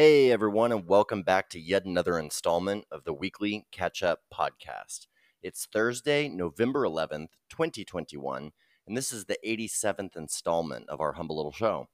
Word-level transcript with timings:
Hey, 0.00 0.30
everyone, 0.30 0.70
and 0.70 0.86
welcome 0.86 1.24
back 1.24 1.50
to 1.50 1.58
yet 1.58 1.84
another 1.84 2.20
installment 2.20 2.84
of 2.88 3.02
the 3.02 3.12
weekly 3.12 3.66
Catch 3.72 4.00
Up 4.00 4.20
Podcast. 4.32 5.08
It's 5.42 5.66
Thursday, 5.66 6.28
November 6.28 6.84
11th, 6.84 7.30
2021, 7.50 8.52
and 8.86 8.96
this 8.96 9.12
is 9.12 9.24
the 9.24 9.38
87th 9.44 10.16
installment 10.16 10.88
of 10.88 11.00
our 11.00 11.14
humble 11.14 11.34
little 11.34 11.50
show. 11.50 11.88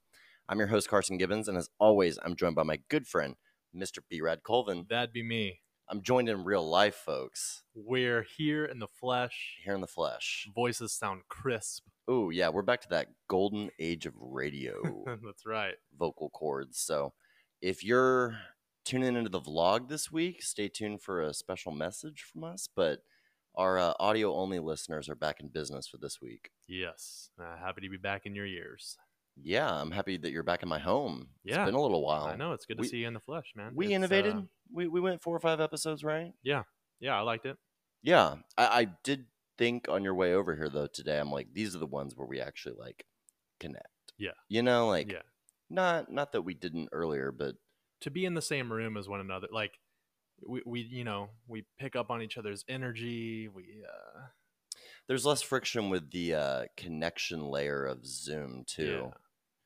I'm 0.47 0.59
your 0.59 0.67
host, 0.67 0.87
Carson 0.87 1.17
Gibbons, 1.17 1.47
and 1.47 1.57
as 1.57 1.71
always, 1.79 2.19
I'm 2.23 2.35
joined 2.35 2.53
by 2.55 2.61
my 2.61 2.77
good 2.89 3.07
friend, 3.07 3.37
Mr. 3.75 4.01
Brad 4.07 4.43
Colvin. 4.43 4.85
That'd 4.87 5.11
be 5.11 5.23
me. 5.23 5.61
I'm 5.89 6.03
joined 6.03 6.29
in 6.29 6.43
real 6.43 6.69
life, 6.69 6.93
folks, 6.93 7.63
We're 7.73 8.21
here 8.37 8.65
in 8.65 8.77
the 8.77 8.87
flesh. 8.87 9.57
here 9.65 9.73
in 9.73 9.81
the 9.81 9.87
flesh. 9.87 10.47
Voices 10.53 10.93
sound 10.93 11.23
crisp. 11.27 11.85
Oh, 12.07 12.29
yeah, 12.29 12.49
we're 12.49 12.61
back 12.61 12.81
to 12.81 12.89
that 12.89 13.07
golden 13.27 13.71
age 13.79 14.05
of 14.05 14.13
radio. 14.15 14.75
That's 15.25 15.47
right. 15.47 15.73
vocal 15.97 16.29
cords. 16.29 16.77
So 16.77 17.13
if 17.65 17.83
you're 17.83 18.37
tuning 18.85 19.15
into 19.15 19.29
the 19.29 19.41
vlog 19.41 19.89
this 19.89 20.11
week, 20.11 20.43
stay 20.43 20.67
tuned 20.67 21.01
for 21.01 21.21
a 21.21 21.33
special 21.33 21.71
message 21.71 22.23
from 22.31 22.43
us. 22.43 22.69
But 22.73 22.99
our 23.55 23.79
uh, 23.79 23.93
audio 23.99 24.35
only 24.35 24.59
listeners 24.59 25.09
are 25.09 25.15
back 25.15 25.39
in 25.39 25.47
business 25.47 25.87
for 25.87 25.97
this 25.97 26.21
week. 26.21 26.51
Yes. 26.67 27.31
Uh, 27.41 27.57
happy 27.57 27.81
to 27.81 27.89
be 27.89 27.97
back 27.97 28.25
in 28.27 28.35
your 28.35 28.45
ears. 28.45 28.97
Yeah, 29.41 29.69
I'm 29.73 29.91
happy 29.91 30.17
that 30.17 30.31
you're 30.31 30.43
back 30.43 30.61
in 30.61 30.69
my 30.69 30.77
home. 30.79 31.29
Yeah. 31.43 31.55
It's 31.63 31.65
been 31.65 31.73
a 31.75 31.81
little 31.81 32.05
while. 32.05 32.25
I 32.25 32.35
know 32.35 32.53
it's 32.53 32.65
good 32.65 32.77
to 32.77 32.81
we- 32.81 32.87
see 32.87 32.97
you 32.97 33.07
in 33.07 33.13
the 33.15 33.19
flesh, 33.19 33.51
man. 33.55 33.71
We 33.73 33.87
It's, 33.87 33.95
innovated. 33.95 34.35
uh, 34.35 34.41
we, 34.71 34.87
we 34.87 35.01
went 35.01 35.21
four 35.23 35.35
or 35.35 35.39
five 35.39 35.59
episodes, 35.59 36.03
right? 36.03 36.31
yeah, 36.43 36.63
Yeah, 36.99 37.17
I 37.17 37.21
liked 37.21 37.45
it. 37.47 37.57
Yeah. 38.03 38.35
I, 38.57 38.81
I 38.81 38.87
did 39.03 39.25
think 39.57 39.87
on 39.89 40.03
your 40.03 40.13
way 40.13 40.33
over 40.35 40.55
here, 40.55 40.69
though, 40.69 40.87
today, 40.87 41.17
I'm 41.19 41.31
like, 41.31 41.47
these 41.53 41.75
are 41.75 41.79
the 41.79 41.87
ones 41.87 42.13
where 42.15 42.27
we 42.27 42.39
actually 42.39 42.75
like 42.77 43.05
connect. 43.59 43.87
Yeah. 44.19 44.31
You 44.49 44.61
know, 44.61 44.87
like, 44.87 45.11
yeah. 45.11 45.23
Not 45.69 46.11
not 46.11 46.31
that 46.33 46.41
we 46.43 46.53
didn't 46.53 46.89
earlier, 46.91 47.31
but 47.31 47.55
To 48.01 48.11
be 48.11 48.25
in 48.25 48.33
the 48.33 48.41
same 48.41 48.71
room 48.71 48.97
as 48.97 49.07
one 49.07 49.19
another, 49.21 49.47
like 49.51 49.73
we, 50.47 50.61
we 50.65 50.79
you 50.81 51.03
know, 51.03 51.29
we 51.47 51.65
pick 51.79 51.95
up 51.95 52.09
on 52.11 52.21
each 52.21 52.37
other's 52.37 52.63
energy. 52.67 53.47
We 53.47 53.83
uh 53.87 54.19
there's 55.07 55.25
less 55.25 55.41
friction 55.41 55.89
with 55.91 56.09
the 56.11 56.33
uh, 56.33 56.63
connection 56.75 57.41
layer 57.45 57.85
of 57.85 58.05
Zoom, 58.07 58.63
too. 58.65 59.03
Yeah. 59.03 59.11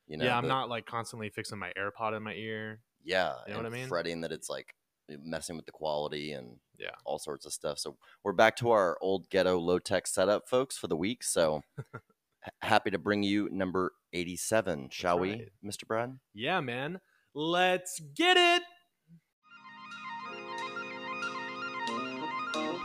You 0.06 0.16
know, 0.18 0.24
yeah, 0.26 0.36
I'm 0.36 0.44
the- 0.44 0.48
not 0.48 0.68
like 0.68 0.84
constantly 0.86 1.30
fixing 1.30 1.58
my 1.58 1.72
AirPod 1.78 2.14
in 2.16 2.22
my 2.22 2.34
ear. 2.34 2.80
Yeah, 3.02 3.36
You 3.46 3.54
know 3.54 3.60
what 3.60 3.66
I 3.66 3.70
mean? 3.70 3.88
fretting 3.88 4.20
that 4.20 4.32
it's 4.32 4.50
like 4.50 4.74
messing 5.08 5.56
with 5.56 5.64
the 5.64 5.72
quality 5.72 6.32
and 6.32 6.58
Yeah. 6.78 6.90
all 7.06 7.18
sorts 7.18 7.46
of 7.46 7.52
stuff. 7.54 7.78
So 7.78 7.96
we're 8.22 8.34
back 8.34 8.54
to 8.56 8.70
our 8.70 8.98
old 9.00 9.30
ghetto 9.30 9.58
low 9.58 9.78
tech 9.78 10.06
setup, 10.06 10.46
folks, 10.48 10.76
for 10.76 10.88
the 10.88 10.96
week. 10.96 11.24
So 11.24 11.62
happy 12.60 12.90
to 12.90 12.98
bring 12.98 13.22
you 13.22 13.48
number 13.50 13.92
eighty-seven, 14.12 14.88
shall 14.90 15.18
we. 15.18 15.48
Mister 15.62 15.86
Brad? 15.86 16.18
Yeah, 16.34 16.60
man. 16.60 17.00
Let's 17.34 18.00
get 18.16 18.36
it. 18.36 18.62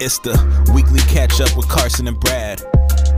It's 0.02 0.20
the 0.20 0.36
weekly 0.76 1.00
catch 1.02 1.40
up 1.40 1.56
with 1.56 1.70
Carson 1.70 2.08
and 2.08 2.20
Brad. 2.20 2.62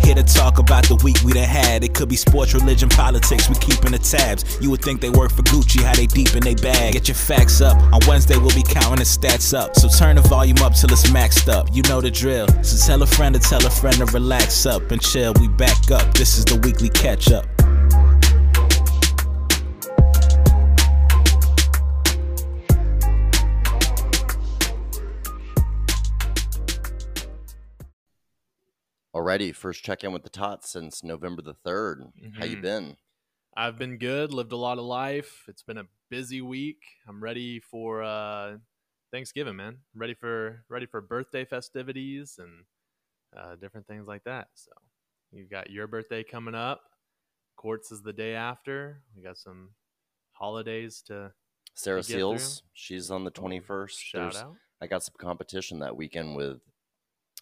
Here 0.08 0.16
to 0.16 0.23
talk 0.23 0.58
about 0.58 0.86
the 0.86 0.95
week 1.03 1.17
we 1.25 1.33
done 1.33 1.44
had. 1.44 1.83
It 1.83 1.94
could 1.94 2.08
be 2.08 2.16
sports, 2.16 2.53
religion, 2.53 2.88
politics. 2.88 3.50
We 3.50 3.55
keeping 3.55 3.91
the 3.91 4.00
tabs. 4.00 4.58
You 4.61 4.72
would 4.72 4.81
think 4.81 5.02
they 5.02 5.09
work 5.09 5.33
for 5.33 5.41
Gucci, 5.41 5.83
how 5.83 5.94
they 5.95 6.05
deep 6.05 6.33
in 6.33 6.44
they 6.44 6.55
bag. 6.55 6.94
Get 6.94 7.09
your 7.09 7.16
facts 7.16 7.59
up. 7.59 7.75
On 7.91 8.00
Wednesday 8.08 8.38
we'll 8.38 8.55
be 8.55 8.63
counting 8.63 9.00
the 9.00 9.03
stats 9.03 9.53
up. 9.53 9.75
So 9.75 9.89
turn 9.89 10.16
the 10.16 10.22
volume 10.22 10.59
up 10.59 10.75
till 10.75 10.89
it's 10.94 11.09
maxed 11.11 11.50
up. 11.50 11.67
You 11.73 11.81
know 11.89 12.00
the 12.00 12.09
drill. 12.09 12.47
So 12.63 12.88
tell 12.88 13.03
a 13.03 13.05
friend 13.05 13.35
to 13.35 13.41
tell 13.41 13.66
a 13.67 13.69
friend 13.69 13.97
to 13.97 14.05
relax 14.05 14.66
up 14.66 14.91
and 14.91 15.02
chill. 15.02 15.33
We 15.41 15.50
back 15.50 15.91
up. 15.91 16.13
This 16.13 16.38
is 16.38 16.45
the 16.45 16.55
weekly 16.55 16.88
catch 16.88 17.33
up. 17.33 17.56
Alrighty, 29.28 29.53
first 29.53 29.84
check 29.84 30.06
in 30.06 30.13
with 30.13 30.24
the 30.24 30.29
tots 30.29 30.69
since 30.69 31.03
November 31.03 31.41
the 31.41 31.53
3rd 31.53 32.13
How 32.40 32.46
you 32.46 32.56
Mhm. 32.56 32.62
been? 32.62 32.97
I've 33.57 33.78
been 33.78 33.97
good, 33.97 34.31
lived 34.31 34.53
a 34.53 34.56
lot 34.57 34.78
of 34.78 34.85
life. 34.85 35.44
It's 35.50 35.63
been 35.63 35.78
a 35.79 35.90
busy 36.09 36.41
week. 36.41 36.81
I'm 37.06 37.22
ready 37.22 37.59
for 37.59 38.03
uh 38.03 38.59
Thanksgiving, 39.12 39.57
man. 39.57 39.84
Ready 39.94 40.13
for 40.13 40.63
ready 40.69 40.85
for 40.85 41.02
birthday 41.02 41.44
festivities 41.44 42.38
and 42.40 42.66
uh, 43.35 43.56
different 43.57 43.85
things 43.88 44.07
like 44.07 44.24
that. 44.24 44.47
So 44.53 44.72
you've 45.34 45.50
got 45.50 45.69
your 45.72 45.88
birthday 45.88 46.23
coming 46.23 46.56
up. 46.56 46.81
Courts 47.57 47.91
is 47.91 48.02
the 48.02 48.13
day 48.13 48.34
after. 48.34 49.03
We 49.13 49.23
got 49.23 49.38
some 49.38 49.75
holidays 50.31 51.02
to 51.07 51.34
Sarah 51.73 52.02
through? 52.02 52.16
Seals, 52.16 52.63
she's 52.72 53.12
on 53.12 53.25
the 53.25 53.31
Oh, 53.31 53.41
twenty-first. 53.41 54.02
shout 54.02 54.31
There's- 54.31 54.46
out. 54.46 54.56
I 54.79 54.88
got 54.88 55.03
some 55.03 55.16
competition 55.18 55.79
that 55.79 55.97
weekend 55.97 56.38
with 56.38 56.62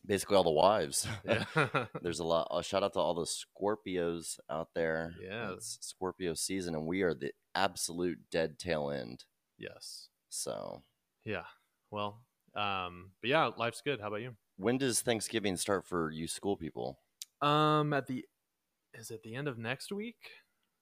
basically 0.05 0.37
all 0.37 0.43
the 0.43 0.51
wives. 0.51 1.07
Yeah. 1.25 1.45
There's 2.01 2.19
a 2.19 2.23
lot. 2.23 2.47
A 2.51 2.61
shout 2.63 2.83
out 2.83 2.93
to 2.93 2.99
all 2.99 3.13
the 3.13 3.25
Scorpios 3.25 4.39
out 4.49 4.69
there. 4.75 5.13
Yeah. 5.21 5.51
It's 5.53 5.77
Scorpio 5.81 6.33
season, 6.33 6.75
and 6.75 6.85
we 6.85 7.01
are 7.01 7.13
the 7.13 7.31
absolute 7.53 8.19
dead 8.31 8.59
tail 8.59 8.89
end. 8.89 9.25
yes. 9.57 10.09
So, 10.29 10.83
Yeah. 11.23 11.43
Well, 11.91 12.21
um, 12.55 13.11
but 13.21 13.29
yeah, 13.29 13.49
life's 13.57 13.81
good. 13.81 13.99
How 14.01 14.07
about 14.07 14.21
you? 14.21 14.35
when 14.57 14.77
does 14.77 15.01
Thanksgiving 15.01 15.57
start 15.57 15.85
for 15.85 16.11
you 16.11 16.27
school 16.27 16.55
people? 16.57 16.99
Um, 17.41 17.91
at 17.93 18.07
the 18.07 18.25
is 18.97 19.11
it 19.11 19.21
the 19.23 19.35
end 19.35 19.47
of 19.47 19.57
next 19.57 19.91
week? 19.91 20.15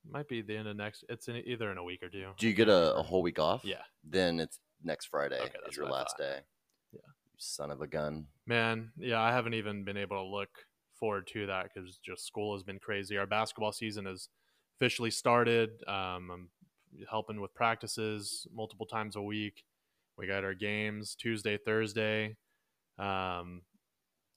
Might 0.08 0.28
be 0.28 0.42
the 0.42 0.56
end 0.58 0.68
of 0.68 0.76
next. 0.76 1.04
It's 1.10 1.28
in, 1.28 1.38
either 1.38 1.72
in 1.72 1.78
a 1.78 1.84
week 1.84 2.04
or 2.04 2.10
two. 2.10 2.28
Do 2.38 2.48
you 2.48 2.54
get 2.54 2.68
a, 2.70 2.96
a 2.96 3.02
whole 3.04 3.22
week 3.24 3.40
off? 3.40 3.64
Yeah, 3.64 3.82
Then 4.04 4.40
it's 4.40 4.60
next 4.84 5.06
Friday. 5.06 5.38
Okay, 5.40 5.46
is 5.48 5.54
that's 5.64 5.78
your 5.78 5.88
last 5.90 6.18
day. 6.18 6.40
Son 7.44 7.72
of 7.72 7.82
a 7.82 7.88
gun. 7.88 8.28
man. 8.46 8.92
Yeah, 8.98 9.22
I 9.22 9.32
haven't 9.32 9.54
even 9.54 9.84
been 9.84 9.98
able 9.98 10.18
to 10.18 10.24
look 10.24 10.50
forward 11.00 11.28
to 11.34 11.46
that 11.48 11.68
because 11.74 11.98
just 11.98 12.26
school 12.26 12.56
has 12.56 12.64
been 12.64 12.80
crazy. 12.80 13.18
Our 13.18 13.26
basketball 13.28 13.72
season 13.72 14.06
has 14.06 14.30
officially 14.78 15.12
started. 15.12 15.70
Um, 15.88 16.30
I'm 16.32 16.50
helping 17.10 17.42
with 17.42 17.54
practices 17.54 18.48
multiple 18.54 18.86
times 18.86 19.16
a 19.16 19.22
week. 19.22 19.64
We 20.18 20.28
got 20.28 20.44
our 20.44 20.54
games 20.54 21.16
Tuesday, 21.16 21.58
Thursday, 21.58 22.38
um, 23.00 23.64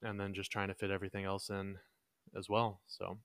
and 0.03 0.19
then 0.19 0.35
just 0.35 0.51
trying 0.51 0.69
to 0.69 0.75
fit 0.75 0.91
everything 0.91 1.25
else 1.25 1.51
in 1.51 1.77
as 2.37 2.49
well. 2.49 2.81
So, 2.87 3.19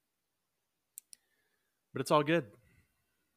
but 1.93 2.01
it's 2.01 2.11
all 2.11 2.23
good. 2.23 2.45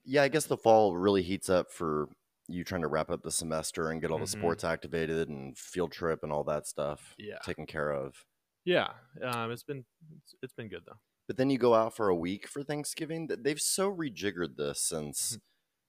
Yeah, 0.04 0.22
I 0.22 0.28
guess 0.28 0.46
the 0.46 0.56
fall 0.56 0.96
really 0.96 1.22
heats 1.22 1.48
up 1.48 1.70
for 1.70 2.08
you 2.48 2.64
trying 2.64 2.82
to 2.82 2.88
wrap 2.88 3.10
up 3.10 3.22
the 3.22 3.30
semester 3.30 3.90
and 3.90 4.00
get 4.00 4.10
all 4.10 4.18
the 4.18 4.26
Mhm. 4.26 4.26
sports 4.26 4.64
activated 4.64 5.28
and 5.28 5.56
field 5.58 5.92
trip 5.92 6.22
and 6.22 6.32
all 6.32 6.44
that 6.44 6.66
stuff 6.66 7.16
Yeah. 7.16 7.42
taken 7.42 7.66
care 7.66 7.90
of. 7.90 8.26
Yeah, 8.64 8.94
um, 9.22 9.50
it's 9.50 9.62
been 9.62 9.84
it's, 10.16 10.34
it's 10.42 10.52
been 10.52 10.68
good 10.68 10.84
though. 10.86 10.98
But 11.26 11.36
then 11.36 11.50
you 11.50 11.58
go 11.58 11.74
out 11.74 11.94
for 11.96 12.08
a 12.08 12.14
week 12.14 12.46
for 12.46 12.62
Thanksgiving. 12.62 13.26
They've 13.28 13.60
so 13.60 13.90
rejiggered 13.90 14.56
this 14.56 14.80
since, 14.82 15.38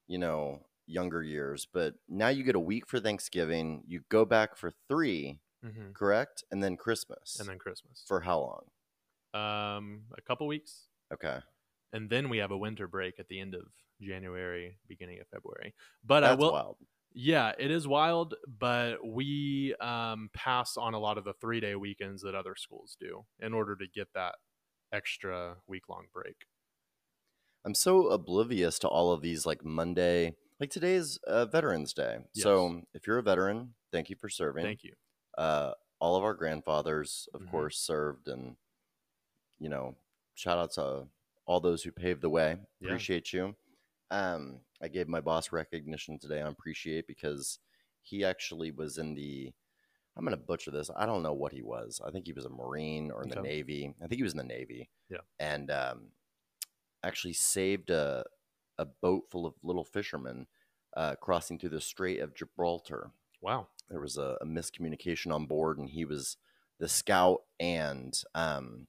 you 0.08 0.18
know, 0.20 0.68
younger 0.88 1.24
years. 1.24 1.66
But 1.66 1.96
now 2.10 2.30
you 2.30 2.44
get 2.44 2.56
a 2.56 2.60
week 2.62 2.88
for 2.88 3.00
Thanksgiving. 3.00 3.84
You 3.88 4.04
go 4.10 4.26
back 4.26 4.58
for 4.58 4.72
3 4.90 5.42
hmm 5.62 5.94
correct? 5.94 6.44
And 6.52 6.64
then 6.64 6.78
Christmas. 6.78 7.40
And 7.40 7.50
then 7.50 7.60
Christmas 7.60 8.08
for 8.08 8.22
how 8.22 8.40
long? 8.40 8.72
um, 9.34 10.06
a 10.18 10.22
couple 10.22 10.48
weeks, 10.48 10.88
Okay. 11.12 11.42
and 11.94 12.10
then 12.10 12.30
we 12.30 12.38
have 12.38 12.52
a 12.52 12.58
winter 12.58 12.88
break 12.88 13.20
at 13.20 13.28
the 13.28 13.40
end 13.40 13.56
of 13.56 13.72
January, 14.02 14.78
beginning 14.88 15.20
of 15.20 15.28
February. 15.28 15.74
But 16.04 16.22
That's 16.22 16.34
I 16.34 16.36
will, 16.36 16.52
wild. 16.52 16.78
yeah, 17.14 17.54
it 17.58 17.72
is 17.72 17.88
wild. 17.88 18.36
But 18.48 19.06
we 19.06 19.76
um, 19.80 20.30
pass 20.34 20.78
on 20.78 20.94
a 20.94 21.00
lot 21.00 21.18
of 21.18 21.24
the 21.24 21.34
three 21.34 21.60
day 21.60 21.76
weekends 21.76 22.22
that 22.24 22.36
other 22.36 22.56
schools 22.56 22.98
do 23.00 23.26
in 23.40 23.54
order 23.54 23.76
to 23.76 23.88
get 23.88 24.08
that 24.14 24.36
extra 24.92 25.58
week 25.68 25.90
long 25.90 26.06
break. 26.14 26.36
I'm 27.66 27.74
so 27.74 28.08
oblivious 28.10 28.78
to 28.80 28.88
all 28.88 29.12
of 29.12 29.22
these 29.22 29.46
like 29.46 29.66
Monday, 29.66 30.36
like 30.60 30.70
today 30.70 30.94
is 30.94 31.18
uh, 31.26 31.46
Veterans 31.46 31.94
Day. 31.94 32.20
So 32.34 32.84
if 32.94 33.08
you're 33.08 33.18
a 33.18 33.24
veteran, 33.24 33.74
thank 33.92 34.10
you 34.10 34.16
for 34.16 34.30
serving. 34.30 34.64
Thank 34.64 34.84
you. 34.84 34.94
uh, 35.38 35.74
all 36.00 36.16
of 36.18 36.24
our 36.24 36.34
grandfathers, 36.36 37.28
of 37.34 37.42
Mhm. 37.42 37.50
course, 37.52 37.78
served, 37.80 38.28
and 38.28 38.58
you 39.60 39.70
know, 39.70 39.96
shout 40.36 40.58
out 40.58 40.72
to 40.74 41.08
all 41.46 41.60
those 41.60 41.84
who 41.84 41.92
paved 41.92 42.22
the 42.22 42.30
way. 42.30 42.58
Yeah. 42.80 42.88
Appreciate 42.90 43.34
you. 43.34 43.56
Um, 44.12 44.60
I 44.82 44.88
gave 44.88 45.08
my 45.08 45.22
boss 45.22 45.52
recognition 45.52 46.20
today 46.20 46.42
on 46.42 46.52
appreciate 46.52 47.08
because 47.08 47.60
he 48.02 48.24
actually 48.24 48.72
was 48.72 48.98
in 48.98 49.16
the. 49.16 49.52
I'm 50.18 50.24
gonna 50.24 50.38
butcher 50.38 50.72
this. 50.72 50.90
I 50.96 51.06
don't 51.06 51.24
know 51.24 51.34
what 51.34 51.52
he 51.52 51.62
was. 51.62 52.00
I 52.06 52.12
think 52.12 52.26
he 52.26 52.34
was 52.34 52.46
a 52.46 52.50
Marine 52.50 53.12
or 53.12 53.24
in 53.24 53.30
the 53.30 53.42
Navy. 53.42 53.94
I 54.02 54.08
think 54.08 54.18
he 54.18 54.24
was 54.24 54.32
in 54.32 54.38
the 54.38 54.44
Navy. 54.46 54.90
Yeah. 55.10 55.18
And 55.40 55.70
um, 55.70 56.08
actually 57.04 57.34
saved 57.34 57.90
a 57.90 58.24
a 58.78 58.86
boat 58.86 59.24
full 59.30 59.46
of 59.46 59.54
little 59.64 59.84
fishermen 59.86 60.48
uh, 60.96 61.16
crossing 61.16 61.58
through 61.60 61.70
the 61.70 61.82
Strait 61.82 62.20
of 62.20 62.36
Gibraltar 62.36 63.12
Wow. 63.42 63.68
there 63.90 64.00
was 64.00 64.18
a, 64.18 64.38
a 64.42 64.46
miscommunication 64.46 65.32
on 65.34 65.46
board 65.46 65.78
and 65.78 65.90
he 65.90 66.04
was 66.04 66.38
the 66.80 66.88
scout 66.90 67.42
and 67.60 68.14
um, 68.34 68.88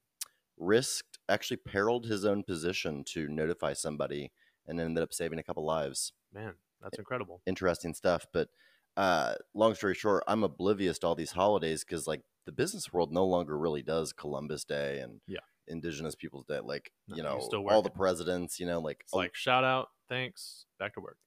risked 0.59 1.19
actually 1.29 1.59
periled 1.59 2.07
his 2.07 2.25
own 2.25 2.43
position 2.43 3.05
to 3.05 3.29
notify 3.29 3.75
somebody 3.75 4.33
and 4.67 4.81
ended 4.81 5.03
up 5.03 5.13
saving 5.13 5.39
a 5.39 5.43
couple 5.43 5.65
lives 5.65 6.13
Man, 6.33 6.55
That's 6.83 6.99
incredible. 6.99 7.41
interesting 7.47 7.95
stuff. 7.95 8.27
But 8.33 8.49
uh, 8.97 9.35
long 9.55 9.75
story 9.75 9.95
short, 9.95 10.25
I'm 10.27 10.43
oblivious 10.45 10.99
to 11.01 11.07
all 11.07 11.15
these 11.15 11.33
holidays 11.33 11.85
because 11.85 12.07
like 12.07 12.23
the 12.47 12.53
business 12.53 12.93
world 12.93 13.13
no 13.13 13.27
longer 13.27 13.59
really 13.59 13.83
does 13.83 14.13
Columbus 14.13 14.65
Day 14.65 15.01
and 15.01 15.21
Yeah. 15.27 15.41
Indigenous 15.67 16.15
Peoples 16.15 16.45
Day. 16.47 16.61
Like 16.61 16.93
No, 17.09 17.17
you 17.17 17.23
know 17.23 17.41
still 17.41 17.69
all 17.69 17.83
the 17.83 17.91
presidents. 17.91 18.59
You 18.61 18.67
know 18.67 18.81
like 18.81 19.05
like 19.13 19.35
shout 19.35 19.65
out, 19.65 19.89
thanks, 20.09 20.67
back 20.79 20.95
to 20.95 21.01
work. 21.01 21.19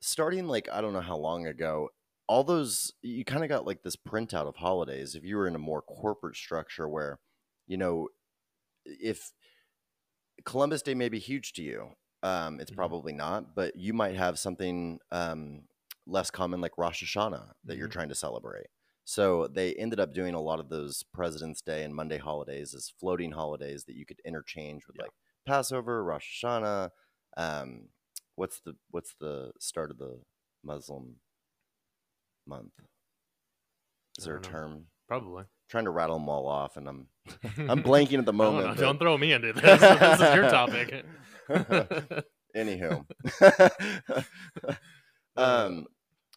starting 0.00 0.46
like 0.46 0.68
I 0.72 0.80
don't 0.80 0.92
know 0.92 1.00
how 1.00 1.16
long 1.16 1.46
ago. 1.46 1.90
All 2.26 2.42
those 2.44 2.92
you 3.02 3.24
kind 3.24 3.42
of 3.44 3.48
got 3.50 3.66
like 3.66 3.82
this 3.82 3.96
printout 3.96 4.46
of 4.48 4.56
holidays. 4.56 5.14
If 5.14 5.24
you 5.24 5.36
were 5.36 5.46
in 5.46 5.54
a 5.54 5.58
more 5.58 5.82
corporate 5.82 6.36
structure 6.36 6.88
where, 6.88 7.18
you 7.66 7.76
know, 7.76 8.08
if 8.86 9.32
Columbus 10.44 10.82
Day 10.82 10.94
may 10.94 11.08
be 11.08 11.18
huge 11.18 11.52
to 11.54 11.62
you, 11.62 11.90
um, 12.24 12.58
it's 12.60 12.70
Mhm. 12.72 12.76
probably 12.76 13.12
not, 13.12 13.54
but 13.54 13.76
you 13.76 13.92
might 13.92 14.16
have 14.16 14.38
something 14.38 14.98
um, 15.12 15.68
less 16.06 16.30
common 16.30 16.60
like 16.60 16.76
Rosh 16.76 17.02
Hashanah 17.04 17.52
that 17.64 17.76
you're 17.76 17.88
Mhm. 17.88 17.92
trying 17.92 18.08
to 18.08 18.14
celebrate. 18.14 18.66
So 19.04 19.46
they 19.48 19.74
ended 19.74 20.00
up 20.00 20.12
doing 20.14 20.34
a 20.34 20.40
lot 20.40 20.60
of 20.60 20.68
those 20.70 21.02
President's 21.02 21.60
Day 21.60 21.84
and 21.84 21.94
Monday 21.94 22.16
holidays 22.18 22.74
as 22.74 22.88
floating 22.90 23.32
holidays 23.32 23.84
that 23.84 23.94
you 23.96 24.06
could 24.06 24.20
interchange 24.24 24.86
with 24.86 24.96
Yeah. 24.96 25.02
like 25.04 25.12
Passover, 25.46 26.02
Rosh 26.02 26.42
Hashanah. 26.42 26.90
Um, 27.36 27.90
what's 28.34 28.60
the 28.60 28.76
what's 28.90 29.14
the 29.20 29.52
start 29.60 29.90
of 29.90 29.98
the 29.98 30.24
Muslim 30.62 31.20
month? 32.46 32.72
Is 34.18 34.24
there 34.24 34.36
a 34.36 34.40
know. 34.40 34.48
term? 34.48 34.90
Probably. 35.08 35.44
Trying 35.74 35.86
to 35.86 35.90
rattle 35.90 36.16
them 36.20 36.28
all 36.28 36.46
off, 36.46 36.76
and 36.76 36.86
I'm 36.88 37.08
I'm 37.68 37.82
blanking 37.82 38.18
at 38.20 38.26
the 38.26 38.32
Don't, 38.32 38.36
moment. 38.36 38.78
don't 38.78 38.96
throw 38.96 39.18
me 39.18 39.32
into 39.32 39.52
this. 39.52 39.62
this 39.80 40.20
is 40.20 40.34
your 40.36 40.48
topic. 40.48 41.04
Anywho, 42.56 43.04
um, 45.36 45.86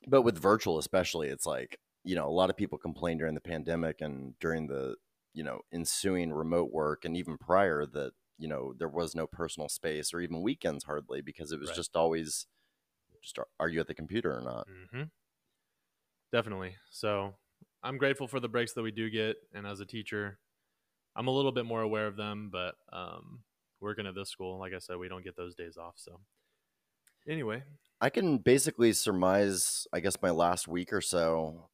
but 0.07 0.23
with 0.23 0.39
virtual 0.39 0.79
especially, 0.79 1.27
it's 1.27 1.45
like 1.45 1.77
you 2.03 2.15
know 2.15 2.27
a 2.27 2.31
lot 2.31 2.49
of 2.49 2.57
people 2.57 2.79
complained 2.79 3.19
during 3.19 3.35
the 3.35 3.41
pandemic 3.41 4.01
and 4.01 4.33
during 4.39 4.65
the 4.67 4.95
you 5.33 5.43
know 5.43 5.59
ensuing 5.71 6.33
remote 6.33 6.71
work 6.71 7.05
and 7.05 7.15
even 7.15 7.37
prior 7.37 7.85
that 7.85 8.13
you 8.39 8.47
know 8.47 8.73
there 8.79 8.87
was 8.89 9.13
no 9.15 9.27
personal 9.27 9.69
space 9.69 10.11
or 10.13 10.19
even 10.19 10.41
weekends 10.41 10.85
hardly 10.85 11.21
because 11.21 11.51
it 11.51 11.59
was 11.59 11.69
Right. 11.69 11.75
just 11.75 11.95
always 11.95 12.47
just 13.21 13.37
are- 13.37 13.47
are 13.59 13.69
you 13.69 13.79
at 13.79 13.85
the 13.87 13.93
computer 13.93 14.35
or 14.35 14.41
not? 14.41 14.67
mm-hmm. 14.67 15.03
Definitely. 16.31 16.75
So 16.89 17.35
I'm 17.83 17.97
grateful 17.97 18.27
for 18.27 18.39
the 18.39 18.47
breaks 18.49 18.73
that 18.73 18.81
we 18.81 18.91
do 18.91 19.09
get, 19.09 19.37
and 19.53 19.65
as 19.67 19.79
a 19.79 19.85
teacher, 19.85 20.39
I'm 21.15 21.27
a 21.27 21.31
little 21.31 21.51
bit 21.51 21.65
more 21.65 21.81
aware 21.81 22.07
of 22.07 22.15
them. 22.15 22.49
But 22.51 22.75
um, 22.91 23.39
working 23.79 24.05
at 24.07 24.15
this 24.15 24.29
school, 24.29 24.59
like 24.59 24.73
I 24.73 24.79
said, 24.79 24.97
we 24.97 25.07
don't 25.09 25.23
get 25.23 25.35
those 25.35 25.55
days 25.55 25.77
off. 25.77 25.93
So 25.97 26.19
anyway, 27.27 27.63
I 28.01 28.09
can 28.09 28.37
basically 28.39 28.93
surmise, 28.93 29.87
I 29.93 29.99
guess, 29.99 30.17
my 30.21 30.31
last 30.31 30.67
week 30.67 30.91
or 30.93 31.01
so 31.01 31.69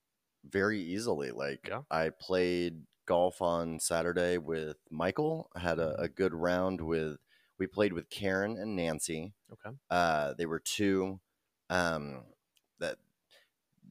very 0.49 0.81
easily. 0.81 1.31
Like, 1.31 1.67
Yeah. 1.69 1.81
I 1.89 2.09
played 2.09 2.83
golf 3.05 3.41
on 3.41 3.79
Saturday 3.79 4.37
with 4.37 4.77
Michael. 4.89 5.49
I 5.55 5.59
had 5.59 5.79
a, 5.79 5.99
a 6.01 6.07
good 6.09 6.33
round 6.33 6.81
with, 6.81 7.17
we 7.59 7.67
played 7.67 7.93
with 7.93 8.09
Karen 8.09 8.57
and 8.57 8.75
Nancy. 8.75 9.33
okay, 9.51 9.75
Uh, 9.89 10.33
they 10.37 10.45
were 10.45 10.59
two. 10.59 11.19
Um, 11.69 12.23
that 12.79 12.97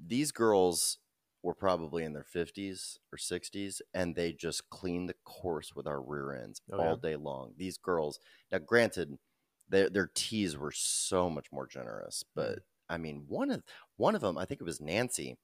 these 0.07 0.31
girls 0.33 0.99
were 1.43 1.55
probably 1.55 2.05
in 2.05 2.13
their 2.13 2.25
50s 2.25 2.99
or 3.13 3.19
60s, 3.19 3.83
and 3.95 4.15
they 4.15 4.33
just 4.33 4.71
cleaned 4.71 5.09
the 5.09 5.15
course 5.25 5.75
with 5.75 5.87
our 5.87 6.01
rear 6.03 6.33
ends 6.35 6.61
Oh, 6.73 6.79
all 6.79 6.97
yeah? 6.97 6.97
day 6.97 7.17
long. 7.17 7.55
These 7.57 7.79
girls, 7.79 8.19
now 8.51 8.59
granted, 8.59 9.19
their 9.69 9.91
their 9.91 10.11
teas 10.15 10.57
were 10.57 10.73
so 10.73 11.31
much 11.31 11.51
more 11.53 11.67
generous, 11.67 12.25
but 12.35 12.61
I 12.89 12.99
mean, 12.99 13.25
one 13.29 13.51
of 13.51 13.63
one 13.97 14.15
of 14.15 14.21
them, 14.21 14.39
I 14.39 14.45
think 14.45 14.61
it 14.61 14.65
was 14.65 14.81
Nancy. 14.81 15.39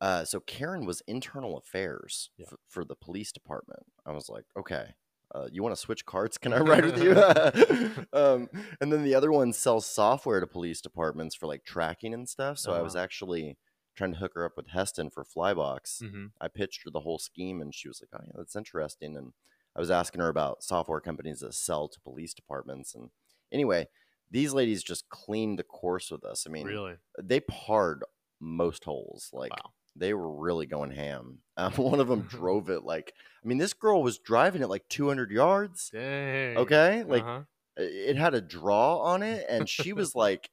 Uh, 0.00 0.24
so 0.24 0.40
Karen 0.40 0.86
was 0.86 1.02
internal 1.06 1.58
affairs 1.58 2.30
Yeah. 2.36 2.50
f- 2.50 2.58
for 2.68 2.84
the 2.84 2.94
police 2.96 3.32
department. 3.32 3.82
I 4.06 4.12
was 4.12 4.28
like, 4.28 4.44
okay, 4.56 4.94
uh, 5.34 5.48
you 5.52 5.62
want 5.62 5.74
to 5.74 5.80
switch 5.80 6.06
carts? 6.06 6.38
Can 6.38 6.52
I 6.52 6.60
ride 6.60 6.84
with 6.84 6.98
you? 6.98 7.14
um, 8.12 8.48
and 8.80 8.92
then 8.92 9.02
the 9.02 9.14
other 9.14 9.32
one 9.32 9.52
sells 9.52 9.86
software 9.86 10.40
to 10.40 10.46
police 10.46 10.80
departments 10.80 11.34
for 11.34 11.46
like 11.46 11.64
tracking 11.64 12.14
and 12.14 12.28
stuff. 12.28 12.58
So 12.58 12.72
I 12.72 12.82
was 12.82 12.96
actually 12.96 13.58
trying 13.98 14.12
to 14.12 14.18
hook 14.18 14.32
her 14.34 14.44
up 14.44 14.56
with 14.56 14.68
Heston 14.68 15.10
for 15.10 15.24
Flybox. 15.24 16.00
hmm 16.00 16.26
I 16.40 16.48
pitched 16.48 16.84
her 16.84 16.90
the 16.90 17.00
whole 17.00 17.18
scheme, 17.18 17.60
and 17.60 17.74
she 17.74 17.88
was 17.88 18.00
like, 18.02 18.10
"Oh 18.20 18.24
yeah, 18.26 18.32
that's 18.36 18.56
interesting." 18.56 19.16
And 19.16 19.32
I 19.76 19.80
was 19.80 19.90
asking 19.90 20.20
her 20.20 20.28
about 20.28 20.62
software 20.62 21.00
companies 21.00 21.40
that 21.40 21.54
sell 21.54 21.88
to 21.88 22.00
police 22.00 22.34
departments. 22.34 22.94
And 22.94 23.10
anyway, 23.52 23.88
these 24.30 24.52
ladies 24.52 24.82
just 24.82 25.08
cleaned 25.08 25.58
the 25.58 25.64
course 25.64 26.10
with 26.10 26.24
us. 26.24 26.46
I 26.46 26.50
mean, 26.50 26.66
really, 26.66 26.96
they 27.20 27.40
parred 27.40 28.04
most 28.40 28.84
holes. 28.84 29.30
Like 29.32 29.52
wow, 29.52 29.72
they 29.96 30.14
were 30.14 30.30
really 30.32 30.66
going 30.66 30.92
ham. 30.92 31.40
Um, 31.56 31.72
one 31.76 32.00
of 32.00 32.08
them 32.08 32.22
drove 32.28 32.70
it 32.70 32.84
like, 32.84 33.14
I 33.44 33.46
mean, 33.48 33.58
this 33.58 33.72
girl 33.74 34.02
was 34.02 34.18
driving 34.18 34.62
it 34.62 34.68
like 34.68 34.88
200 34.88 35.30
yards. 35.30 35.90
dang, 35.92 36.56
Okay, 36.56 37.04
like 37.04 37.22
uh-huh. 37.22 37.44
it 37.76 38.16
had 38.16 38.34
a 38.34 38.40
draw 38.40 38.98
on 39.00 39.22
it, 39.22 39.46
and 39.48 39.68
she 39.68 39.92
was 39.94 40.14
like, 40.14 40.50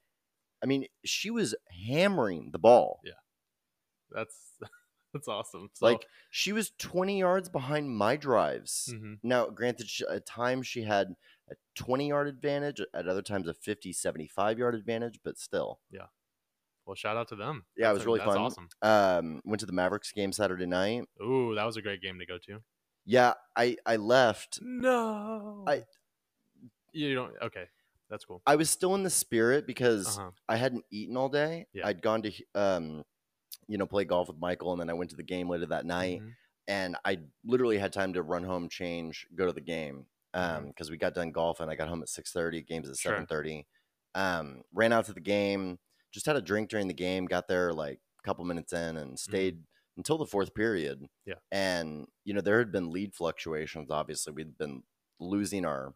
I 0.64 0.66
mean, 0.68 0.88
she 1.06 1.32
was 1.32 1.56
hammering 1.88 2.52
the 2.52 2.60
ball. 2.60 3.06
That's 4.16 4.36
that's 5.14 5.28
awesome. 5.28 5.70
So, 5.74 5.86
Like 5.86 6.08
she 6.32 6.52
was 6.54 6.72
20 6.80 7.20
yards 7.20 7.50
behind 7.50 7.96
my 7.96 8.16
drives. 8.16 8.92
mhm. 8.94 9.20
Now, 9.24 9.48
granted, 9.50 9.90
at 10.10 10.26
times 10.26 10.66
she 10.68 10.82
had 10.84 11.16
a 11.52 11.56
20 11.76 12.08
yard 12.08 12.28
advantage, 12.28 12.82
at 12.94 13.08
other 13.08 13.22
times 13.22 13.48
a 13.48 13.54
50, 13.54 13.94
75 13.94 14.58
yard 14.58 14.74
advantage, 14.76 15.20
but 15.24 15.38
still. 15.38 15.80
Yeah. 15.92 16.08
Well, 16.86 16.96
shout 16.96 17.18
out 17.18 17.28
to 17.30 17.36
them. 17.36 17.66
Yeah, 17.78 17.90
it 17.92 17.94
was 17.94 18.06
really 18.06 18.20
that's 18.20 18.32
fun. 18.32 18.42
Awesome. 18.42 18.70
Um, 18.82 19.42
went 19.44 19.60
to 19.62 19.66
the 19.66 19.72
Mavericks 19.74 20.12
game 20.12 20.32
Saturday 20.32 20.66
night. 20.68 21.06
Ooh, 21.22 21.54
that 21.56 21.66
was 21.66 21.78
a 21.78 21.82
great 21.82 22.02
game 22.02 22.20
to 22.20 22.26
go 22.26 22.38
to. 22.48 22.60
Yeah, 23.06 23.34
I 23.56 23.78
I 23.86 23.96
left. 23.98 24.60
No, 24.62 25.64
I- 25.68 25.86
you 26.92 27.14
don't. 27.16 27.34
Okay, 27.42 27.66
that's 28.10 28.24
cool. 28.26 28.42
I 28.46 28.56
was 28.56 28.70
still 28.70 28.96
in 28.96 29.04
the 29.04 29.10
spirit 29.10 29.68
because 29.68 30.18
Uh-huh. 30.18 30.32
I 30.48 30.56
hadn't 30.58 30.86
eaten 30.92 31.18
all 31.18 31.30
day. 31.30 31.68
Yeah. 31.74 31.88
I'd 31.88 32.02
gone 32.02 32.22
to 32.24 32.32
um, 32.56 33.04
you 33.68 33.78
know, 33.78 33.86
play 33.86 34.06
golf 34.06 34.28
with 34.28 34.38
Michael, 34.40 34.72
and 34.74 34.80
then 34.82 34.90
I 34.90 34.94
went 34.94 35.10
to 35.12 35.16
the 35.16 35.24
game 35.24 35.50
later 35.50 35.66
that 35.68 35.86
night. 35.86 36.22
Mhm. 36.22 36.34
and 36.68 36.96
I 37.06 37.20
literally 37.44 37.78
had 37.78 37.94
time 37.94 38.14
to 38.14 38.24
run 38.24 38.44
home, 38.44 38.70
change, 38.70 39.28
go 39.36 39.46
to 39.46 39.54
the 39.54 39.62
game. 39.62 40.08
Um, 40.34 40.68
because 40.68 40.90
we 40.90 40.98
got 40.98 41.14
done 41.14 41.32
golfing, 41.32 41.70
I 41.70 41.76
got 41.76 41.88
home 41.90 42.02
at 42.02 42.10
six 42.10 42.32
thirty. 42.32 42.62
Games 42.62 42.90
at 42.90 42.96
Mm-hmm. 42.96 43.02
Sure. 43.02 43.12
seven 43.14 43.28
thirty. 43.28 43.68
Um, 44.16 44.64
ran 44.74 44.92
out 44.92 45.06
to 45.06 45.14
the 45.14 45.20
game, 45.20 45.78
just 46.12 46.26
had 46.26 46.36
a 46.36 46.42
drink 46.42 46.70
during 46.70 46.88
the 46.88 46.94
game. 46.94 47.26
Got 47.26 47.48
there 47.48 47.72
like 47.72 48.00
a 48.20 48.24
couple 48.24 48.44
minutes 48.46 48.74
in, 48.74 48.98
and 48.98 49.20
stayed 49.20 49.64
until 49.96 50.18
the 50.18 50.26
fourth 50.26 50.54
period. 50.56 50.98
Mm-hmm. 51.02 51.30
Yeah. 51.32 51.36
and 51.52 52.08
you 52.24 52.34
know 52.34 52.42
there 52.42 52.58
had 52.60 52.72
been 52.72 52.90
lead 52.90 53.14
fluctuations. 53.14 53.92
Obviously, 53.92 54.34
we'd 54.34 54.58
been 54.58 54.84
losing 55.20 55.66
our. 55.66 55.94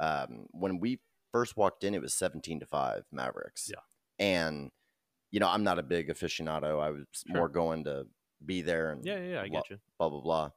Um, 0.00 0.46
when 0.50 0.78
we 0.80 1.00
first 1.32 1.56
walked 1.56 1.84
in, 1.84 1.94
it 1.94 2.02
was 2.02 2.12
seventeen 2.14 2.58
to 2.60 2.66
five 2.66 3.04
Mavericks. 3.12 3.70
Yeah. 3.70 3.80
and 4.18 4.70
you 5.30 5.40
know 5.40 5.48
I'm 5.48 5.64
not 5.64 5.78
a 5.78 5.82
big 5.82 6.08
aficionado. 6.08 6.80
I 6.80 6.90
was 6.90 7.04
Sure. 7.26 7.34
more 7.34 7.48
going 7.48 7.84
to 7.84 8.06
be 8.44 8.62
there 8.62 8.92
and 8.92 9.04
Yeah, 9.04 9.16
yeah, 9.16 9.28
yeah, 9.34 9.42
I 9.42 9.48
wa- 9.48 9.60
get 9.60 9.70
you. 9.70 9.78
blah 9.98 10.08
blah 10.08 10.20
blah. 10.20 10.50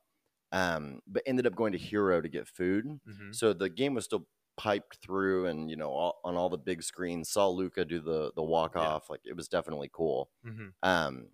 Um, 0.53 0.99
but 1.07 1.23
ended 1.25 1.47
up 1.47 1.55
going 1.55 1.71
to 1.71 1.77
Hero 1.77 2.21
to 2.21 2.27
get 2.29 2.47
food. 2.47 2.99
hmm 3.05 3.31
So 3.31 3.53
the 3.53 3.69
game 3.69 3.93
was 3.93 4.05
still 4.05 4.27
piped 4.57 4.97
through, 4.97 5.45
and 5.47 5.69
you 5.69 5.77
know, 5.77 5.89
all, 5.89 6.19
on 6.25 6.35
all 6.35 6.49
the 6.49 6.57
big 6.57 6.83
screens, 6.83 7.29
saw 7.29 7.47
Luka 7.49 7.85
do 7.85 7.99
the 8.01 8.31
the 8.35 8.43
walk 8.43 8.75
off. 8.75 9.09
Like 9.09 9.21
it 9.23 9.35
was 9.35 9.47
definitely 9.47 9.89
cool. 9.93 10.29
hmm 10.43 10.69
Um, 10.83 11.29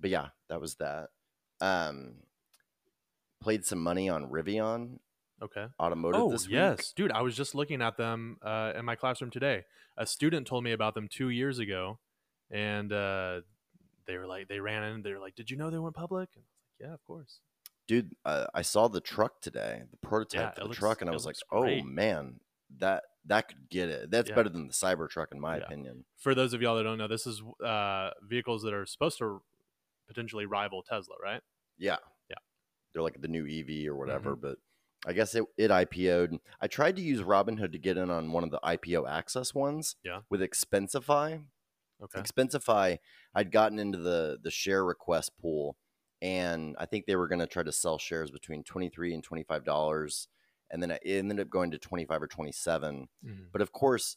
but 0.00 0.10
yeah, 0.10 0.28
that 0.48 0.60
was 0.60 0.76
that. 0.76 1.10
Um, 1.60 2.22
played 3.40 3.64
some 3.64 3.78
money 3.82 4.08
on 4.08 4.26
Rivian 4.30 4.98
Okay. 5.42 5.66
Automotive 5.80 6.20
Oh 6.20 6.30
this 6.30 6.46
week. 6.46 6.52
yes, 6.52 6.92
dude! 6.92 7.10
I 7.12 7.20
was 7.22 7.36
just 7.36 7.54
looking 7.54 7.82
at 7.82 7.96
them 7.96 8.38
uh, 8.40 8.72
in 8.76 8.84
my 8.84 8.94
classroom 8.94 9.30
today. 9.30 9.64
A 9.96 10.06
student 10.06 10.46
told 10.46 10.62
me 10.64 10.72
about 10.72 10.94
them 10.94 11.08
two 11.08 11.28
years 11.28 11.58
ago, 11.58 11.98
and 12.50 12.92
uh, 12.92 13.40
they 14.06 14.16
were 14.18 14.26
like, 14.26 14.48
they 14.48 14.60
ran 14.60 14.82
in. 14.84 15.02
They 15.02 15.12
were 15.12 15.18
like, 15.20 15.34
"Did 15.34 15.50
you 15.50 15.56
know 15.56 15.70
they 15.70 15.78
went 15.78 15.94
public?" 15.94 16.28
And 16.34 16.42
I 16.44 16.46
was 16.48 16.60
like, 16.80 16.88
"Yeah, 16.88 16.94
of 16.94 17.04
course." 17.04 17.40
dude. 17.86 18.16
Uh, 18.24 18.46
I 18.54 18.62
saw 18.62 18.88
the 18.88 19.00
truck 19.02 19.42
today, 19.42 19.82
the 19.90 19.98
prototype 19.98 20.40
Yeah, 20.40 20.50
for 20.54 20.60
the 20.60 20.66
looks- 20.68 20.78
truck, 20.78 21.00
and 21.02 21.10
I 21.10 21.12
was 21.12 21.26
like, 21.26 21.36
oh 21.52 21.60
great. 21.60 21.84
man, 21.84 22.40
that 22.78 23.04
that 23.26 23.48
could 23.48 23.68
get 23.68 23.90
it. 23.90 24.10
That's 24.10 24.30
Yeah. 24.30 24.34
better 24.36 24.48
than 24.48 24.68
the 24.68 24.72
Cybertruck, 24.72 25.32
in 25.32 25.38
my 25.40 25.58
Yeah. 25.58 25.64
opinion. 25.64 26.06
For 26.16 26.34
those 26.34 26.54
of 26.54 26.62
y'all 26.62 26.76
that 26.76 26.82
don't 26.84 26.96
know, 26.96 27.08
this 27.08 27.26
is 27.26 27.42
uh, 27.62 28.10
vehicles 28.22 28.62
that 28.62 28.72
are 28.72 28.86
supposed 28.86 29.18
to 29.18 29.42
potentially 30.08 30.46
rival 30.46 30.82
Tesla, 30.82 31.14
right? 31.22 31.42
Yeah. 31.76 31.98
Yeah. 32.30 32.36
They're 32.94 33.02
like 33.02 33.20
the 33.20 33.28
new 33.28 33.46
EV 33.46 33.86
or 33.86 33.96
whatever, 33.96 34.34
Mhm. 34.34 34.40
but 34.40 34.58
I 35.06 35.12
guess 35.12 35.34
it, 35.34 35.44
it 35.58 35.70
IPO'd. 35.70 36.38
I 36.62 36.66
tried 36.68 36.96
to 36.96 37.02
use 37.02 37.20
Robinhood 37.20 37.72
to 37.72 37.78
get 37.78 37.98
in 37.98 38.08
on 38.10 38.32
one 38.32 38.44
of 38.44 38.50
the 38.50 38.60
IPO 38.64 39.06
access 39.06 39.52
ones 39.54 39.96
Yeah. 40.02 40.22
with 40.30 40.40
Expensify. 40.40 41.44
Okay. 42.00 42.24
Expensify, 42.24 42.98
I'd 43.34 43.50
gotten 43.52 43.78
into 43.78 43.98
the 43.98 44.38
the 44.42 44.50
share 44.50 44.84
request 44.84 45.36
pool 45.38 45.76
and 46.22 46.76
I 46.78 46.86
think 46.86 47.06
they 47.06 47.16
were 47.16 47.28
going 47.28 47.40
to 47.40 47.46
try 47.46 47.62
to 47.64 47.72
sell 47.72 47.98
shares 47.98 48.30
between 48.30 48.64
23 48.64 49.14
and 49.14 49.22
25 49.24 49.64
dollars 49.64 50.28
and 50.70 50.82
then 50.82 50.90
it 50.92 51.02
ended 51.04 51.40
up 51.40 51.50
going 51.50 51.70
to 51.72 51.78
25 51.78 52.22
or 52.22 52.28
27. 52.28 53.08
Mhm. 53.22 53.54
But 53.54 53.62
of 53.62 53.72
course, 53.72 54.16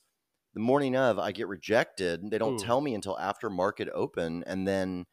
the 0.53 0.59
morning 0.61 0.95
of, 0.97 1.19
I 1.19 1.31
get 1.31 1.47
rejected. 1.47 2.31
They 2.31 2.37
don't 2.39 2.57
Ooh. 2.57 2.57
tell 2.57 2.81
me 2.81 2.95
until 2.95 3.17
after 3.19 3.49
market 3.49 3.89
open, 3.93 4.43
and 4.45 4.67
then 4.67 5.05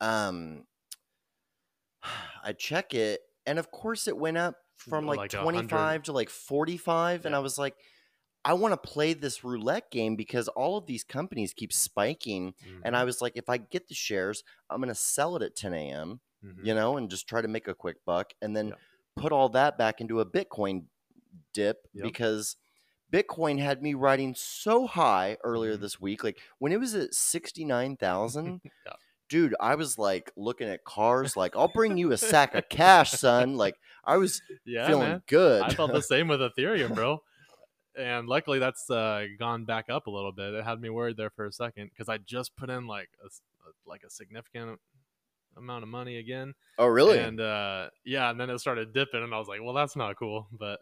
um, 0.00 0.66
I 2.42 2.52
check 2.52 2.94
it, 2.94 3.20
and 3.44 3.58
of 3.58 3.70
course 3.70 4.08
it 4.08 4.16
went 4.16 4.36
up 4.38 4.56
from 4.76 5.06
like, 5.06 5.26
Like 5.26 5.34
a 5.34 5.44
25 5.44 5.44
hundred. 5.46 6.04
to 6.04 6.12
like 6.12 6.30
45, 6.30 7.26
and 7.26 7.34
I 7.34 7.38
was 7.40 7.58
like, 7.58 7.74
I 8.46 8.54
want 8.54 8.72
to 8.72 8.88
play 8.90 9.12
this 9.14 9.44
roulette 9.44 9.90
game 9.90 10.16
because 10.16 10.48
all 10.48 10.78
of 10.78 10.86
these 10.86 11.04
companies 11.04 11.52
keep 11.52 11.72
spiking, 11.72 12.54
and 12.82 12.96
Mhm, 12.96 12.96
I 12.96 13.04
was 13.04 13.20
like, 13.20 13.34
if 13.36 13.50
I 13.50 13.58
get 13.58 13.88
the 13.88 13.94
shares, 13.94 14.44
I'm 14.70 14.80
gonna 14.80 14.94
sell 14.94 15.36
it 15.36 15.42
at 15.42 15.56
10 15.56 15.74
a.m 15.74 16.20
mhm. 16.42 16.66
you 16.66 16.74
know, 16.74 16.96
and 16.96 17.10
just 17.10 17.28
try 17.28 17.42
to 17.42 17.48
make 17.48 17.68
a 17.68 17.74
quick 17.74 18.04
buck 18.06 18.32
and 18.42 18.56
then 18.56 18.74
put 19.16 19.32
all 19.32 19.50
that 19.50 19.78
back 19.78 20.00
into 20.00 20.20
a 20.20 20.26
Bitcoin 20.26 20.86
dip 21.52 21.88
Yep. 21.92 22.12
because 22.12 22.56
Bitcoin 23.12 23.58
had 23.60 23.82
me 23.82 23.94
riding 23.94 24.34
so 24.34 24.86
high 24.86 25.38
earlier 25.44 25.76
Mhm. 25.76 25.78
this 25.78 26.00
week. 26.00 26.24
Like 26.24 26.40
when 26.58 26.72
it 26.72 26.80
was 26.80 26.94
at 26.94 27.14
69,000, 27.14 28.62
Yeah. 28.86 28.96
dude, 29.28 29.56
I 29.60 29.76
was 29.76 29.98
like 29.98 30.32
looking 30.36 30.68
at 30.68 30.84
cars, 30.84 31.36
like, 31.36 31.56
I'll 31.56 31.68
bring 31.68 31.96
you 31.98 32.12
a 32.12 32.18
sack 32.18 32.54
of 32.54 32.68
cash, 32.70 33.12
son. 33.12 33.56
Like 33.56 33.76
I 34.04 34.16
was 34.18 34.42
yeah, 34.64 34.94
feeling 34.94 34.96
man. 34.96 35.22
good. 35.26 35.68
I 35.68 35.72
felt 35.72 35.92
the 35.92 36.02
same 36.02 36.28
with 36.28 36.40
Ethereum, 36.40 36.94
bro. 36.94 37.22
And 37.98 38.28
luckily, 38.28 38.58
that's 38.58 38.90
uh, 38.90 39.24
gone 39.38 39.64
back 39.64 39.86
up 39.88 40.06
a 40.06 40.10
little 40.10 40.32
bit. 40.32 40.52
It 40.54 40.64
had 40.64 40.80
me 40.80 40.90
worried 40.90 41.16
there 41.16 41.30
for 41.30 41.46
a 41.46 41.52
second 41.52 41.90
because 41.90 42.08
I 42.08 42.18
just 42.18 42.54
put 42.56 42.68
in 42.70 42.86
like 42.86 43.08
a, 43.22 43.26
a- 43.26 43.88
like 43.88 44.02
a 44.06 44.10
significant 44.10 44.78
amount 45.56 45.82
of 45.82 45.88
money 45.88 46.18
again. 46.18 46.54
oh, 46.78 46.86
really? 46.86 47.18
And 47.18 47.40
uh, 47.40 47.88
yeah, 48.04 48.30
and 48.30 48.38
then 48.38 48.50
it 48.50 48.58
started 48.58 48.92
dipping, 48.92 49.22
and 49.22 49.32
I 49.34 49.38
was 49.38 49.48
like, 49.48 49.60
well, 49.62 49.74
that's 49.74 49.96
not 49.96 50.16
cool. 50.18 50.46
But 50.52 50.80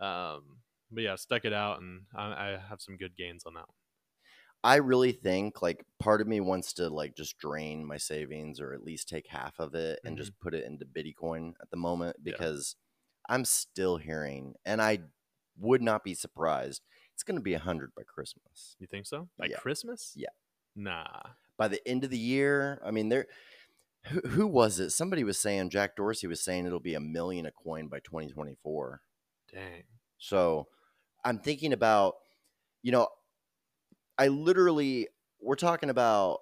um, 0.00 0.42
but 0.90 1.02
yeah, 1.02 1.16
stuck 1.16 1.44
it 1.44 1.52
out, 1.52 1.80
and 1.80 2.02
I, 2.14 2.24
I 2.24 2.58
have 2.68 2.80
some 2.82 2.96
good 2.96 3.16
gains 3.16 3.44
on 3.46 3.54
that. 3.54 3.60
one. 3.60 3.68
I 4.62 4.76
really 4.76 5.12
think 5.12 5.60
like 5.60 5.84
part 5.98 6.20
of 6.22 6.26
me 6.26 6.40
wants 6.40 6.72
to 6.74 6.88
like 6.88 7.14
just 7.16 7.36
drain 7.38 7.84
my 7.84 7.98
savings 7.98 8.60
or 8.60 8.72
at 8.72 8.82
least 8.82 9.08
take 9.10 9.26
half 9.28 9.54
of 9.58 9.74
it 9.74 9.98
and 10.06 10.16
just 10.16 10.38
put 10.40 10.54
it 10.54 10.64
into 10.64 10.86
Bitcoin 10.86 11.52
at 11.60 11.68
the 11.70 11.76
moment 11.76 12.16
Yeah. 12.24 12.32
because 12.32 12.74
I'm 13.28 13.44
still 13.44 13.98
hearing 13.98 14.54
and 14.64 14.80
I 14.80 15.00
would 15.58 15.82
not 15.82 16.04
be 16.04 16.14
surprised. 16.14 16.82
It's 17.12 17.22
going 17.22 17.36
to 17.36 17.42
be 17.42 17.54
a 17.54 17.58
hundred 17.58 17.94
by 17.94 18.02
Christmas. 18.02 18.76
You 18.78 18.86
think 18.86 19.06
so? 19.06 19.28
By 19.38 19.46
Yeah. 19.46 19.56
Christmas? 19.58 20.12
Yeah. 20.16 20.28
Nah. 20.74 21.20
By 21.56 21.68
the 21.68 21.86
end 21.86 22.04
of 22.04 22.10
the 22.10 22.18
year, 22.18 22.80
I 22.84 22.90
mean, 22.90 23.08
there. 23.08 23.26
Who, 24.08 24.20
who 24.20 24.46
was 24.46 24.80
it? 24.80 24.90
Somebody 24.90 25.24
was 25.24 25.38
saying 25.38 25.70
Jack 25.70 25.96
Dorsey 25.96 26.26
was 26.26 26.42
saying 26.42 26.66
it'll 26.66 26.78
be 26.80 26.94
a 26.94 27.00
million 27.00 27.46
a 27.46 27.50
coin 27.50 27.88
by 27.88 28.00
2024. 28.00 29.00
Dang. 29.52 29.84
So 30.18 30.66
I'm 31.24 31.38
thinking 31.38 31.72
about, 31.72 32.14
you 32.82 32.92
know, 32.92 33.08
I 34.18 34.28
literally, 34.28 35.08
we're 35.40 35.54
talking 35.54 35.88
about 35.88 36.40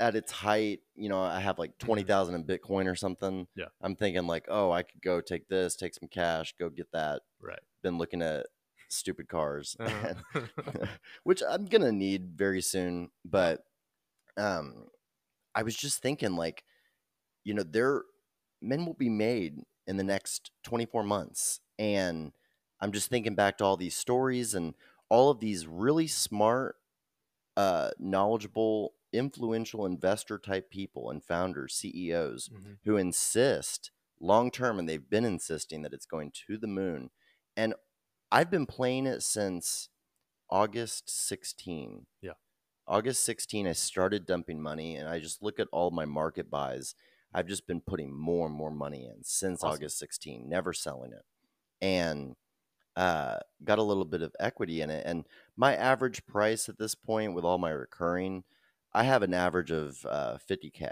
at 0.00 0.16
its 0.16 0.32
height, 0.32 0.80
you 0.96 1.08
know, 1.08 1.20
I 1.22 1.38
have 1.38 1.58
like 1.58 1.78
20,000 1.78 2.34
in 2.34 2.44
Bitcoin 2.44 2.90
or 2.90 2.96
something. 2.96 3.42
Mm-hmm. 3.42 3.60
Yeah. 3.60 3.66
I'm 3.80 3.94
thinking 3.94 4.26
like, 4.26 4.46
oh, 4.48 4.72
I 4.72 4.82
could 4.82 5.00
go 5.00 5.20
take 5.20 5.46
this, 5.48 5.76
take 5.76 5.94
some 5.94 6.08
cash, 6.08 6.52
go 6.58 6.68
get 6.68 6.90
that. 6.92 7.22
Right. 7.40 7.60
Been 7.82 7.96
looking 7.96 8.22
at 8.22 8.46
stupid 8.94 9.28
cars, 9.28 9.76
Uh-huh. 9.78 10.14
which 11.24 11.42
I'm 11.48 11.66
going 11.66 11.82
to 11.82 11.92
need 11.92 12.36
very 12.36 12.60
soon. 12.62 13.10
But 13.24 13.64
um, 14.36 14.88
I 15.54 15.62
was 15.62 15.76
just 15.76 16.02
thinking 16.02 16.36
like, 16.36 16.64
you 17.44 17.54
know, 17.54 17.62
there, 17.62 18.04
men 18.62 18.86
will 18.86 18.94
be 18.94 19.08
made 19.10 19.60
in 19.86 19.96
the 19.96 20.04
next 20.04 20.50
24 20.64 21.02
months. 21.02 21.60
And 21.78 22.32
I'm 22.80 22.92
just 22.92 23.10
thinking 23.10 23.34
back 23.34 23.58
to 23.58 23.64
all 23.64 23.76
these 23.76 23.96
stories 23.96 24.54
and 24.54 24.74
all 25.08 25.30
of 25.30 25.40
these 25.40 25.66
really 25.66 26.06
smart, 26.06 26.76
uh, 27.56 27.90
knowledgeable, 27.98 28.94
influential 29.12 29.86
investor 29.86 30.38
type 30.38 30.70
people 30.70 31.10
and 31.10 31.24
founders, 31.24 31.74
CEOs 31.74 32.50
Mhm. 32.50 32.78
who 32.84 32.96
insist 32.96 33.90
long 34.20 34.50
term, 34.50 34.78
and 34.78 34.88
they've 34.88 35.08
been 35.10 35.24
insisting 35.24 35.82
that 35.82 35.92
it's 35.94 36.06
going 36.06 36.32
to 36.46 36.58
the 36.58 36.66
moon. 36.66 37.10
And 37.56 37.74
I've 38.34 38.50
been 38.50 38.66
playing 38.66 39.06
it 39.06 39.22
since 39.22 39.90
August 40.50 41.08
16. 41.08 42.06
Yeah. 42.20 42.32
August 42.84 43.22
16, 43.22 43.68
I 43.68 43.72
started 43.72 44.26
dumping 44.26 44.60
money, 44.60 44.96
and 44.96 45.08
I 45.08 45.20
just 45.20 45.40
look 45.40 45.60
at 45.60 45.68
all 45.70 45.92
my 45.92 46.04
market 46.04 46.50
buys. 46.50 46.96
I've 47.32 47.46
just 47.46 47.68
been 47.68 47.80
putting 47.80 48.12
more 48.12 48.46
and 48.48 48.54
more 48.54 48.72
money 48.72 49.04
in 49.06 49.22
since 49.22 49.62
Awesome. 49.62 49.74
August 49.76 49.98
16, 50.00 50.48
never 50.48 50.72
selling 50.72 51.12
it. 51.12 51.22
And 51.80 52.34
uh, 52.96 53.38
got 53.62 53.78
a 53.78 53.82
little 53.84 54.04
bit 54.04 54.20
of 54.22 54.34
equity 54.40 54.80
in 54.80 54.90
it. 54.90 55.06
And 55.06 55.26
my 55.56 55.76
average 55.76 56.26
price 56.26 56.68
at 56.68 56.76
this 56.76 56.96
point, 56.96 57.34
with 57.34 57.44
all 57.44 57.58
my 57.58 57.70
recurring, 57.70 58.42
I 58.92 59.04
have 59.04 59.22
an 59.22 59.32
average 59.32 59.70
of 59.70 60.04
uh, 60.08 60.38
50K. 60.50 60.90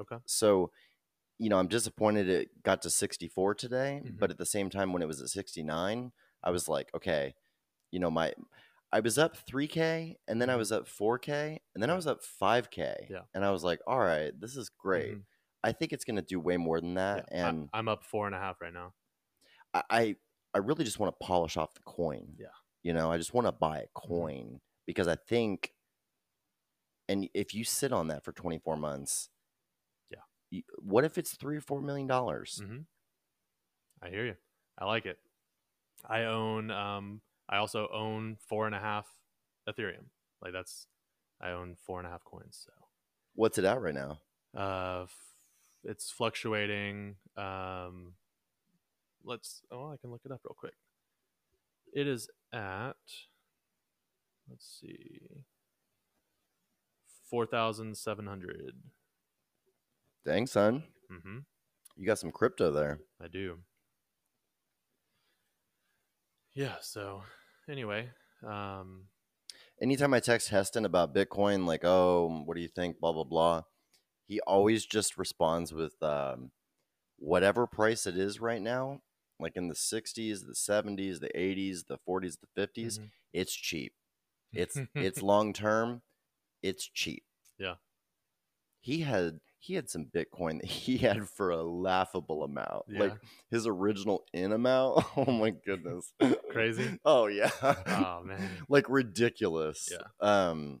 Okay. 0.00 0.16
So, 0.26 0.70
you 1.38 1.48
know, 1.48 1.58
I'm 1.58 1.68
disappointed 1.68 2.28
it 2.28 2.62
got 2.62 2.82
to 2.82 2.90
64 2.90 3.56
today, 3.56 4.00
Mhm. 4.04 4.18
but 4.20 4.30
at 4.30 4.38
the 4.38 4.46
same 4.46 4.70
time, 4.70 4.92
when 4.92 5.02
it 5.02 5.08
was 5.08 5.20
at 5.20 5.28
69, 5.28 6.12
I 6.44 6.50
was 6.52 6.68
like, 6.68 6.90
okay, 6.94 7.34
you 7.92 8.00
know, 8.00 8.10
my 8.10 8.34
I 8.92 9.00
was 9.00 9.18
up 9.18 9.36
3K 9.36 10.18
and 10.28 10.40
then 10.42 10.50
I 10.50 10.56
Mhm. 10.56 10.58
was 10.58 10.72
up 10.72 10.88
4K 10.88 11.60
and 11.74 11.82
then 11.82 11.90
I 11.90 11.96
was 11.96 12.06
up 12.08 12.22
5K. 12.22 13.08
Yeah. 13.08 13.24
And 13.34 13.44
I 13.44 13.50
was 13.52 13.64
like, 13.64 13.80
all 13.86 14.00
right, 14.00 14.38
this 14.40 14.56
is 14.56 14.70
great. 14.70 15.16
Mhm. 15.16 15.24
I 15.64 15.72
think 15.72 15.92
it's 15.92 16.04
going 16.06 16.16
to 16.16 16.22
do 16.22 16.40
way 16.40 16.56
more 16.58 16.80
than 16.80 16.94
that. 16.94 17.24
Yeah, 17.42 17.52
And 17.52 17.70
I'm 17.72 17.88
up 17.88 18.04
four 18.04 18.26
and 18.26 18.34
a 18.34 18.38
half 18.38 18.60
right 18.60 18.72
now. 18.72 18.94
I, 19.72 19.82
I, 19.90 20.16
I 20.54 20.58
really 20.58 20.84
just 20.84 20.98
want 20.98 21.18
to 21.18 21.24
polish 21.24 21.56
off 21.56 21.74
the 21.74 21.80
coin. 21.82 22.38
Yeah. 22.38 22.54
You 22.82 22.92
know, 22.92 23.10
I 23.10 23.18
just 23.18 23.34
want 23.34 23.46
to 23.46 23.52
buy 23.52 23.78
a 23.80 23.88
Mhm. 24.06 24.28
coin 24.28 24.60
because 24.86 25.08
I 25.08 25.16
think, 25.16 25.72
and 27.08 27.28
if 27.34 27.54
you 27.54 27.64
sit 27.64 27.92
on 27.92 28.08
that 28.08 28.24
for 28.24 28.32
24 28.32 28.76
months, 28.76 29.30
Yeah. 30.10 30.22
you, 30.50 30.62
what 30.78 31.04
if 31.04 31.18
it's 31.18 31.36
three 31.36 31.56
or 31.56 31.60
four 31.60 31.80
million 31.80 32.06
dollars? 32.06 32.62
hmm 32.62 32.86
I 34.00 34.10
hear 34.10 34.24
you. 34.26 34.36
I 34.78 34.84
like 34.84 35.04
it. 35.06 35.18
I 36.08 36.24
own. 36.24 36.70
Um, 36.70 37.20
I 37.48 37.58
also 37.58 37.88
own 37.92 38.36
four 38.48 38.66
and 38.66 38.74
a 38.74 38.80
half 38.80 39.06
Ethereum. 39.68 40.06
Like 40.42 40.52
that's. 40.52 40.86
I 41.40 41.50
own 41.50 41.76
four 41.86 41.98
and 41.98 42.06
a 42.06 42.10
half 42.10 42.24
coins. 42.24 42.64
So. 42.64 42.72
What's 43.34 43.58
it 43.58 43.64
at 43.64 43.80
right 43.80 43.94
now? 43.94 44.20
Uh, 44.56 45.02
f- 45.04 45.34
it's 45.82 46.10
fluctuating. 46.10 47.16
Um, 47.36 48.14
let's. 49.24 49.62
Oh, 49.70 49.92
I 49.92 49.96
can 50.00 50.10
look 50.10 50.22
it 50.24 50.32
up 50.32 50.40
real 50.44 50.56
quick. 50.58 50.74
It 51.92 52.06
is 52.06 52.28
at. 52.52 52.96
Let's 54.48 54.78
see. 54.80 55.20
Four 57.30 57.46
thousand 57.46 57.96
seven 57.96 58.26
hundred. 58.26 58.74
Dang, 60.24 60.46
son. 60.46 60.84
Mm-hmm. 61.12 61.38
You 61.96 62.06
got 62.06 62.18
some 62.18 62.32
crypto 62.32 62.70
there. 62.70 63.00
I 63.22 63.28
do. 63.28 63.58
Yeah. 66.54 66.76
So, 66.80 67.22
anyway, 67.68 68.10
um, 68.46 69.08
Anytime 69.82 70.14
I 70.14 70.20
text 70.20 70.50
Heston 70.50 70.84
about 70.84 71.14
Bitcoin, 71.14 71.66
like, 71.66 71.84
oh, 71.84 72.42
what 72.44 72.54
do 72.56 72.62
you 72.62 72.68
think? 72.68 73.00
Blah, 73.00 73.12
blah, 73.12 73.24
blah. 73.24 73.62
He 74.26 74.40
always 74.42 74.86
just 74.86 75.18
responds 75.18 75.72
with 75.74 76.00
um, 76.02 76.52
whatever 77.18 77.66
price 77.66 78.06
it 78.06 78.16
is 78.16 78.40
right 78.40 78.62
now, 78.62 79.00
like 79.40 79.56
in 79.56 79.68
the 79.68 79.74
60s, 79.74 80.46
the 80.46 80.54
70s, 80.54 81.20
the 81.20 81.30
80s, 81.34 81.86
the 81.88 81.98
40s, 82.08 82.38
the 82.40 82.60
50s. 82.66 82.98
mhm. 83.00 83.10
It's 83.32 83.52
cheap. 83.52 83.94
It's 84.52 84.78
it's 84.94 85.22
long 85.22 85.52
term. 85.52 86.02
It's 86.62 86.86
cheap. 86.88 87.24
Yeah. 87.58 87.74
He 88.80 89.00
had 89.00 89.40
he 89.64 89.74
had 89.74 89.88
some 89.88 90.04
Bitcoin 90.04 90.60
that 90.60 90.70
he 90.70 90.98
had 90.98 91.26
for 91.28 91.50
a 91.50 91.62
laughable 91.62 92.42
amount. 92.44 92.84
Yeah. 92.88 93.00
Like 93.00 93.16
his 93.50 93.66
original 93.66 94.24
in 94.32 94.52
amount. 94.52 95.04
Oh 95.16 95.30
my 95.30 95.50
goodness. 95.50 96.12
Crazy? 96.50 96.98
Oh 97.04 97.26
yeah. 97.26 97.50
oh 97.62 98.22
man. 98.24 98.50
like 98.68 98.86
ridiculous. 98.88 99.90
Yeah. 99.90 100.06
Um 100.20 100.80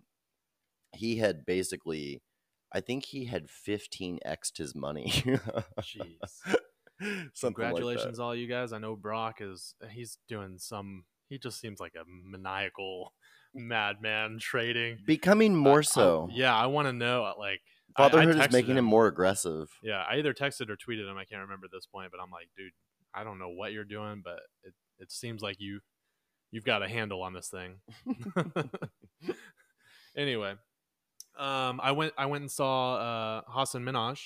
he 0.92 1.16
had 1.16 1.46
basically 1.46 2.22
I 2.72 2.80
think 2.80 3.06
he 3.06 3.24
had 3.24 3.46
15x 3.46 4.58
his 4.58 4.74
money. 4.74 5.06
Jeez. 5.80 6.16
Something 7.32 7.54
Congratulations, 7.54 8.18
all 8.20 8.34
you 8.34 8.46
guys. 8.48 8.72
I 8.72 8.78
know 8.78 8.96
Brock 8.96 9.38
is 9.40 9.74
he's 9.90 10.18
doing 10.28 10.58
some. 10.58 11.04
He 11.28 11.38
just 11.38 11.58
seems 11.60 11.80
like 11.80 11.94
a 11.94 12.04
maniacal 12.06 13.12
madman 13.54 14.38
trading. 14.40 14.98
Becoming 15.06 15.56
more 15.56 15.76
I- 15.76 15.78
I- 15.78 15.82
so. 15.82 16.28
yeah, 16.32 16.54
I 16.54 16.66
want 16.66 16.86
to 16.88 16.92
know. 16.92 17.32
Like 17.38 17.60
I- 17.96 18.04
I 18.06 18.08
Fatherhood 18.08 18.36
is 18.40 18.52
making 18.52 18.76
him 18.76 18.84
more 18.84 19.06
aggressive. 19.06 19.70
Yeah, 19.82 20.04
I 20.08 20.16
either 20.16 20.34
texted 20.34 20.68
or 20.70 20.76
tweeted 20.76 21.08
him. 21.10 21.16
I 21.16 21.24
can't 21.24 21.42
remember 21.42 21.66
at 21.66 21.70
this 21.72 21.86
point, 21.86 22.10
but 22.10 22.20
I'm 22.20 22.30
like, 22.30 22.48
dude, 22.56 22.72
I 23.14 23.22
don't 23.24 23.38
know 23.38 23.50
what 23.50 23.72
you're 23.72 23.84
doing, 23.84 24.20
but 24.24 24.40
it, 24.64 24.74
it 24.98 25.12
seems 25.12 25.42
like 25.42 25.56
you 25.60 25.80
you've 26.50 26.64
got 26.64 26.82
a 26.82 26.88
handle 26.88 27.22
on 27.22 27.32
this 27.32 27.48
thing. 27.48 27.80
anyway, 30.16 30.52
um, 31.38 31.80
I 31.82 31.92
went 31.92 32.12
I 32.18 32.26
went 32.26 32.42
and 32.42 32.50
saw 32.50 32.96
uh, 32.96 33.42
Hasan 33.56 33.84
Minhaj. 33.84 34.18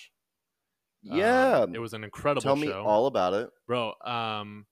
Um, 1.10 1.16
Yeah. 1.18 1.64
it 1.72 1.78
was 1.78 1.92
an 1.92 2.04
incredible 2.04 2.42
Tell 2.42 2.56
show 2.56 2.60
me 2.60 2.72
all 2.72 3.06
about 3.06 3.32
it. 3.34 3.50
bro 3.66 3.94
um 4.04 4.66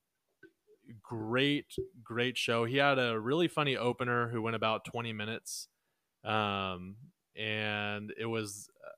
great, 1.02 1.66
great 2.02 2.36
show. 2.38 2.64
He 2.64 2.76
had 2.76 2.98
a 2.98 3.18
really 3.18 3.48
funny 3.48 3.76
opener 3.76 4.28
who 4.28 4.40
went 4.42 4.54
about 4.56 4.84
20 4.84 5.12
minutes. 5.12 5.68
Um, 6.24 6.96
and 7.38 8.12
it 8.18 8.26
was 8.26 8.68
uh, 8.84 8.90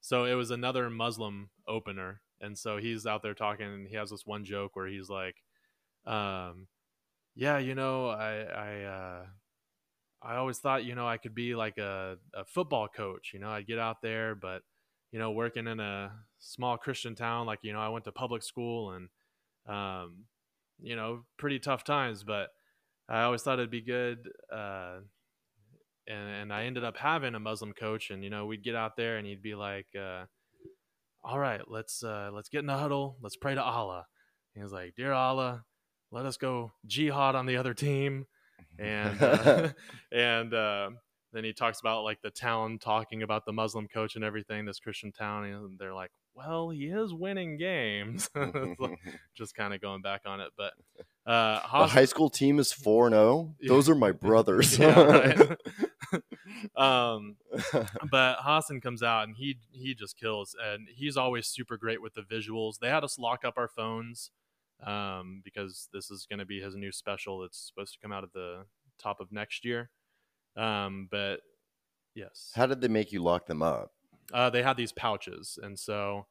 so 0.00 0.24
it 0.24 0.34
was 0.34 0.50
another 0.50 0.90
Muslim 0.90 1.50
opener. 1.68 2.20
And 2.40 2.56
so 2.56 2.78
he's 2.78 3.06
out 3.06 3.22
there 3.22 3.34
talking 3.34 3.66
and 3.66 3.86
he 3.86 3.96
has 3.96 4.10
this 4.10 4.24
one 4.24 4.44
joke 4.44 4.74
where 4.74 4.86
he's 4.86 5.10
like, 5.10 5.36
um, 6.06 6.68
yeah, 7.34 7.58
you 7.58 7.74
know, 7.74 8.08
I, 8.08 8.40
I, 8.42 8.82
uh, 8.84 9.26
I 10.22 10.36
always 10.36 10.58
thought, 10.58 10.84
you 10.84 10.94
know, 10.94 11.06
I 11.06 11.18
could 11.18 11.34
be 11.34 11.54
like 11.54 11.78
a, 11.78 12.16
a 12.34 12.44
football 12.44 12.88
coach. 12.88 13.30
You 13.32 13.40
know, 13.40 13.50
I'd 13.50 13.66
get 13.66 13.78
out 13.78 14.02
there, 14.02 14.34
but 14.34 14.62
you 15.12 15.18
know, 15.18 15.32
working 15.32 15.66
in 15.66 15.80
a 15.80 16.12
small 16.38 16.76
Christian 16.76 17.14
town, 17.14 17.46
like 17.46 17.60
you 17.62 17.72
know, 17.72 17.80
I 17.80 17.88
went 17.88 18.04
to 18.04 18.12
public 18.12 18.42
school 18.42 18.92
and, 18.92 19.08
um, 19.66 20.24
you 20.80 20.96
know, 20.96 21.24
pretty 21.36 21.58
tough 21.58 21.84
times. 21.84 22.22
But 22.22 22.50
I 23.08 23.22
always 23.22 23.42
thought 23.42 23.58
it'd 23.58 23.70
be 23.70 23.80
good. 23.80 24.30
Uh, 24.52 25.00
and, 26.10 26.28
and 26.28 26.52
I 26.52 26.64
ended 26.64 26.84
up 26.84 26.96
having 26.96 27.34
a 27.34 27.40
Muslim 27.40 27.72
coach, 27.72 28.10
and 28.10 28.24
you 28.24 28.30
know, 28.30 28.46
we'd 28.46 28.64
get 28.64 28.74
out 28.74 28.96
there 28.96 29.16
and 29.16 29.26
he'd 29.26 29.42
be 29.42 29.54
like, 29.54 29.86
uh, 29.98 30.24
"All 31.22 31.38
right, 31.38 31.60
let's 31.68 32.02
uh, 32.02 32.30
let's 32.32 32.48
get 32.48 32.60
in 32.60 32.66
the 32.66 32.76
huddle. 32.76 33.16
Let's 33.22 33.36
pray 33.36 33.54
to 33.54 33.62
Allah." 33.62 34.06
He 34.54 34.62
was 34.62 34.72
like, 34.72 34.94
"Dear 34.96 35.12
Allah, 35.12 35.64
let 36.10 36.26
us 36.26 36.36
go 36.36 36.72
jihad 36.86 37.34
on 37.34 37.46
the 37.46 37.56
other 37.56 37.74
team." 37.74 38.26
and 38.78 39.22
uh, 39.22 39.68
and 40.12 40.54
uh, 40.54 40.90
then 41.32 41.44
he 41.44 41.52
talks 41.52 41.80
about 41.80 42.04
like 42.04 42.20
the 42.22 42.30
town 42.30 42.78
talking 42.78 43.22
about 43.22 43.44
the 43.46 43.52
Muslim 43.52 43.88
coach 43.88 44.16
and 44.16 44.24
everything, 44.24 44.64
this 44.64 44.80
Christian 44.80 45.12
town, 45.12 45.44
and 45.44 45.78
they're 45.78 45.94
like, 45.94 46.10
"Well, 46.34 46.70
he 46.70 46.86
is 46.86 47.12
winning 47.12 47.56
games." 47.56 48.28
Just 49.36 49.54
kind 49.54 49.74
of 49.74 49.80
going 49.80 50.02
back 50.02 50.22
on 50.26 50.40
it, 50.40 50.50
but 50.56 50.72
uh, 51.26 51.60
the 51.60 51.86
high 51.86 52.04
school 52.04 52.30
team 52.30 52.58
is 52.58 52.72
four 52.72 53.06
and 53.06 53.14
zero. 53.14 53.54
Those 53.66 53.88
are 53.88 53.94
my 53.94 54.12
brothers. 54.12 54.78
Um, 56.76 57.36
but 58.10 58.38
Hasan 58.44 58.80
comes 58.80 59.02
out 59.02 59.24
and 59.24 59.36
he 59.36 59.58
he 59.72 59.94
just 59.94 60.18
kills, 60.18 60.54
and 60.62 60.88
he's 60.94 61.16
always 61.16 61.46
super 61.46 61.76
great 61.76 62.02
with 62.02 62.14
the 62.14 62.22
visuals. 62.22 62.78
They 62.78 62.88
had 62.88 63.04
us 63.04 63.18
lock 63.18 63.44
up 63.44 63.54
our 63.56 63.68
phones 63.68 64.30
um, 64.84 65.42
because 65.44 65.88
this 65.92 66.10
is 66.10 66.26
going 66.28 66.38
to 66.38 66.46
be 66.46 66.60
his 66.60 66.74
new 66.74 66.92
special 66.92 67.40
that's 67.40 67.58
supposed 67.58 67.94
to 67.94 67.98
come 68.00 68.12
out 68.12 68.24
at 68.24 68.32
the 68.32 68.64
top 68.98 69.20
of 69.20 69.32
next 69.32 69.64
year. 69.64 69.90
Um, 70.56 71.08
but 71.10 71.40
yes. 72.14 72.52
How 72.54 72.66
did 72.66 72.80
they 72.80 72.88
make 72.88 73.12
you 73.12 73.22
lock 73.22 73.46
them 73.46 73.62
up? 73.62 73.92
Uh, 74.32 74.50
they 74.50 74.62
had 74.62 74.76
these 74.76 74.92
pouches, 74.92 75.58
and 75.60 75.78
so 75.78 76.26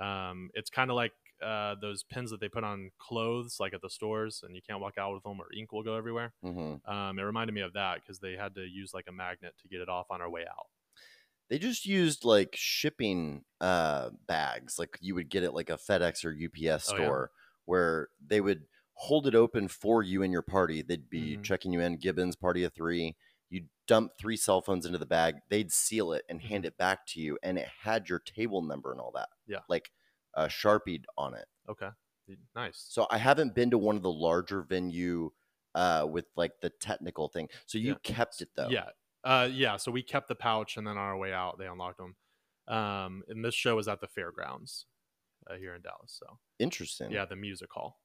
um, 0.00 0.50
it's 0.54 0.70
kind 0.70 0.90
of 0.90 0.96
like 0.96 1.12
uh, 1.44 1.76
those 1.80 2.02
pins 2.02 2.30
that 2.30 2.40
they 2.40 2.48
put 2.48 2.64
on 2.64 2.90
clothes, 2.98 3.56
like 3.60 3.74
at 3.74 3.82
the 3.82 3.90
stores, 3.90 4.42
and 4.44 4.54
you 4.54 4.62
can't 4.66 4.80
walk 4.80 4.98
out 4.98 5.14
with 5.14 5.22
them, 5.22 5.40
or 5.40 5.46
ink 5.56 5.72
will 5.72 5.82
go 5.82 5.96
everywhere. 5.96 6.32
Mm-hmm. 6.44 6.90
Um, 6.90 7.18
it 7.18 7.22
reminded 7.22 7.54
me 7.54 7.60
of 7.62 7.72
that 7.74 8.00
because 8.00 8.18
they 8.18 8.32
had 8.32 8.54
to 8.54 8.62
use 8.62 8.92
like 8.94 9.06
a 9.08 9.12
magnet 9.12 9.54
to 9.62 9.68
get 9.68 9.80
it 9.80 9.88
off 9.88 10.06
on 10.10 10.20
our 10.20 10.30
way 10.30 10.42
out. 10.42 10.66
They 11.50 11.58
just 11.58 11.84
used 11.84 12.24
like 12.24 12.54
shipping 12.54 13.44
uh, 13.60 14.10
bags, 14.26 14.78
like 14.78 14.96
you 15.00 15.14
would 15.14 15.28
get 15.28 15.42
at 15.42 15.54
like 15.54 15.70
a 15.70 15.76
FedEx 15.76 16.24
or 16.24 16.30
UPS 16.32 16.84
store. 16.84 17.00
Oh, 17.00 17.34
yeah 17.34 17.38
where 17.64 18.08
they 18.24 18.40
would 18.40 18.62
hold 18.94 19.26
it 19.26 19.34
open 19.34 19.68
for 19.68 20.02
you 20.02 20.22
and 20.22 20.32
your 20.32 20.42
party. 20.42 20.82
They'd 20.82 21.08
be 21.08 21.32
mm-hmm. 21.32 21.42
checking 21.42 21.72
you 21.72 21.80
in, 21.80 21.96
Gibbons, 21.96 22.36
party 22.36 22.64
of 22.64 22.72
three. 22.72 23.16
You 23.50 23.64
dump 23.86 24.12
three 24.18 24.36
cell 24.36 24.62
phones 24.62 24.86
into 24.86 24.98
the 24.98 25.06
bag. 25.06 25.36
They'd 25.50 25.72
seal 25.72 26.12
it 26.12 26.24
and 26.28 26.38
mm-hmm. 26.38 26.48
hand 26.48 26.66
it 26.66 26.78
back 26.78 27.06
to 27.08 27.20
you, 27.20 27.38
and 27.42 27.58
it 27.58 27.68
had 27.82 28.08
your 28.08 28.18
table 28.18 28.62
number 28.62 28.92
and 28.92 29.00
all 29.00 29.12
that. 29.14 29.28
Yeah, 29.46 29.60
like 29.68 29.90
uh, 30.34 30.48
sharpied 30.48 31.06
on 31.16 31.34
it. 31.34 31.46
Okay, 31.68 31.88
nice. 32.54 32.86
So 32.88 33.06
I 33.10 33.18
haven't 33.18 33.54
been 33.54 33.70
to 33.70 33.78
one 33.78 33.96
of 33.96 34.02
the 34.02 34.12
larger 34.12 34.62
venue 34.62 35.30
uh, 35.74 36.06
with 36.08 36.26
like 36.36 36.52
the 36.60 36.70
technical 36.70 37.28
thing. 37.28 37.48
So 37.66 37.78
you 37.78 37.90
yeah. 37.90 37.94
kept 38.02 38.40
it 38.40 38.50
though. 38.56 38.68
Yeah, 38.68 38.90
uh, 39.24 39.48
yeah. 39.50 39.76
So 39.76 39.90
we 39.90 40.02
kept 40.02 40.28
the 40.28 40.34
pouch, 40.34 40.76
and 40.76 40.86
then 40.86 40.96
on 40.96 41.04
our 41.04 41.16
way 41.16 41.32
out, 41.32 41.58
they 41.58 41.66
unlocked 41.66 41.98
them. 41.98 42.16
Um, 42.68 43.22
and 43.28 43.44
this 43.44 43.54
show 43.54 43.76
was 43.76 43.88
at 43.88 44.00
the 44.00 44.06
fairgrounds 44.06 44.86
uh, 45.50 45.56
here 45.56 45.74
in 45.74 45.82
Dallas. 45.82 46.18
So 46.18 46.38
interesting. 46.58 47.10
Yeah, 47.10 47.24
the 47.24 47.36
music 47.36 47.70
hall. 47.72 48.00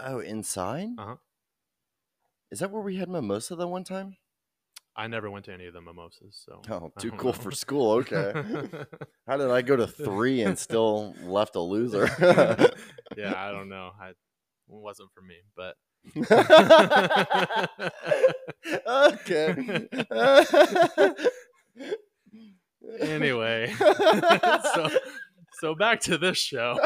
Oh, 0.00 0.20
inside? 0.20 0.88
Uh 0.98 1.04
huh. 1.04 1.16
Is 2.50 2.60
that 2.60 2.70
where 2.70 2.82
we 2.82 2.96
had 2.96 3.08
mimosa 3.08 3.56
the 3.56 3.68
one 3.68 3.84
time? 3.84 4.16
I 4.98 5.06
never 5.06 5.30
went 5.30 5.44
to 5.44 5.54
any 5.54 5.66
of 5.66 5.74
the 5.74 5.80
mimosas. 5.80 6.44
So 6.44 6.60
oh, 6.68 6.92
too 6.98 7.12
cool 7.12 7.30
know. 7.30 7.38
for 7.38 7.52
school. 7.52 7.92
Okay. 7.92 8.32
How 9.28 9.36
did 9.36 9.48
I 9.48 9.62
go 9.62 9.76
to 9.76 9.86
three 9.86 10.42
and 10.42 10.58
still 10.58 11.14
left 11.22 11.54
a 11.54 11.60
loser? 11.60 12.10
yeah, 13.16 13.32
I 13.36 13.52
don't 13.52 13.68
know. 13.68 13.92
I, 14.00 14.08
it 14.08 14.16
wasn't 14.66 15.10
for 15.14 15.22
me, 15.22 15.36
but. 15.56 15.76
okay. 18.88 19.88
anyway, 23.00 23.72
so 23.78 24.90
so 25.60 25.74
back 25.74 26.00
to 26.00 26.18
this 26.18 26.38
show. 26.38 26.76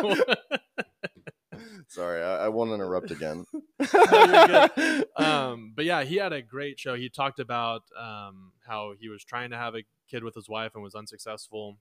Sorry, 1.92 2.22
I, 2.22 2.46
I, 2.46 2.48
won't 2.48 2.72
interrupt 2.72 3.10
again. 3.10 3.44
um, 5.16 5.74
but 5.76 5.84
yeah, 5.84 6.04
he 6.04 6.16
had 6.16 6.32
a 6.32 6.40
great 6.40 6.80
show. 6.80 6.94
He 6.94 7.10
talked 7.10 7.38
about 7.38 7.82
um, 7.94 8.52
how 8.66 8.94
he 8.98 9.10
was 9.10 9.22
trying 9.22 9.50
to 9.50 9.58
have 9.58 9.74
a 9.74 9.82
kid 10.08 10.24
with 10.24 10.34
his 10.34 10.48
wife 10.48 10.72
and 10.74 10.82
was 10.82 10.94
unsuccessful 10.94 11.76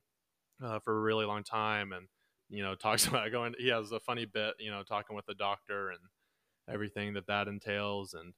uh, 0.62 0.80
for 0.80 0.98
a 0.98 1.00
really 1.00 1.24
long 1.24 1.44
time, 1.44 1.92
and 1.92 2.08
you 2.50 2.62
know 2.62 2.74
talks 2.76 3.06
about 3.06 3.32
going. 3.32 3.54
He 3.58 3.68
has 3.68 3.90
a 3.90 4.00
funny 4.00 4.26
bit, 4.26 4.54
you 4.58 4.70
know, 4.70 4.82
talking 4.82 5.16
with 5.16 5.24
the 5.24 5.34
doctor 5.34 5.88
and 5.88 6.00
everything 6.68 7.14
that 7.14 7.26
that 7.28 7.48
entails, 7.48 8.14
and 8.14 8.34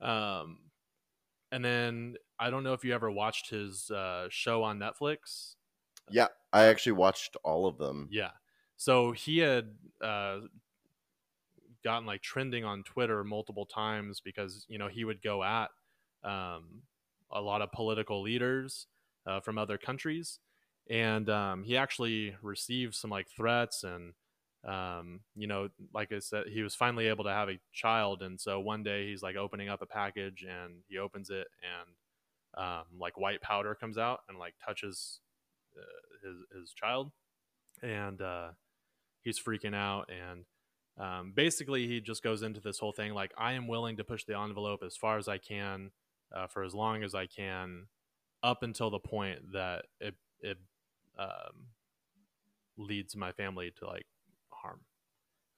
um, 0.00 0.58
and 1.52 1.64
then 1.64 2.16
I 2.40 2.50
don't 2.50 2.64
know 2.64 2.72
if 2.72 2.84
you 2.84 2.92
ever 2.94 3.12
watched 3.12 3.50
his 3.50 3.92
uh, 3.92 4.26
show 4.28 4.64
on 4.64 4.80
Netflix. 4.80 5.54
Yeah, 6.10 6.28
I 6.52 6.64
actually 6.64 6.92
watched 6.92 7.36
all 7.44 7.66
of 7.66 7.78
them. 7.78 8.08
Yeah. 8.10 8.30
So 8.76 9.12
he 9.12 9.38
had 9.38 9.70
uh, 10.02 10.40
gotten 11.86 12.04
like 12.04 12.20
trending 12.20 12.64
on 12.64 12.82
Twitter 12.82 13.22
multiple 13.22 13.64
times 13.64 14.20
because 14.20 14.66
you 14.68 14.76
know 14.76 14.88
he 14.88 15.04
would 15.04 15.22
go 15.22 15.44
at 15.44 15.70
um, 16.24 16.82
a 17.30 17.40
lot 17.40 17.62
of 17.62 17.70
political 17.70 18.20
leaders 18.22 18.88
uh, 19.24 19.38
from 19.38 19.56
other 19.56 19.78
countries, 19.78 20.40
and 20.90 21.30
um, 21.30 21.62
he 21.62 21.76
actually 21.76 22.34
received 22.42 22.96
some 22.96 23.10
like 23.10 23.28
threats 23.28 23.84
and 23.84 24.14
um, 24.66 25.20
you 25.36 25.46
know, 25.46 25.68
like 25.94 26.10
I 26.10 26.18
said, 26.18 26.48
he 26.48 26.62
was 26.62 26.74
finally 26.74 27.06
able 27.06 27.22
to 27.22 27.30
have 27.30 27.48
a 27.48 27.60
child, 27.72 28.22
and 28.22 28.40
so 28.40 28.58
one 28.58 28.82
day 28.82 29.06
he's 29.06 29.22
like 29.22 29.36
opening 29.36 29.68
up 29.68 29.80
a 29.80 29.86
package 29.86 30.44
and 30.44 30.82
he 30.88 30.98
opens 30.98 31.30
it 31.30 31.46
and 31.62 32.64
um, 32.66 32.84
like 32.98 33.16
white 33.16 33.40
powder 33.42 33.76
comes 33.76 33.96
out 33.96 34.20
and 34.28 34.38
like 34.38 34.54
touches 34.64 35.20
uh, 35.78 36.26
his 36.26 36.60
his 36.60 36.72
child, 36.72 37.12
and 37.80 38.20
uh, 38.20 38.48
he's 39.22 39.38
freaking 39.38 39.74
out. 39.74 40.10
And 40.10 40.46
um, 40.98 41.32
basically, 41.34 41.86
he 41.86 42.00
just 42.00 42.22
goes 42.22 42.42
into 42.42 42.60
this 42.60 42.78
whole 42.78 42.92
thing 42.92 43.12
like, 43.14 43.32
I 43.36 43.52
am 43.52 43.68
willing 43.68 43.96
to 43.98 44.04
push 44.04 44.24
the 44.24 44.38
envelope 44.38 44.82
as 44.84 44.96
far 44.96 45.18
as 45.18 45.28
I 45.28 45.38
can 45.38 45.90
uh, 46.34 46.46
for 46.46 46.64
as 46.64 46.74
long 46.74 47.02
as 47.02 47.14
I 47.14 47.26
can, 47.26 47.86
up 48.42 48.62
until 48.62 48.90
the 48.90 48.98
point 48.98 49.52
that 49.52 49.86
it 50.00 50.14
it 50.40 50.58
um, 51.18 51.68
leads 52.76 53.16
my 53.16 53.32
family 53.32 53.72
to 53.78 53.86
like 53.86 54.06
harm. 54.50 54.80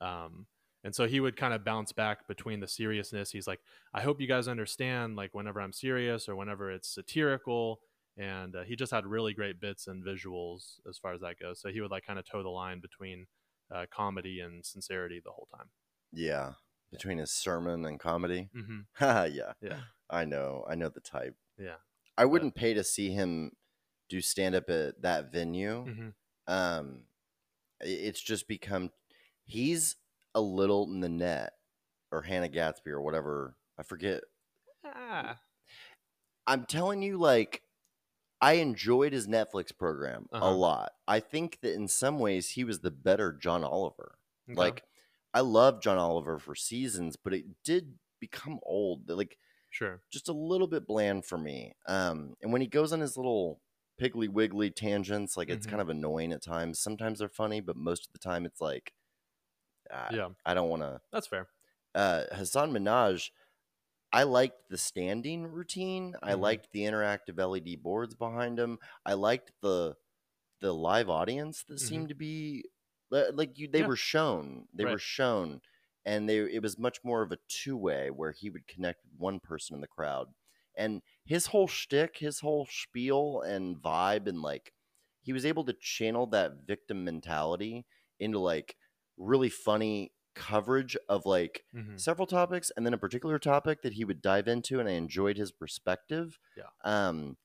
Um, 0.01 0.47
and 0.85 0.95
so 0.95 1.09
he 1.09 1.21
would 1.21 1.37
kind 1.37 1.53
of 1.53 1.65
bounce 1.65 1.93
back 1.93 2.29
between 2.29 2.61
the 2.61 2.69
seriousness. 2.69 3.33
He's 3.33 3.49
like, 3.49 3.61
I 3.93 4.01
hope 4.01 4.21
you 4.21 4.29
guys 4.29 4.47
understand, 4.47 5.17
like, 5.17 5.35
whenever 5.35 5.61
I'm 5.61 5.73
serious 5.73 6.29
or 6.29 6.37
whenever 6.37 6.71
it's 6.71 6.89
satirical, 6.89 7.81
and 8.17 8.55
uh, 8.55 8.63
he 8.63 8.77
just 8.77 8.93
had 8.93 9.05
really 9.05 9.35
great 9.35 9.61
bits 9.61 9.89
and 9.89 10.05
visuals 10.05 10.79
as 10.89 10.97
far 10.97 11.13
as 11.13 11.21
that 11.21 11.39
goes. 11.41 11.61
So 11.61 11.69
he 11.69 11.81
would 11.81 11.91
like 11.91 12.07
kind 12.07 12.19
of 12.19 12.25
toe 12.25 12.43
the 12.43 12.49
line 12.49 12.81
between 12.81 13.27
uh, 13.75 13.87
comedy 13.91 14.41
and 14.41 14.65
sincerity 14.65 15.21
the 15.25 15.31
whole 15.31 15.49
time. 15.55 15.69
Yeah, 16.13 16.53
between 16.91 17.19
his 17.19 17.31
sermon 17.31 17.85
and 17.85 18.01
comedy. 18.01 18.49
Mm-hmm. 18.57 18.81
yeah, 19.35 19.53
yeah. 19.61 19.81
I 20.11 20.25
know, 20.25 20.65
I 20.69 20.75
know 20.75 20.89
the 20.89 21.01
type. 21.01 21.37
Yeah, 21.59 21.77
I 22.17 22.25
wouldn't 22.25 22.55
pay 22.55 22.75
to 22.75 22.85
see 22.85 23.11
him 23.11 23.53
do 24.09 24.21
stand 24.21 24.55
up 24.55 24.71
at 24.71 25.03
that 25.03 25.33
venue. 25.33 25.85
Mm-hmm. 25.87 26.53
Um, 26.53 27.01
it's 27.81 28.21
just 28.21 28.49
become 28.49 28.91
he's 29.45 29.97
a 30.35 30.41
little 30.41 30.87
Nanette 30.87 31.53
or 32.11 32.23
Hannah 32.23 32.49
Gadsby 32.49 32.91
or 32.91 33.03
whatever. 33.03 33.57
I 33.79 33.83
forget. 33.83 34.23
Ah. 34.85 35.39
I'm 36.47 36.65
telling 36.65 37.03
you, 37.03 37.19
like 37.19 37.63
I 38.41 38.55
enjoyed 38.55 39.13
his 39.13 39.27
Netflix 39.27 39.77
program 39.77 40.27
uh-huh. 40.33 40.47
a 40.47 40.51
lot. 40.51 40.93
I 41.07 41.21
think 41.21 41.59
that 41.63 41.75
in 41.75 41.89
some 41.89 42.19
ways 42.19 42.51
he 42.51 42.65
was 42.65 42.81
the 42.81 42.91
better 42.91 43.33
John 43.33 43.65
Oliver. 43.65 44.19
Okay. 44.49 44.59
Like 44.59 44.85
I 45.35 45.41
love 45.41 45.83
John 45.83 45.99
Oliver 45.99 46.39
for 46.39 46.55
seasons, 46.55 47.17
but 47.17 47.35
it 47.35 47.45
did 47.65 47.95
become 48.21 48.61
old. 48.63 49.09
Like 49.09 49.39
sure, 49.71 50.01
just 50.11 50.29
a 50.29 50.33
little 50.33 50.67
bit 50.67 50.87
bland 50.87 51.25
for 51.25 51.39
me. 51.39 51.75
Um, 51.87 52.35
and 52.43 52.53
when 52.53 52.61
he 52.61 52.69
goes 52.69 52.93
on 52.93 53.01
his 53.01 53.17
little 53.17 53.61
piggly 54.01 54.29
wiggly 54.29 54.71
tangents, 54.71 55.37
like 55.37 55.51
it's 55.51 55.67
mm-hmm. 55.67 55.77
kind 55.77 55.83
of 55.83 55.89
annoying 55.89 56.33
at 56.33 56.43
times. 56.43 56.79
Sometimes 56.79 57.19
they're 57.19 57.29
funny, 57.29 57.61
but 57.61 57.77
most 57.77 58.07
of 58.07 58.13
the 58.13 58.19
time 58.19 58.47
it's 58.47 58.61
like, 58.61 58.93
uh, 59.93 60.09
yeah, 60.13 60.29
I 60.47 60.55
don't 60.55 60.69
want 60.69 60.83
to. 60.83 61.01
That's 61.13 61.27
fair. 61.27 61.49
uh, 61.95 62.25
Hasan 62.33 62.73
Minhaj, 62.73 63.31
I 64.13 64.23
liked 64.25 64.69
the 64.69 64.79
standing 64.79 65.47
routine. 65.47 66.17
I 66.23 66.35
Mhm. 66.35 66.35
liked 66.35 66.73
the 66.73 66.81
interactive 66.85 67.39
LED 67.39 67.77
boards 67.77 68.15
behind 68.15 68.59
him. 68.59 68.79
I 69.05 69.15
liked 69.15 69.53
the 69.61 69.97
the 70.61 70.73
live 70.75 71.09
audience 71.11 71.65
that 71.65 71.79
Mhm. 71.79 71.79
seemed 71.81 72.09
to 72.11 72.15
be 72.15 72.65
like 73.11 73.59
you. 73.59 73.69
They 73.69 73.83
Yeah. 73.83 73.85
were 73.85 73.97
shown. 73.97 74.69
They 74.73 74.87
were 74.87 74.99
shown, 74.99 75.61
and 76.05 76.29
they 76.29 76.39
it 76.39 76.63
was 76.63 76.79
much 76.79 77.05
more 77.05 77.23
of 77.23 77.33
a 77.33 77.39
two 77.49 77.77
way 77.77 78.11
where 78.11 78.33
he 78.33 78.51
would 78.51 78.67
connect 78.67 79.05
with 79.05 79.15
one 79.19 79.41
person 79.41 79.75
in 79.75 79.81
the 79.81 79.87
crowd, 79.89 80.35
and 80.77 81.03
his 81.25 81.47
whole 81.47 81.69
shtick, 81.69 82.19
his 82.19 82.41
whole 82.41 82.67
spiel 82.67 83.41
and 83.43 83.77
vibe, 83.79 84.27
and 84.29 84.43
like 84.43 84.73
he 85.23 85.33
was 85.33 85.45
able 85.47 85.65
to 85.65 85.73
channel 85.75 86.27
that 86.29 86.67
victim 86.67 87.05
mentality 87.05 87.87
into 88.19 88.39
like 88.39 88.77
really 89.17 89.51
funny 89.51 90.13
coverage 90.39 90.97
of 91.09 91.27
like 91.27 91.65
Mhm. 91.75 91.99
several 92.01 92.27
topics 92.27 92.71
and 92.77 92.87
then 92.87 92.95
a 92.95 92.99
particular 92.99 93.39
topic 93.39 93.83
that 93.83 93.95
he 93.95 94.05
would 94.05 94.23
dive 94.23 94.49
into 94.49 94.79
and 94.81 94.89
I 94.89 94.93
enjoyed 94.93 95.37
his 95.37 95.53
perspective. 95.53 96.39
Yeah. 96.57 96.71
Um 96.85 97.37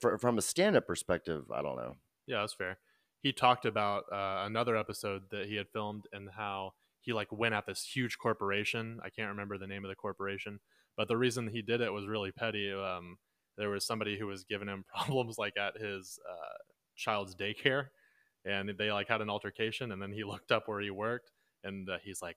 fr- 0.00 0.16
from 0.16 0.38
a 0.38 0.42
stand-up 0.42 0.86
perspective, 0.86 1.50
I 1.50 1.62
don't 1.62 1.76
know. 1.76 1.96
Yeah, 2.26 2.40
that's 2.40 2.54
fair. 2.54 2.78
He 3.20 3.32
talked 3.32 3.64
about 3.64 4.04
uh, 4.12 4.44
another 4.46 4.76
episode 4.76 5.30
that 5.30 5.46
he 5.46 5.56
had 5.56 5.68
filmed 5.70 6.04
and 6.12 6.30
how 6.30 6.72
he 7.00 7.12
like 7.12 7.32
went 7.32 7.54
at 7.54 7.66
this 7.66 7.84
huge 7.84 8.18
corporation. 8.18 9.00
I 9.02 9.10
can't 9.10 9.28
remember 9.30 9.58
the 9.58 9.66
name 9.66 9.84
of 9.84 9.88
the 9.88 9.94
corporation, 9.96 10.60
but 10.96 11.08
the 11.08 11.16
reason 11.16 11.48
he 11.48 11.62
did 11.62 11.80
it 11.80 11.92
was 11.92 12.06
really 12.06 12.32
petty. 12.32 12.70
Um, 12.72 13.18
there 13.56 13.70
was 13.70 13.84
somebody 13.86 14.18
who 14.18 14.26
was 14.26 14.44
giving 14.44 14.68
him 14.68 14.84
problems 14.94 15.36
like 15.38 15.56
at 15.56 15.76
his 15.80 16.18
uh, 16.30 16.56
child's 16.96 17.34
daycare, 17.34 17.88
and 18.44 18.68
they 18.78 18.92
like 18.92 19.08
had 19.08 19.20
an 19.20 19.30
altercation. 19.30 19.90
And 19.90 20.00
then 20.00 20.12
he 20.12 20.22
looked 20.24 20.52
up 20.52 20.68
where 20.68 20.80
he 20.80 20.90
worked, 20.90 21.32
and 21.64 21.88
uh, 21.88 21.98
he's 22.02 22.22
like, 22.22 22.36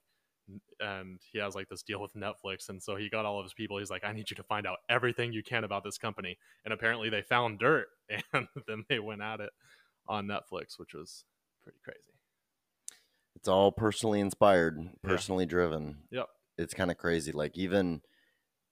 and 0.80 1.20
he 1.32 1.40
has 1.40 1.56
like 1.56 1.70
this 1.70 1.84
deal 1.84 2.02
with 2.02 2.14
Netflix, 2.14 2.70
and 2.70 2.82
so 2.82 2.96
he 2.96 3.10
got 3.10 3.26
all 3.26 3.40
of 3.40 3.46
his 3.46 3.54
people. 3.54 3.78
He's 3.78 3.92
like, 3.92 4.04
I 4.04 4.12
need 4.12 4.30
you 4.30 4.36
to 4.36 4.44
find 4.44 4.68
out 4.68 4.78
everything 4.90 5.34
you 5.34 5.44
can 5.44 5.64
about 5.64 5.84
this 5.84 5.98
company. 5.98 6.38
And 6.66 6.74
apparently, 6.74 7.10
they 7.10 7.22
found 7.22 7.60
dirt, 7.60 7.88
and 8.34 8.48
then 8.68 8.86
they 8.90 9.00
went 9.00 9.22
at 9.22 9.40
it 9.40 9.52
on 10.08 10.28
Netflix, 10.28 10.78
which 10.78 10.94
was 10.94 11.24
pretty 11.64 11.80
crazy. 11.84 12.12
It's 13.36 13.48
all 13.48 13.72
personally 13.72 14.20
inspired, 14.20 14.90
personally 15.04 15.46
driven. 15.46 15.98
Yep. 16.12 16.28
It's 16.58 16.74
kind 16.74 16.92
of 16.92 16.98
crazy. 16.98 17.32
Like 17.32 17.58
even, 17.58 18.02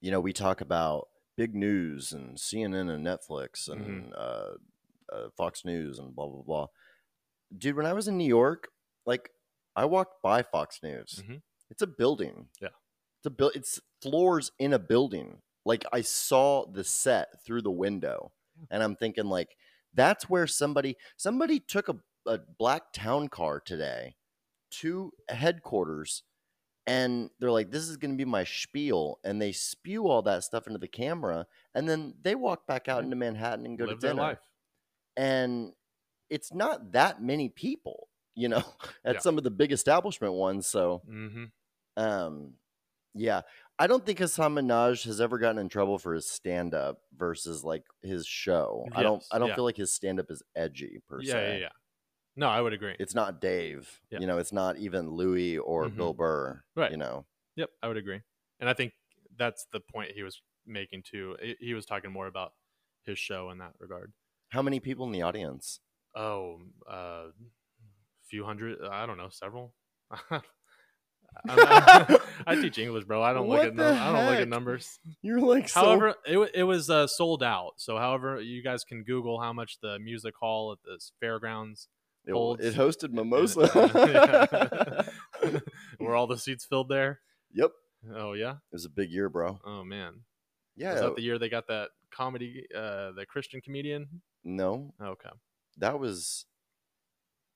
you 0.01 0.11
know, 0.11 0.19
we 0.19 0.33
talk 0.33 0.61
about 0.61 1.07
big 1.37 1.55
news 1.55 2.11
and 2.11 2.37
CNN 2.37 2.89
and 2.93 3.05
Netflix 3.05 3.69
and 3.69 4.13
uh, 4.13 4.55
uh, 5.11 5.29
Fox 5.37 5.63
News 5.63 5.97
and 5.97 6.13
blah 6.13 6.27
blah 6.27 6.41
blah. 6.41 6.67
Dude, 7.57 7.77
when 7.77 7.85
I 7.85 7.93
was 7.93 8.07
in 8.07 8.17
New 8.17 8.27
York, 8.27 8.67
like 9.05 9.29
I 9.79 9.85
walked 9.85 10.21
by 10.21 10.43
Fox 10.43 10.83
News. 10.83 11.23
Mhm. 11.25 11.41
It's 11.69 11.81
a 11.81 11.87
building. 11.87 12.49
Yeah. 12.61 12.69
It's 13.19 13.25
a 13.25 13.29
build. 13.29 13.53
It's 13.55 13.79
floors 14.01 14.51
in 14.59 14.73
a 14.73 14.79
building. 14.79 15.41
Like 15.65 15.85
I 15.93 16.01
saw 16.01 16.65
the 16.65 16.83
set 16.83 17.41
through 17.45 17.61
the 17.61 17.71
window, 17.71 18.33
and 18.69 18.83
I'm 18.83 18.95
thinking 18.95 19.25
like 19.27 19.55
that's 19.93 20.29
where 20.29 20.47
somebody 20.47 20.97
somebody 21.15 21.59
took 21.61 21.87
a, 21.87 21.95
a 22.25 22.39
black 22.39 22.91
town 22.91 23.29
car 23.29 23.59
today 23.59 24.15
to 24.81 25.11
headquarters 25.29 26.23
and 26.85 27.29
they're 27.39 27.51
like 27.51 27.71
this 27.71 27.87
is 27.87 27.97
going 27.97 28.11
to 28.11 28.17
be 28.17 28.25
my 28.25 28.43
spiel 28.43 29.19
and 29.23 29.41
they 29.41 29.51
spew 29.51 30.07
all 30.07 30.21
that 30.23 30.43
stuff 30.43 30.67
into 30.67 30.77
the 30.79 30.87
camera 30.87 31.47
and 31.73 31.87
then 31.89 32.13
they 32.21 32.35
walk 32.35 32.67
back 32.67 32.87
out 32.87 33.03
into 33.03 33.15
manhattan 33.15 33.65
and 33.65 33.77
go 33.77 33.85
Live 33.85 33.97
to 33.97 34.01
their 34.01 34.11
dinner 34.11 34.21
life. 34.21 34.39
and 35.17 35.73
it's 36.29 36.53
not 36.53 36.91
that 36.91 37.21
many 37.21 37.49
people 37.49 38.08
you 38.39 38.49
know 38.49 38.63
at 39.05 39.15
Yeah. 39.15 39.19
some 39.19 39.37
of 39.37 39.43
the 39.43 39.51
big 39.51 39.71
establishment 39.71 40.33
ones 40.33 40.67
so 40.67 41.01
hmm 41.05 41.45
um 41.97 42.53
yeah 43.15 43.41
i 43.79 43.87
don't 43.87 44.05
think 44.05 44.19
hasan 44.19 44.53
minhaj 44.55 45.03
has 45.03 45.19
ever 45.19 45.37
gotten 45.39 45.57
in 45.59 45.69
trouble 45.69 45.97
for 45.99 46.13
his 46.13 46.29
stand-up 46.29 47.01
versus 47.17 47.63
like 47.63 47.83
his 48.01 48.25
show 48.27 48.87
i 48.93 49.03
don't 49.03 49.23
i 49.31 49.39
don't 49.39 49.49
yeah. 49.49 49.55
feel 49.55 49.63
like 49.63 49.77
his 49.77 49.91
stand-up 49.91 50.29
is 50.29 50.43
edgy 50.55 50.99
per 51.07 51.21
Yeah, 51.21 51.33
se 51.33 51.53
yeah, 51.53 51.57
yeah. 51.59 51.69
No, 52.35 52.47
I 52.47 52.61
would 52.61 52.73
agree. 52.73 52.95
it's 52.99 53.15
not 53.15 53.41
dave 53.41 53.99
you 54.11 54.27
know 54.27 54.37
it's 54.37 54.53
not 54.53 54.77
even 54.77 55.09
louis 55.11 55.57
or 55.57 55.89
Mhm. 55.89 55.97
bill 55.97 56.13
burr 56.13 56.63
Right. 56.75 56.91
you 56.91 56.97
know 56.97 57.25
Yep, 57.55 57.71
I 57.83 57.87
would 57.89 57.97
agree. 57.97 58.21
And 58.61 58.69
I 58.69 58.73
think 58.73 58.93
that's 59.35 59.65
the 59.73 59.81
point 59.81 60.11
he 60.11 60.23
was 60.23 60.41
making 60.65 61.03
too. 61.03 61.35
He- 61.59 61.73
was 61.73 61.85
talking 61.85 62.09
more 62.11 62.27
about 62.27 62.53
his 63.03 63.19
show 63.19 63.49
in 63.49 63.57
that 63.57 63.73
regard. 63.79 64.13
how 64.49 64.61
many 64.61 64.79
people 64.79 65.05
in 65.05 65.11
the 65.11 65.21
audience 65.23 65.81
Oh, 66.15 66.61
a 66.87 67.27
few 68.29 68.45
hundred. 68.45 68.77
I 68.89 69.05
don't 69.05 69.17
know, 69.17 69.27
several. 69.29 69.73
I, 71.47 71.47
I 72.47 72.55
teach 72.55 72.77
English, 72.79 73.05
bro. 73.05 73.21
I 73.21 73.33
don't 73.33 73.47
look 73.47 73.63
at 73.63 73.75
num- 73.75 73.97
I 73.97 74.11
don't 74.11 74.25
look 74.31 74.41
at 74.41 74.47
numbers. 74.47 74.99
you're 75.21 75.39
like 75.39 75.69
so 75.69 75.81
However, 75.81 76.15
it, 76.25 76.37
wa- 76.37 76.47
it 76.53 76.63
was 76.63 76.89
uh, 76.89 77.05
sold 77.07 77.43
out. 77.43 77.73
So, 77.77 77.97
however, 77.97 78.41
you 78.41 78.63
guys 78.63 78.83
can 78.83 79.03
Google 79.03 79.39
how 79.39 79.53
much 79.53 79.77
the 79.81 79.99
music 79.99 80.33
hall 80.39 80.71
at 80.71 80.79
this 80.83 81.11
fairgrounds 81.19 81.87
it, 82.25 82.31
holds. 82.33 82.63
it 82.65 82.75
hosted 82.75 83.11
mimosa 83.11 83.61
were 85.99 86.15
all 86.15 86.27
the 86.27 86.37
seats 86.37 86.65
filled 86.65 86.89
there. 86.89 87.19
yep 87.53 87.71
Oh 88.15 88.33
yeah. 88.33 88.53
it 88.53 88.73
was 88.73 88.85
a 88.85 88.89
big 88.89 89.11
year 89.11 89.29
bro 89.29 89.59
Oh 89.65 89.83
man. 89.83 90.21
yeah 90.75 90.93
Was 90.93 91.01
that 91.01 91.15
the 91.15 91.21
year 91.21 91.37
they 91.39 91.49
got 91.49 91.67
that 91.67 91.89
comedy, 92.13 92.65
uh, 92.75 93.11
the 93.11 93.25
Christian 93.27 93.61
comedian? 93.61 94.21
no 94.43 94.93
Okay. 95.01 95.29
that 95.77 95.99
was 95.99 96.45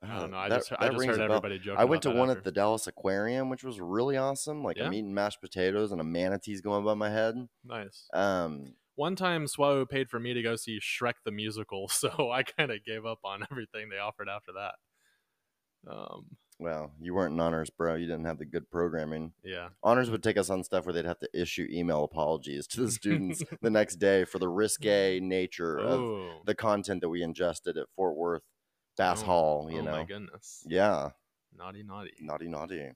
I 0.04 0.20
don't 0.20 0.32
know. 0.32 0.38
I 0.38 0.50
that- 0.50 0.60
just, 0.60 0.74
I 0.78 0.90
just 0.90 1.06
heard 1.06 1.20
everybody 1.22 1.60
joking. 1.60 1.80
I 1.80 1.86
went 1.86 2.02
to 2.04 2.10
that 2.10 2.16
one 2.18 2.30
after. 2.30 2.40
at 2.40 2.44
the 2.44 2.52
Dallas 2.52 2.88
Aquarium, 2.88 3.50
which 3.50 3.64
was 3.64 3.80
really 3.80 4.18
awesome. 4.18 4.64
Like 4.64 4.78
Yeah? 4.78 4.86
I'm 4.88 4.94
eating 4.94 5.14
mashed 5.14 5.42
potatoes 5.42 5.92
and 5.92 6.02
a 6.02 6.04
manatee's 6.04 6.62
going 6.62 6.82
above 6.84 6.98
my 6.98 7.10
head. 7.10 7.36
Nice. 7.64 8.08
Um, 8.14 8.74
One 8.96 9.16
time, 9.16 9.48
Swallow 9.48 9.86
paid 9.86 10.10
for 10.10 10.20
me 10.20 10.34
to 10.34 10.42
go 10.42 10.56
see 10.56 10.80
Shrek 10.80 11.14
the 11.26 11.32
musical, 11.32 11.88
so 11.90 12.32
I 12.32 12.44
kind 12.44 12.72
of 12.72 12.84
gave 12.84 13.06
up 13.06 13.20
on 13.24 13.44
everything 13.52 13.90
they 13.90 13.98
offered 13.98 14.28
after 14.30 14.52
that. 14.54 14.76
Um, 15.92 16.26
well, 16.60 16.92
you 17.02 17.14
weren't 17.14 17.34
in 17.34 17.40
honors, 17.40 17.70
bro. 17.70 17.96
You 17.96 18.06
didn't 18.06 18.26
have 18.26 18.38
the 18.38 18.46
good 18.46 18.70
programming. 18.70 19.34
yeah. 19.44 19.70
Honors 19.82 20.10
would 20.10 20.24
take 20.24 20.38
us 20.38 20.50
on 20.50 20.64
stuff 20.64 20.86
where 20.86 20.94
they'd 20.94 21.04
have 21.06 21.20
to 21.20 21.30
issue 21.34 21.68
email 21.70 22.04
apologies 22.04 22.68
to 22.68 22.82
the 22.86 22.92
students 22.92 23.44
the 23.62 23.70
next 23.72 23.96
day 23.98 24.24
for 24.24 24.40
the 24.40 24.48
risque 24.48 25.20
nature 25.20 25.78
of 25.78 26.00
Oh, 26.00 26.42
the 26.46 26.56
content 26.56 27.02
that 27.02 27.10
we 27.10 27.24
ingested 27.24 27.78
at 27.78 27.88
Fort 27.96 28.16
Worth 28.16 28.44
Bass 28.98 29.22
Oh, 29.24 29.26
Hall. 29.26 29.70
You 29.72 29.82
know. 29.82 29.92
oh 29.92 29.98
my 29.98 30.04
goodness. 30.06 30.64
yeah, 30.68 31.10
Naughty, 31.58 31.84
naughty. 31.84 32.12
naughty, 32.22 32.48
naughty. 32.48 32.92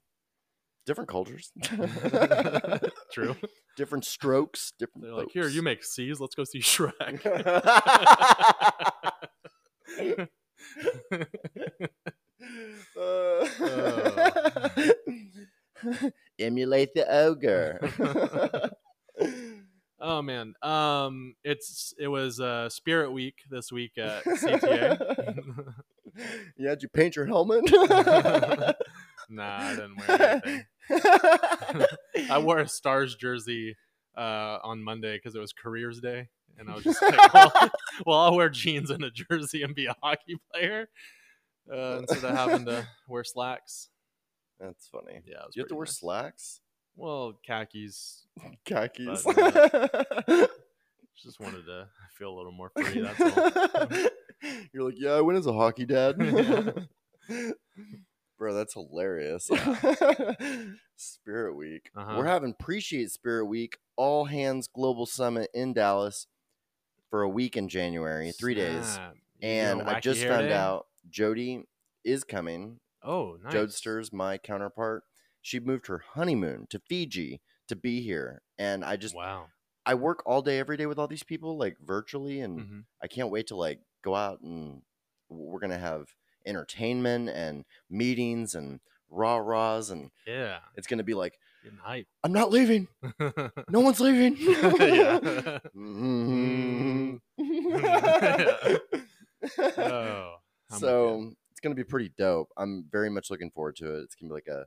Different 0.85 1.09
cultures, 1.09 1.51
True. 3.11 3.35
different 3.75 4.05
strokes, 4.05 4.71
different. 4.79 5.03
They're 5.03 5.13
like, 5.15 5.31
here, 5.31 5.47
you 5.49 5.61
make 5.61 5.83
C's. 5.83 6.19
Let's 6.21 6.33
go 6.33 6.45
see 6.45 6.59
Shrek. 6.59 7.25
Uh, 12.99 14.69
Emulate 16.39 16.93
the 16.93 17.05
ogre. 17.11 18.71
oh 19.99 20.21
man. 20.21 20.53
Um, 20.61 21.35
it's 21.43 21.93
it 21.99 22.07
was 22.07 22.39
uh 22.39 22.69
Spirit 22.69 23.11
Week 23.11 23.35
this 23.49 23.71
week 23.71 23.97
at 23.97 24.23
CTA. 24.23 25.33
yeah, 26.57 26.69
did 26.71 26.83
you 26.83 26.89
paint 26.89 27.15
your 27.15 27.25
helmet? 27.25 27.63
nah, 29.29 29.57
I 29.57 29.75
didn't 29.75 29.97
wear 30.07 30.41
anything. 30.45 30.65
I 32.31 32.37
wore 32.39 32.59
a 32.59 32.67
Stars 32.67 33.15
jersey 33.15 33.75
uh, 34.17 34.59
on 34.63 34.81
Monday 34.83 35.17
because 35.17 35.35
it 35.35 35.39
was 35.39 35.53
Careers 35.53 35.99
Day, 35.99 36.29
and 36.57 36.69
I 36.69 36.75
was 36.75 36.83
just 36.83 37.01
like, 37.01 37.33
well, 37.33 37.51
well, 38.05 38.19
I'll 38.19 38.35
wear 38.35 38.49
jeans 38.49 38.89
and 38.89 39.03
a 39.03 39.11
jersey 39.11 39.63
and 39.63 39.75
be 39.75 39.85
a 39.85 39.95
hockey 40.01 40.37
player 40.51 40.89
uh, 41.71 41.99
instead 41.99 42.23
of 42.23 42.35
having 42.35 42.65
to 42.65 42.87
wear 43.07 43.23
slacks. 43.23 43.89
That's 44.59 44.87
funny. 44.87 45.19
Yeah, 45.25 45.41
it 45.41 45.45
was 45.47 45.55
You 45.55 45.61
have 45.61 45.67
to 45.69 45.75
pretty 45.75 45.77
wear 45.77 45.85
slacks, 45.85 46.61
Well, 46.95 47.39
khakis. 47.45 48.25
khakis. 48.65 49.25
Just 51.21 51.39
wanted 51.39 51.65
to 51.65 51.87
feel 52.17 52.33
a 52.33 52.35
little 52.35 52.51
more 52.51 52.71
free. 52.75 53.01
That's 53.01 53.21
all. 53.21 54.07
You're 54.73 54.83
like, 54.83 54.95
yeah, 54.97 55.11
I 55.11 55.21
went 55.21 55.39
as 55.39 55.47
a 55.47 55.53
hockey 55.53 55.85
dad. 55.85 56.15
Yeah. 57.29 57.51
Bro, 58.37 58.53
that's 58.53 58.73
hilarious. 58.75 59.49
Spirit 60.95 61.55
Week. 61.55 61.89
Uh-huh. 61.95 62.15
We're 62.17 62.25
having 62.27 62.51
Appreciate 62.51 63.11
Spirit 63.11 63.45
Week, 63.45 63.77
All 63.95 64.25
Hands 64.25 64.67
Global 64.67 65.07
Summit 65.07 65.49
in 65.53 65.73
Dallas 65.73 66.27
for 67.09 67.23
a 67.23 67.29
week 67.29 67.57
in 67.57 67.67
January, 67.67 68.31
three 68.31 68.53
days. 68.53 68.99
And 69.41 69.81
I 69.83 69.99
just 69.99 70.23
found 70.23 70.49
day? 70.49 70.53
out 70.53 70.87
Jody 71.09 71.63
is 72.03 72.23
coming. 72.23 72.79
Oh, 73.03 73.37
nice. 73.43 73.53
Jodster's 73.53 74.13
my 74.13 74.37
counterpart. 74.37 75.03
She 75.41 75.59
moved 75.59 75.87
her 75.87 76.03
honeymoon 76.13 76.67
to 76.69 76.79
Fiji 76.79 77.41
to 77.67 77.75
be 77.75 78.01
here. 78.01 78.41
And 78.57 78.83
I 78.83 78.97
just, 78.97 79.15
wow. 79.15 79.47
I 79.87 79.93
work 79.95 80.21
all 80.25 80.41
day, 80.41 80.59
every 80.59 80.77
day 80.77 80.85
with 80.85 80.99
all 80.99 81.07
these 81.07 81.23
people, 81.23 81.57
like 81.57 81.77
virtually. 81.83 82.41
And 82.41 82.59
Mhm. 82.59 82.83
I 83.01 83.07
can't 83.07 83.29
wait 83.31 83.47
to 83.47 83.55
like 83.55 83.79
go 84.03 84.13
out 84.15 84.41
and 84.41 84.81
we're 85.29 85.59
gonna 85.59 85.79
have 85.79 86.13
entertainment 86.45 87.29
and 87.29 87.65
meetings 87.89 88.53
and 88.55 88.79
rah 89.09 89.37
rahs 89.37 89.89
and 89.89 90.11
Yeah. 90.25 90.59
it's 90.75 90.87
gonna 90.87 91.03
be 91.03 91.13
like. 91.13 91.39
I'm 92.23 92.31
not 92.31 92.49
leaving. 92.51 92.87
No 93.69 93.79
one's 93.81 93.99
leaving. 93.99 94.37
Yeah. 94.39 95.59
Mhm. 95.75 97.19
oh, 99.77 100.35
so 100.79 101.31
it's 101.51 101.59
gonna 101.61 101.75
be 101.75 101.83
pretty 101.83 102.09
dope. 102.17 102.49
I'm 102.57 102.85
very 102.91 103.09
much 103.09 103.29
looking 103.29 103.51
forward 103.51 103.75
to 103.77 103.95
it. 103.97 104.03
It's 104.03 104.15
gonna 104.15 104.29
be 104.29 104.33
like 104.35 104.47
a 104.47 104.65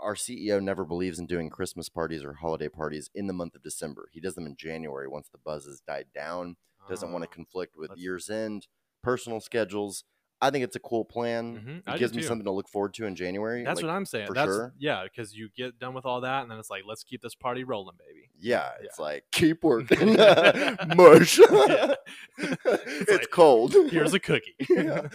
our 0.00 0.14
CEO 0.14 0.62
never 0.62 0.84
believes 0.84 1.18
in 1.18 1.26
doing 1.26 1.48
Christmas 1.50 1.88
parties 1.88 2.24
or 2.24 2.34
holiday 2.34 2.68
parties 2.68 3.10
in 3.14 3.26
the 3.26 3.32
month 3.32 3.54
of 3.54 3.62
December. 3.62 4.08
He 4.12 4.20
does 4.20 4.34
them 4.34 4.46
in 4.46 4.56
January 4.56 5.06
once 5.08 5.28
the 5.28 5.38
buzz 5.38 5.64
has 5.66 5.80
died 5.80 6.06
down. 6.14 6.56
Doesn't 6.88 7.12
want 7.12 7.24
to 7.24 7.30
Oh. 7.30 7.34
conflict 7.34 7.74
with 7.76 7.90
year's 7.96 8.28
end, 8.30 8.66
personal 9.02 9.40
schedules. 9.40 10.04
I 10.40 10.50
think 10.50 10.64
it's 10.64 10.76
a 10.76 10.80
cool 10.80 11.04
plan. 11.04 11.82
Mhm, 11.86 11.94
It 11.94 11.98
gives 11.98 12.12
me 12.14 12.20
something 12.22 12.44
to 12.44 12.50
look 12.50 12.68
forward 12.68 12.92
to 12.94 13.06
in 13.06 13.16
January. 13.16 13.64
That's 13.64 13.78
like, 13.80 13.86
what 13.86 13.94
I'm 13.96 14.04
saying. 14.04 14.26
for 14.26 14.34
That's 14.34 14.48
sure. 14.52 14.74
yeah, 14.78 15.02
because 15.04 15.34
you 15.34 15.48
get 15.56 15.78
done 15.78 15.94
with 15.94 16.04
all 16.04 16.20
that, 16.20 16.42
and 16.42 16.50
then 16.50 16.58
it's 16.58 16.68
like, 16.68 16.82
let's 16.86 17.02
keep 17.02 17.22
this 17.22 17.34
party 17.34 17.64
rolling, 17.64 17.96
baby. 17.96 18.28
Yeah, 18.38 18.70
Yeah. 18.78 18.84
it's 18.86 18.98
like 18.98 19.24
keep 19.32 19.64
working, 19.64 20.14
mush. 20.96 21.38
Yeah. 21.38 21.94
it's 22.38 23.10
like, 23.10 23.30
cold. 23.30 23.72
Here's 23.90 24.12
a 24.14 24.20
cookie. 24.20 24.54
Yeah. 24.68 25.08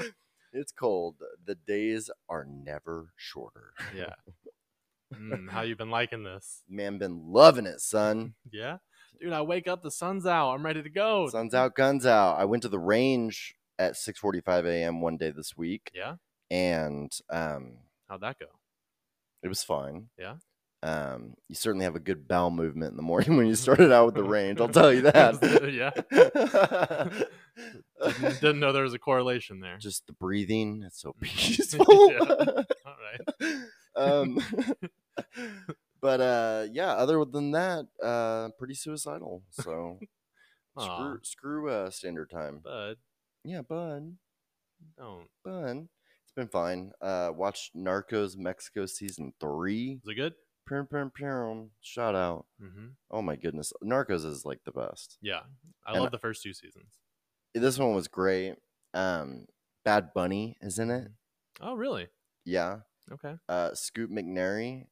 It's 0.53 0.71
cold. 0.73 1.15
The 1.45 1.55
days 1.55 2.09
are 2.27 2.43
never 2.45 3.13
shorter. 3.15 3.73
yeah. 3.95 4.15
Mm, 5.13 5.49
how 5.49 5.61
you 5.61 5.75
been 5.75 5.89
liking 5.89 6.23
this? 6.23 6.61
Man, 6.69 6.97
been 6.97 7.21
loving 7.31 7.65
it, 7.65 7.79
son. 7.81 8.33
Yeah, 8.51 8.77
dude. 9.19 9.33
I 9.33 9.41
wake 9.41 9.67
up, 9.67 9.81
the 9.83 9.91
sun's 9.91 10.25
out. 10.25 10.51
I'm 10.53 10.65
ready 10.65 10.81
to 10.83 10.89
go. 10.89 11.27
Sun's 11.29 11.53
out, 11.53 11.75
guns 11.75 12.05
out. 12.05 12.37
I 12.39 12.45
went 12.45 12.63
to 12.63 12.69
the 12.69 12.79
range 12.79 13.55
at 13.79 13.93
6:45 13.93 14.65
a.m. 14.65 15.01
one 15.01 15.17
day 15.17 15.31
this 15.31 15.55
week, 15.57 15.91
Yeah. 15.93 16.15
and 16.49 17.11
um, 17.29 17.77
How'd 18.09 18.21
that 18.21 18.39
go? 18.39 18.47
it 19.43 19.47
was 19.47 19.63
fine. 19.63 20.09
Yeah? 20.19 20.35
Um, 20.83 21.35
you 21.47 21.53
certainly 21.53 21.83
have 21.85 21.95
a 21.95 21.99
good 21.99 22.27
bowel 22.27 22.49
movement 22.49 22.89
in 22.91 22.97
the 22.97 23.03
morning 23.03 23.37
when 23.37 23.45
you 23.45 23.53
started 23.53 23.91
out 23.91 24.07
with 24.07 24.15
the 24.15 24.23
range. 24.23 24.59
I'll 24.59 24.67
tell 24.67 24.91
you 24.91 25.01
that. 25.11 25.71
yeah. 25.71 27.25
Didn't, 28.03 28.41
didn't 28.41 28.59
know 28.59 28.71
there 28.71 28.81
was 28.83 28.93
a 28.95 28.99
correlation 28.99 29.59
there. 29.59 29.77
Just 29.77 30.07
the 30.07 30.13
breathing. 30.13 30.83
It's 30.85 30.99
so 31.01 31.13
peaceful. 31.21 31.85
All 31.87 32.95
right. 32.97 33.55
um, 33.95 34.39
but 36.01 36.21
uh, 36.21 36.67
yeah. 36.71 36.93
Other 36.93 37.23
than 37.25 37.51
that, 37.51 37.85
uh, 38.03 38.49
pretty 38.57 38.73
suicidal. 38.75 39.43
So 39.51 39.99
screw 40.79 41.19
screw 41.23 41.69
uh, 41.69 41.89
standard 41.89 42.29
time. 42.29 42.59
bud, 42.63 42.97
Yeah, 43.43 43.61
bud, 43.61 44.17
don't. 44.97 45.27
bud. 45.43 45.87
It's 46.23 46.33
been 46.35 46.47
fine. 46.47 46.91
Uh, 47.01 47.31
watched 47.35 47.75
Narcos 47.75 48.37
Mexico 48.37 48.85
season 48.85 49.33
three. 49.39 49.99
Is 50.03 50.09
it 50.09 50.15
good? 50.15 50.33
Pum, 50.69 50.87
pum, 50.87 51.11
pum. 51.17 51.71
Shout 51.81 52.15
out. 52.15 52.45
Mm-hmm. 52.61 52.87
Oh 53.09 53.21
my 53.21 53.35
goodness, 53.35 53.73
Narcos 53.83 54.25
is 54.25 54.45
like 54.45 54.59
the 54.63 54.71
best. 54.71 55.17
Yeah, 55.21 55.41
I 55.85 55.93
And 55.93 56.01
love 56.01 56.11
the 56.11 56.19
first 56.19 56.41
two 56.43 56.53
seasons. 56.53 56.99
This 57.53 57.77
one 57.77 57.93
was 57.93 58.07
great. 58.07 58.55
Um, 58.93 59.47
Bad 59.83 60.13
Bunny 60.13 60.55
is 60.61 60.79
in 60.79 60.89
it. 60.89 61.09
Oh, 61.59 61.73
really? 61.73 62.07
Yeah. 62.45 62.77
Okay. 63.11 63.35
Uh, 63.49 63.73
Scoot 63.73 64.09
McNairy, 64.09 64.85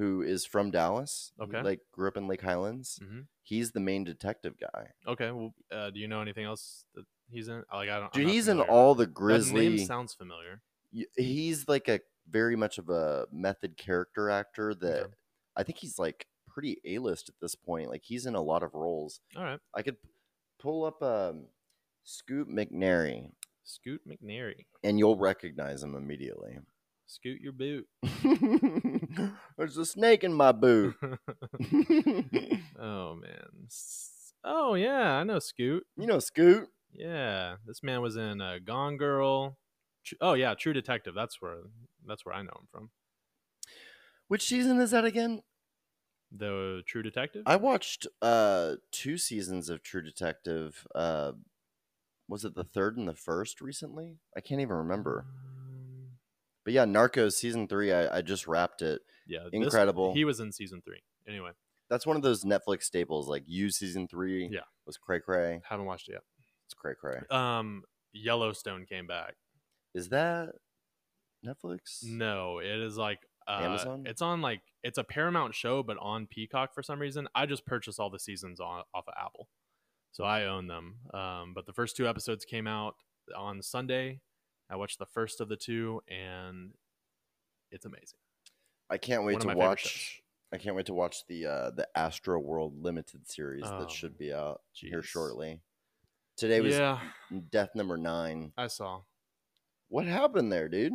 who 0.00 0.22
is 0.22 0.44
from 0.46 0.70
Dallas. 0.70 1.32
Okay. 1.40 1.60
Like 1.62 1.80
grew 1.92 2.08
up 2.08 2.16
in 2.16 2.26
Lake 2.26 2.40
Highlands. 2.42 2.98
Mhm. 3.02 3.26
He's 3.42 3.72
the 3.72 3.80
main 3.80 4.04
detective 4.04 4.54
guy. 4.58 4.92
Okay. 5.06 5.30
Well, 5.30 5.54
uh, 5.70 5.90
do 5.90 6.00
you 6.00 6.08
know 6.08 6.20
anything 6.22 6.44
else 6.46 6.84
that 6.94 7.04
he's 7.30 7.48
in? 7.48 7.62
Like, 7.72 7.90
I 7.90 7.98
don't. 8.00 8.12
Dude, 8.12 8.28
he's 8.28 8.48
in 8.48 8.60
all 8.60 8.94
the 8.94 9.06
Grizzly. 9.06 9.68
That 9.68 9.76
name 9.76 9.86
sounds 9.86 10.14
familiar. 10.14 10.62
he's 11.16 11.68
like 11.68 11.88
a 11.88 12.00
very 12.28 12.56
much 12.56 12.78
of 12.78 12.88
a 12.88 13.26
method 13.32 13.76
character 13.76 14.30
actor 14.30 14.74
that 14.74 15.00
Okay. 15.04 15.14
I 15.56 15.62
think 15.64 15.78
he's 15.78 15.98
like 15.98 16.26
pretty 16.48 16.78
A 16.84 16.98
list 16.98 17.28
at 17.28 17.34
this 17.40 17.54
point. 17.54 17.90
Like 17.90 18.02
he's 18.04 18.26
in 18.26 18.34
a 18.34 18.42
lot 18.42 18.62
of 18.62 18.74
roles. 18.74 19.20
All 19.36 19.42
right. 19.44 19.60
I 19.74 19.82
could 19.82 19.96
pull 20.58 20.84
up 20.84 21.02
um, 21.02 21.46
Scoot 22.04 22.48
McNairy 22.48 23.30
Scoot 23.64 24.00
McNairy. 24.08 24.66
and 24.82 24.98
you'll 24.98 25.16
recognize 25.18 25.82
him 25.82 25.94
immediately. 25.94 26.58
Scoot 27.10 27.40
your 27.40 27.52
boot. 27.52 27.88
There's 29.58 29.76
a 29.76 29.84
snake 29.84 30.22
in 30.22 30.32
my 30.32 30.52
boot. 30.52 30.94
oh 32.78 33.16
man. 33.16 33.68
Oh 34.44 34.74
yeah, 34.74 35.16
I 35.16 35.24
know 35.24 35.40
Scoot. 35.40 35.84
you 35.96 36.06
know 36.06 36.20
Scoot. 36.20 36.68
Yeah, 36.92 37.56
this 37.66 37.82
man 37.82 38.00
was 38.00 38.16
in 38.16 38.40
uh, 38.40 38.58
Gone 38.64 38.96
Girl. 38.96 39.58
Oh 40.20 40.34
yeah, 40.34 40.54
True 40.54 40.72
Detective. 40.72 41.12
That's 41.16 41.42
where 41.42 41.56
that's 42.06 42.24
where 42.24 42.34
I 42.34 42.42
know 42.42 42.52
him 42.60 42.68
from. 42.70 42.90
Which 44.28 44.46
season 44.46 44.80
is 44.80 44.92
that 44.92 45.04
again? 45.04 45.42
The 46.30 46.82
True 46.86 47.02
Detective. 47.02 47.42
I 47.44 47.56
watched 47.56 48.06
uh 48.22 48.76
two 48.92 49.18
seasons 49.18 49.68
of 49.68 49.82
True 49.82 50.02
Detective. 50.02 50.86
Uh 50.94 51.32
was 52.28 52.44
it 52.44 52.54
the 52.54 52.62
third 52.62 52.96
and 52.96 53.08
the 53.08 53.16
first 53.16 53.60
recently? 53.60 54.18
I 54.36 54.40
can't 54.40 54.60
even 54.60 54.76
remember. 54.76 55.26
But 56.70 56.74
yeah, 56.74 56.84
Narcos 56.84 57.32
season 57.32 57.66
three, 57.66 57.92
I, 57.92 58.18
I 58.18 58.22
just 58.22 58.46
wrapped 58.46 58.80
it. 58.80 59.00
yeah, 59.26 59.40
this- 59.50 59.52
Incredible. 59.64 60.14
he 60.14 60.24
was 60.24 60.38
in 60.38 60.52
season 60.52 60.80
three. 60.84 61.02
Anyway, 61.26 61.50
That's 61.88 62.06
one 62.06 62.14
of 62.14 62.22
those 62.22 62.44
Netflix 62.44 62.84
staples, 62.84 63.28
like 63.28 63.42
you 63.46 63.70
season 63.70 64.06
three 64.06 64.48
Yeah. 64.52 64.60
was 64.86 64.96
cray 64.96 65.18
cray. 65.18 65.60
haven't 65.68 65.86
watched 65.86 66.08
it 66.08 66.12
yet. 66.12 66.22
It's 66.66 66.74
cray 66.74 66.94
cray. 66.94 67.22
yet. 67.28 67.36
Um, 67.36 67.82
Yellowstone 68.12 68.86
came 68.86 69.08
back. 69.08 69.34
Is 69.94 70.10
that 70.10 70.50
Netflix? 71.44 72.04
No, 72.04 72.58
it 72.60 72.66
is 72.80 72.96
like 72.96 73.18
uh, 73.48 73.60
Amazon? 73.62 74.04
It's 74.06 74.22
on 74.22 74.40
like 74.40 74.60
it's 74.84 74.98
a 74.98 75.02
Paramount 75.04 75.56
show, 75.56 75.82
but 75.82 75.96
on 76.00 76.28
Peacock 76.28 76.72
for 76.72 76.82
some 76.84 77.00
reason. 77.00 77.26
I 77.34 77.46
just 77.46 77.66
purchased 77.66 77.98
all 77.98 78.10
the 78.10 78.20
seasons 78.20 78.60
on 78.60 78.84
off 78.94 79.08
of 79.08 79.14
Apple, 79.20 79.48
so 80.12 80.22
I 80.22 80.44
own 80.44 80.68
them. 80.68 80.98
Um, 81.12 81.52
but 81.52 81.66
the 81.66 81.72
first 81.72 81.96
two 81.96 82.06
episodes 82.06 82.44
came 82.44 82.68
out 82.68 82.94
on 83.36 83.60
Sunday. 83.62 84.20
I 84.70 84.76
watched 84.76 84.98
the 84.98 85.06
first 85.06 85.40
of 85.40 85.48
the 85.48 85.56
two, 85.56 86.00
and 86.08 86.72
it's 87.70 87.84
amazing. 87.84 88.18
I 88.88 88.98
can't 88.98 89.24
wait 89.24 89.44
One 89.44 89.48
to 89.48 89.54
watch. 89.56 90.22
I 90.52 90.58
can't 90.58 90.74
wait 90.74 90.86
to 90.86 90.94
watch 90.94 91.26
the 91.28 91.46
uh, 91.46 91.70
the 91.70 91.86
Astroworld 91.96 92.82
limited 92.82 93.28
series 93.28 93.64
Oh, 93.66 93.80
that 93.80 93.90
should 93.90 94.18
be 94.18 94.32
out 94.32 94.60
here 94.72 95.02
shortly. 95.02 95.60
Today 96.36 96.60
was 96.60 96.74
yeah, 96.76 96.98
death 97.50 97.70
number 97.74 97.96
nine. 97.96 98.52
I 98.56 98.66
saw 98.68 99.02
What 99.88 100.06
happened 100.06 100.52
there, 100.52 100.68
dude? 100.68 100.92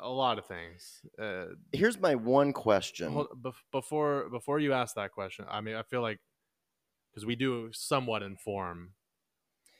a 0.00 0.08
lot 0.08 0.38
of 0.38 0.46
things. 0.46 1.00
Uh, 1.20 1.46
Here's 1.72 1.98
my 1.98 2.14
one 2.14 2.52
question. 2.52 3.12
hold, 3.12 3.28
bef- 3.42 3.54
before 3.72 4.28
before 4.30 4.60
you 4.60 4.72
ask 4.72 4.94
that 4.94 5.10
question, 5.12 5.44
I 5.50 5.60
mean, 5.60 5.74
I 5.74 5.82
feel 5.82 6.02
like 6.02 6.20
because 7.10 7.26
we 7.26 7.34
do 7.34 7.70
somewhat 7.72 8.22
inform 8.22 8.92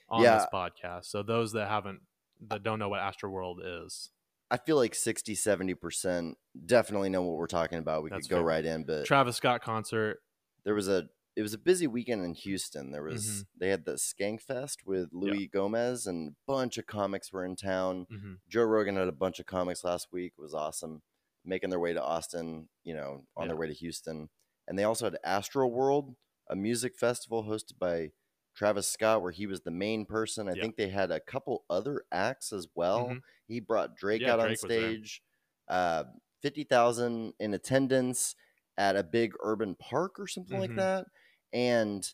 on 0.09 0.23
Yeah. 0.23 0.39
this 0.39 0.47
podcast, 0.53 1.05
so 1.05 1.23
those 1.23 1.53
that 1.53 1.69
haven't 1.69 2.01
that 2.47 2.63
don't 2.63 2.79
know 2.79 2.89
what 2.89 3.01
Astroworld 3.01 3.57
is, 3.85 4.09
I 4.51 4.57
feel 4.57 4.77
like 4.77 4.95
60, 4.95 5.35
70% 5.35 6.33
definitely 6.65 7.09
know 7.09 7.21
what 7.21 7.37
we're 7.37 7.47
talking 7.47 7.77
about. 7.79 8.03
We 8.03 8.09
That's 8.09 8.27
could 8.27 8.31
go 8.31 8.37
fair. 8.37 8.45
right 8.45 8.65
in, 8.65 8.83
but 8.85 9.05
Travis 9.05 9.37
Scott 9.37 9.61
concert. 9.61 10.19
there 10.65 10.73
was 10.75 10.87
a 10.87 11.09
it 11.35 11.41
was 11.43 11.53
a 11.53 11.57
busy 11.59 11.87
weekend 11.87 12.25
in 12.25 12.33
Houston. 12.33 12.91
There 12.91 13.03
was 13.03 13.25
Mhm. 13.25 13.45
they 13.59 13.69
had 13.69 13.85
the 13.85 13.93
Skank 13.93 14.41
Fest 14.41 14.81
with 14.85 15.09
Louis 15.13 15.47
Gomez 15.47 16.05
and 16.05 16.29
a 16.31 16.35
bunch 16.47 16.77
of 16.77 16.85
comics 16.85 17.31
were 17.31 17.45
in 17.45 17.55
town. 17.55 18.07
hmm 18.09 18.33
Joe 18.49 18.63
Rogan 18.63 18.95
had 18.97 19.07
a 19.07 19.11
bunch 19.13 19.39
of 19.39 19.45
comics 19.45 19.83
last 19.83 20.07
week. 20.11 20.33
It 20.37 20.41
was 20.41 20.53
awesome. 20.53 21.01
Making 21.45 21.69
their 21.69 21.79
way 21.79 21.93
to 21.93 22.03
Austin, 22.03 22.67
you 22.83 22.93
know, 22.93 23.25
on 23.37 23.47
their 23.47 23.55
way 23.55 23.67
to 23.67 23.73
Houston. 23.73 24.29
And 24.67 24.77
they 24.77 24.83
also 24.83 25.05
had 25.05 25.17
Astroworld, 25.25 26.15
a 26.49 26.55
music 26.57 26.97
festival 26.97 27.43
hosted 27.45 27.77
by 27.79 28.11
Travis 28.55 28.87
Scott, 28.89 29.21
where 29.21 29.31
he 29.31 29.47
was 29.47 29.61
the 29.61 29.71
main 29.71 30.05
person. 30.05 30.49
I 30.49 30.55
think 30.55 30.75
they 30.75 30.89
had 30.89 31.11
a 31.11 31.19
couple 31.19 31.65
other 31.69 32.03
acts 32.11 32.51
as 32.53 32.67
well. 32.75 33.19
Mhm. 33.19 33.21
He 33.47 33.59
brought 33.59 33.95
Drake 33.95 34.25
Yeah, 34.25 34.27
out 34.27 34.39
on 34.39 34.55
Drake 34.55 34.67
there. 34.75 34.95
stage. 34.95 35.23
Uh, 35.67 36.05
50,000 36.41 37.33
in 37.39 37.53
attendance 37.53 38.35
at 38.77 38.95
a 38.95 39.03
big 39.03 39.33
urban 39.41 39.75
park 39.75 40.19
or 40.19 40.27
something 40.27 40.57
like 40.57 40.73
Mhm. 40.73 40.75
that. 40.75 41.05
And 41.53 42.11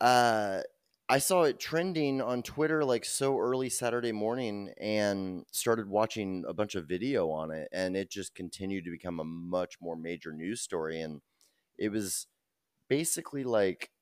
uh, 0.00 0.62
I 1.08 1.18
saw 1.18 1.42
it 1.44 1.58
trending 1.58 2.20
on 2.20 2.42
Twitter 2.42 2.84
like 2.84 3.04
so 3.04 3.38
early 3.38 3.70
Saturday 3.70 4.12
morning 4.12 4.72
and 4.78 5.44
started 5.50 5.88
watching 5.88 6.44
a 6.46 6.52
bunch 6.54 6.74
of 6.74 6.86
video 6.86 7.30
on 7.30 7.50
it. 7.50 7.68
And 7.72 7.96
it 7.96 8.10
just 8.10 8.34
continued 8.34 8.84
to 8.84 8.90
become 8.90 9.18
a 9.20 9.24
much 9.24 9.80
more 9.80 9.96
major 9.96 10.32
news 10.32 10.60
story. 10.60 11.00
And 11.00 11.22
it 11.78 11.90
was 11.90 12.28
basically 12.88 13.44
like, 13.44 13.92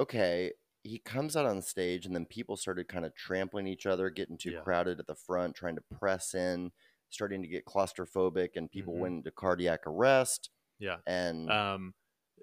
okay, 0.00 0.52
he 0.84 1.00
comes 1.00 1.36
out 1.36 1.46
on 1.46 1.62
stage 1.62 2.06
and 2.06 2.14
then 2.14 2.26
people 2.26 2.56
started 2.56 2.88
kind 2.88 3.04
of 3.06 3.14
trampling 3.16 3.66
each 3.66 3.86
other, 3.86 4.10
getting 4.10 4.38
too 4.38 4.52
Yeah. 4.52 4.60
crowded 4.62 5.00
at 5.00 5.06
the 5.08 5.16
front, 5.16 5.56
trying 5.56 5.76
to 5.76 5.82
press 5.82 6.34
in, 6.34 6.72
starting 7.10 7.42
to 7.42 7.48
get 7.48 7.64
claustrophobic, 7.66 8.50
and 8.56 8.70
people 8.70 8.94
Mhm. 8.94 8.98
went 8.98 9.14
into 9.16 9.30
cardiac 9.32 9.86
arrest. 9.86 10.50
Yeah. 10.78 11.00
And 11.06 11.50
Um, 11.50 11.94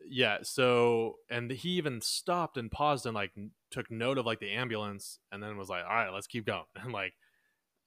yeah. 0.06 0.39
So, 0.43 1.19
and 1.30 1.51
he 1.51 1.71
even 1.71 2.01
stopped 2.01 2.58
and 2.58 2.71
paused 2.71 3.06
and 3.06 3.15
like 3.15 3.34
took 3.69 3.91
note 3.91 4.17
of 4.17 4.25
like 4.25 4.39
the 4.39 4.51
ambulance, 4.51 5.19
and 5.32 5.41
then 5.43 5.58
was 5.58 5.69
like, 5.69 5.84
"All 5.84 5.89
right, 5.91 6.10
let's 6.13 6.27
keep 6.27 6.45
going," 6.45 6.65
and 6.75 6.91
like, 6.93 7.13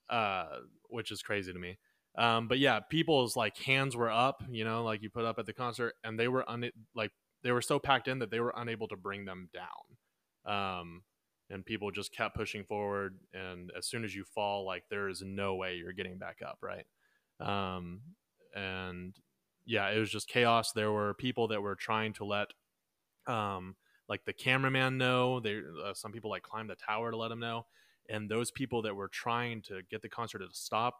uh, 0.08 0.60
which 0.88 1.10
is 1.10 1.22
crazy 1.22 1.52
to 1.52 1.58
me. 1.58 1.78
Um, 2.16 2.46
but 2.48 2.58
yeah, 2.58 2.80
people's 2.80 3.36
like 3.36 3.56
hands 3.58 3.96
were 3.96 4.10
up, 4.10 4.42
you 4.48 4.64
know, 4.64 4.84
like 4.84 5.02
you 5.02 5.10
put 5.10 5.24
up 5.24 5.38
at 5.38 5.46
the 5.46 5.52
concert, 5.54 5.96
and 6.04 6.18
they 6.18 6.28
were 6.28 6.48
un- 6.48 6.70
like 6.94 7.12
they 7.42 7.52
were 7.52 7.62
so 7.62 7.78
packed 7.78 8.08
in 8.08 8.20
that 8.20 8.30
they 8.30 8.40
were 8.40 8.52
unable 8.56 8.88
to 8.88 8.96
bring 8.96 9.24
them 9.24 9.48
down. 9.52 9.98
Um, 10.46 11.02
and 11.50 11.64
people 11.64 11.90
just 11.90 12.12
kept 12.12 12.36
pushing 12.36 12.64
forward, 12.64 13.18
and 13.32 13.70
as 13.76 13.86
soon 13.86 14.04
as 14.04 14.14
you 14.14 14.24
fall, 14.24 14.64
like 14.64 14.84
there 14.88 15.08
is 15.08 15.22
no 15.24 15.54
way 15.54 15.76
you're 15.76 15.92
getting 15.92 16.18
back 16.18 16.38
up, 16.46 16.58
right? 16.62 16.86
Um, 17.40 18.00
and 18.54 19.14
yeah, 19.66 19.88
it 19.90 19.98
was 19.98 20.10
just 20.10 20.28
chaos. 20.28 20.72
There 20.72 20.92
were 20.92 21.14
people 21.14 21.48
that 21.48 21.62
were 21.62 21.74
trying 21.74 22.14
to 22.14 22.24
let, 22.24 22.48
um, 23.26 23.76
like 24.08 24.24
the 24.24 24.32
cameraman 24.32 24.96
know. 24.98 25.40
They 25.40 25.60
uh, 25.84 25.94
some 25.94 26.12
people 26.12 26.30
like 26.30 26.42
climbed 26.42 26.70
the 26.70 26.76
tower 26.76 27.10
to 27.10 27.16
let 27.16 27.30
him 27.30 27.40
know, 27.40 27.66
and 28.08 28.30
those 28.30 28.50
people 28.50 28.82
that 28.82 28.96
were 28.96 29.08
trying 29.08 29.62
to 29.62 29.80
get 29.90 30.02
the 30.02 30.08
concert 30.08 30.38
to 30.38 30.48
stop 30.52 30.98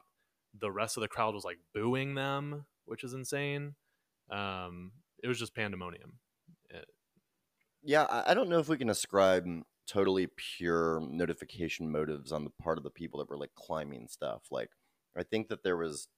the 0.61 0.70
rest 0.70 0.96
of 0.96 1.00
the 1.00 1.09
crowd 1.09 1.35
was 1.35 1.44
like 1.44 1.59
booing 1.74 2.14
them, 2.14 2.64
which 2.85 3.04
is 3.04 3.14
insane. 3.14 3.74
Um, 4.30 4.92
it 5.22 5.28
was 5.28 5.38
just 5.38 5.54
pandemonium. 5.54 6.18
Yeah, 7.84 8.04
I 8.04 8.30
I 8.30 8.34
don't 8.34 8.48
know 8.48 8.58
if 8.58 8.68
we 8.68 8.78
can 8.78 8.90
ascribe 8.90 9.46
totally 9.86 10.26
pure 10.26 11.00
notification 11.00 11.90
motives 11.90 12.32
on 12.32 12.44
the 12.44 12.50
part 12.50 12.78
of 12.78 12.84
the 12.84 12.90
people 12.90 13.18
that 13.20 13.28
were 13.28 13.36
like 13.36 13.54
climbing 13.54 14.08
stuff. 14.08 14.44
Like, 14.50 14.70
I 15.16 15.22
think 15.22 15.48
that 15.48 15.62
there 15.62 15.76
was 15.76 16.08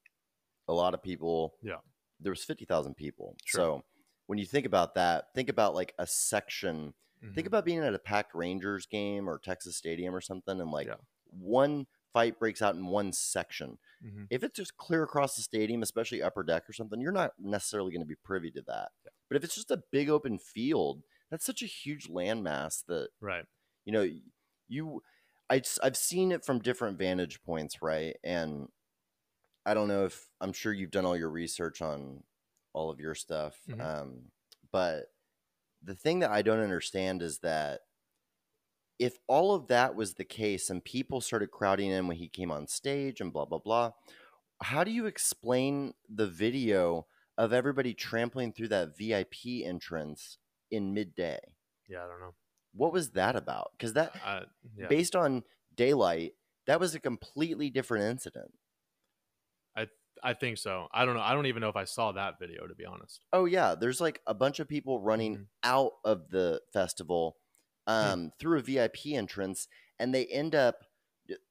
a 0.68 0.74
lot 0.74 0.94
of 0.94 1.02
people. 1.02 1.54
Yeah. 1.62 1.80
There 2.20 2.32
was 2.32 2.44
50,000 2.44 2.96
people. 2.96 3.36
Sure. 3.44 3.74
So 3.78 3.84
when 4.26 4.38
you 4.38 4.46
think 4.46 4.66
about 4.66 4.94
that, 4.96 5.26
think 5.34 5.48
about 5.50 5.74
like 5.74 5.94
a 5.98 6.06
section. 6.06 6.94
Think 7.34 7.46
Mhm. 7.46 7.46
about 7.48 7.64
being 7.66 7.80
at 7.80 7.94
a 7.94 7.98
packed 7.98 8.34
Rangers 8.34 8.86
game 8.86 9.28
or 9.28 9.38
Texas 9.38 9.76
Stadium 9.76 10.14
or 10.14 10.20
something, 10.22 10.60
and 10.60 10.70
like 10.72 10.88
Yeah. 10.88 10.96
one 11.26 11.86
fight 12.14 12.38
breaks 12.40 12.62
out 12.62 12.76
in 12.76 12.86
one 12.86 13.12
section. 13.12 13.78
Mhm. 14.00 14.26
If 14.30 14.44
it's 14.44 14.56
just 14.56 14.76
clear 14.78 15.02
across 15.04 15.36
the 15.36 15.42
stadium, 15.42 15.82
especially 15.82 16.22
upper 16.22 16.42
deck 16.44 16.68
or 16.68 16.72
something, 16.74 17.00
you're 17.00 17.12
not 17.12 17.32
necessarily 17.38 17.92
going 17.92 18.02
to 18.02 18.06
be 18.06 18.16
privy 18.16 18.50
to 18.52 18.62
that. 18.62 18.92
But 19.28 19.36
if 19.36 19.44
it's 19.44 19.54
just 19.56 19.70
a 19.72 19.82
big 19.92 20.08
open 20.10 20.38
field, 20.38 21.02
that's 21.30 21.44
such 21.44 21.62
a 21.62 21.66
huge 21.66 22.08
landmass 22.08 22.84
that 22.86 23.08
right. 23.20 23.44
you 23.84 23.92
know 23.92 24.08
you 24.68 25.02
I, 25.48 25.62
i've 25.82 25.96
seen 25.96 26.32
it 26.32 26.44
from 26.44 26.58
different 26.60 26.98
vantage 26.98 27.42
points 27.42 27.82
right 27.82 28.16
and 28.24 28.68
i 29.64 29.74
don't 29.74 29.88
know 29.88 30.04
if 30.04 30.26
i'm 30.40 30.52
sure 30.52 30.72
you've 30.72 30.90
done 30.90 31.04
all 31.04 31.16
your 31.16 31.30
research 31.30 31.80
on 31.82 32.22
all 32.72 32.90
of 32.90 33.00
your 33.00 33.14
stuff 33.14 33.58
Mhm. 33.68 33.80
um, 33.80 34.22
but 34.72 35.06
the 35.82 35.94
thing 35.94 36.20
that 36.20 36.30
i 36.30 36.42
don't 36.42 36.60
understand 36.62 37.22
is 37.22 37.38
that 37.38 37.80
if 38.98 39.18
all 39.26 39.54
of 39.54 39.66
that 39.68 39.94
was 39.94 40.14
the 40.14 40.24
case 40.24 40.70
and 40.70 40.82
people 40.82 41.20
started 41.20 41.50
crowding 41.50 41.90
in 41.90 42.06
when 42.08 42.16
he 42.16 42.28
came 42.28 42.50
on 42.50 42.66
stage 42.66 43.20
and 43.20 43.32
blah 43.32 43.44
blah 43.44 43.58
blah 43.58 43.92
how 44.62 44.82
do 44.84 44.90
you 44.90 45.06
explain 45.06 45.92
the 46.08 46.26
video 46.26 47.06
of 47.36 47.52
everybody 47.52 47.92
trampling 47.92 48.52
through 48.52 48.68
that 48.68 48.96
vip 48.96 49.34
entrance 49.46 50.38
in 50.70 50.94
midday 50.94 51.40
Yeah, 51.88 52.04
I 52.04 52.08
don't 52.08 52.20
know. 52.20 52.34
what 52.72 52.92
was 52.92 53.10
that 53.10 53.36
about 53.36 53.72
because 53.72 53.92
that 53.94 54.14
Uh, 54.22 54.44
yeah. 54.76 54.88
based 54.88 55.16
on 55.16 55.44
daylight, 55.74 56.34
that 56.66 56.80
was 56.80 56.94
a 56.94 57.00
completely 57.00 57.70
different 57.70 58.04
incident. 58.04 58.52
I 59.76 59.88
I 60.22 60.34
think 60.34 60.58
so. 60.58 60.88
I 60.92 61.04
don't 61.04 61.14
know. 61.14 61.20
I 61.22 61.34
don't 61.34 61.46
even 61.46 61.60
know 61.60 61.68
if 61.68 61.76
I 61.76 61.84
saw 61.84 62.12
that 62.12 62.38
video 62.38 62.66
to 62.66 62.74
be 62.74 62.84
honest. 62.84 63.26
Oh 63.32 63.44
yeah, 63.44 63.74
there's 63.74 64.00
like 64.00 64.22
a 64.26 64.34
bunch 64.34 64.60
of 64.60 64.68
people 64.68 65.00
running 65.00 65.38
Mhm. 65.38 65.46
out 65.62 65.92
of 66.04 66.30
the 66.30 66.62
festival 66.72 67.38
Hmm. 68.00 68.16
um, 68.16 68.30
through 68.38 68.58
a 68.58 68.62
VIP 68.62 69.14
entrance, 69.14 69.68
and 69.98 70.14
they 70.14 70.26
end 70.26 70.54
up 70.54 70.84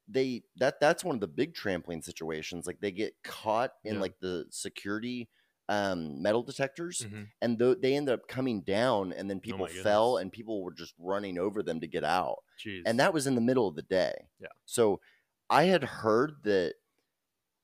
they 0.07 0.43
that 0.57 0.79
that's 0.79 1.03
one 1.03 1.15
of 1.15 1.21
the 1.21 1.27
big 1.27 1.53
trampling 1.53 2.01
situations. 2.01 2.65
Like 2.67 2.79
they 2.81 2.91
get 2.91 3.15
caught 3.23 3.73
in 3.83 3.99
Yeah. 3.99 3.99
like 3.99 4.19
the 4.19 4.47
security 4.51 5.29
um, 5.67 6.21
metal 6.21 6.43
detectors, 6.43 6.99
Mhm. 7.01 7.29
and 7.41 7.57
th- 7.59 7.79
they 7.81 7.95
ended 7.95 8.13
up 8.13 8.27
coming 8.27 8.61
down, 8.61 9.11
and 9.13 9.29
then 9.29 9.39
people 9.39 9.63
Oh 9.63 9.67
fell, 9.83 10.17
and 10.17 10.31
people 10.31 10.61
were 10.63 10.73
just 10.73 10.93
running 10.99 11.37
over 11.39 11.63
them 11.63 11.79
to 11.81 11.87
get 11.87 12.03
out. 12.03 12.43
Jeez. 12.63 12.83
and 12.85 12.99
that 12.99 13.13
was 13.13 13.27
in 13.27 13.35
the 13.35 13.41
middle 13.41 13.67
of 13.67 13.75
the 13.75 13.81
day. 13.81 14.29
Yeah. 14.39 14.47
So 14.65 15.01
I 15.49 15.63
had 15.65 15.83
heard 15.83 16.43
that 16.43 16.75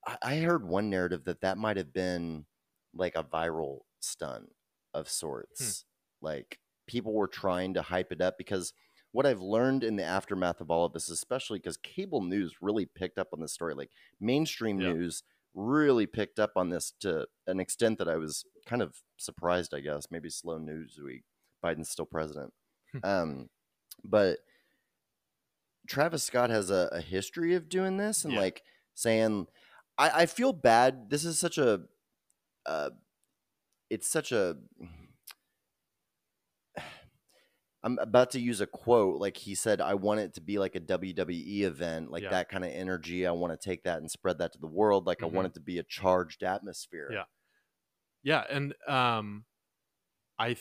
I- 0.05 0.17
I 0.23 0.37
heard 0.39 0.65
one 0.67 0.89
narrative 0.89 1.25
that 1.25 1.41
that 1.41 1.57
might 1.59 1.77
have 1.77 1.93
been 1.93 2.45
like 2.93 3.15
a 3.15 3.23
viral 3.23 3.81
stunt 3.99 4.55
of 4.93 5.07
sorts. 5.09 5.85
Like 6.21 6.59
people 6.87 7.13
were 7.13 7.27
trying 7.27 7.73
to 7.75 7.81
hype 7.83 8.11
it 8.11 8.19
up 8.21 8.37
because 8.37 8.73
what 9.11 9.25
I've 9.27 9.41
learned 9.41 9.83
in 9.83 9.95
the 9.97 10.03
aftermath 10.03 10.59
of 10.59 10.71
all 10.71 10.85
of 10.85 10.93
this, 10.93 11.09
especially 11.09 11.59
because 11.59 11.77
cable 11.77 12.21
news 12.21 12.61
really 12.61 12.85
picked 12.85 13.17
up 13.19 13.29
on 13.33 13.41
this 13.41 13.53
story, 13.53 13.75
like 13.75 13.91
mainstream 14.19 14.81
Yeah. 14.81 14.93
news 14.93 15.23
really 15.53 16.05
picked 16.05 16.39
up 16.39 16.51
on 16.55 16.69
this 16.69 16.93
to 17.01 17.27
an 17.47 17.59
extent 17.59 17.97
that 17.99 18.07
I 18.07 18.15
was 18.15 18.45
kind 18.65 18.81
of 18.81 18.95
surprised, 19.17 19.73
I 19.73 19.79
guess. 19.81 20.07
Maybe 20.11 20.29
slow 20.29 20.57
news 20.57 20.99
week. 21.03 21.23
Biden's 21.63 21.89
still 21.89 22.05
president. 22.05 22.53
um, 23.03 23.49
but 24.03 24.39
Travis 25.87 26.23
Scott 26.23 26.49
has 26.49 26.69
a, 26.69 26.89
a 26.91 27.01
history 27.01 27.53
of 27.55 27.69
doing 27.69 27.97
this 27.97 28.23
and 28.23 28.33
Yeah. 28.33 28.39
like 28.39 28.61
saying, 28.93 29.47
I, 29.97 30.21
I 30.21 30.25
feel 30.25 30.53
bad. 30.53 31.09
This 31.09 31.25
is 31.25 31.37
such 31.39 31.57
a, 31.57 31.81
uh, 32.65 32.91
it's 33.89 34.07
such 34.07 34.31
a, 34.31 34.57
I'm 37.84 37.98
about 38.00 38.30
to 38.32 38.39
use 38.39 38.62
a 38.62 38.67
quote. 38.67 39.20
Like 39.20 39.38
he 39.38 39.56
said, 39.56 39.82
I 39.82 39.96
want 39.96 40.20
it 40.20 40.36
to 40.36 40.41
be 40.41 40.60
like 40.60 40.76
a 40.76 40.80
WWE 40.80 41.62
event, 41.63 42.12
like 42.12 42.24
Yeah. 42.24 42.30
that 42.30 42.50
kind 42.50 42.63
of 42.63 42.70
energy. 42.72 43.26
I 43.26 43.32
want 43.32 43.60
to 43.60 43.70
take 43.70 43.84
that 43.84 43.98
and 43.98 44.10
spread 44.10 44.38
that 44.38 44.54
to 44.54 44.60
the 44.60 44.67
world. 44.67 45.08
Like 45.08 45.24
I 45.24 45.26
want 45.26 45.48
it 45.48 45.54
to 45.56 45.60
be 45.60 45.80
a 45.80 45.84
charged 45.84 46.44
atmosphere. 46.44 47.10
Yeah. 47.12 47.24
Yeah, 48.24 48.44
and 48.50 48.76
um, 48.88 49.46
I 50.38 50.50
th- 50.50 50.60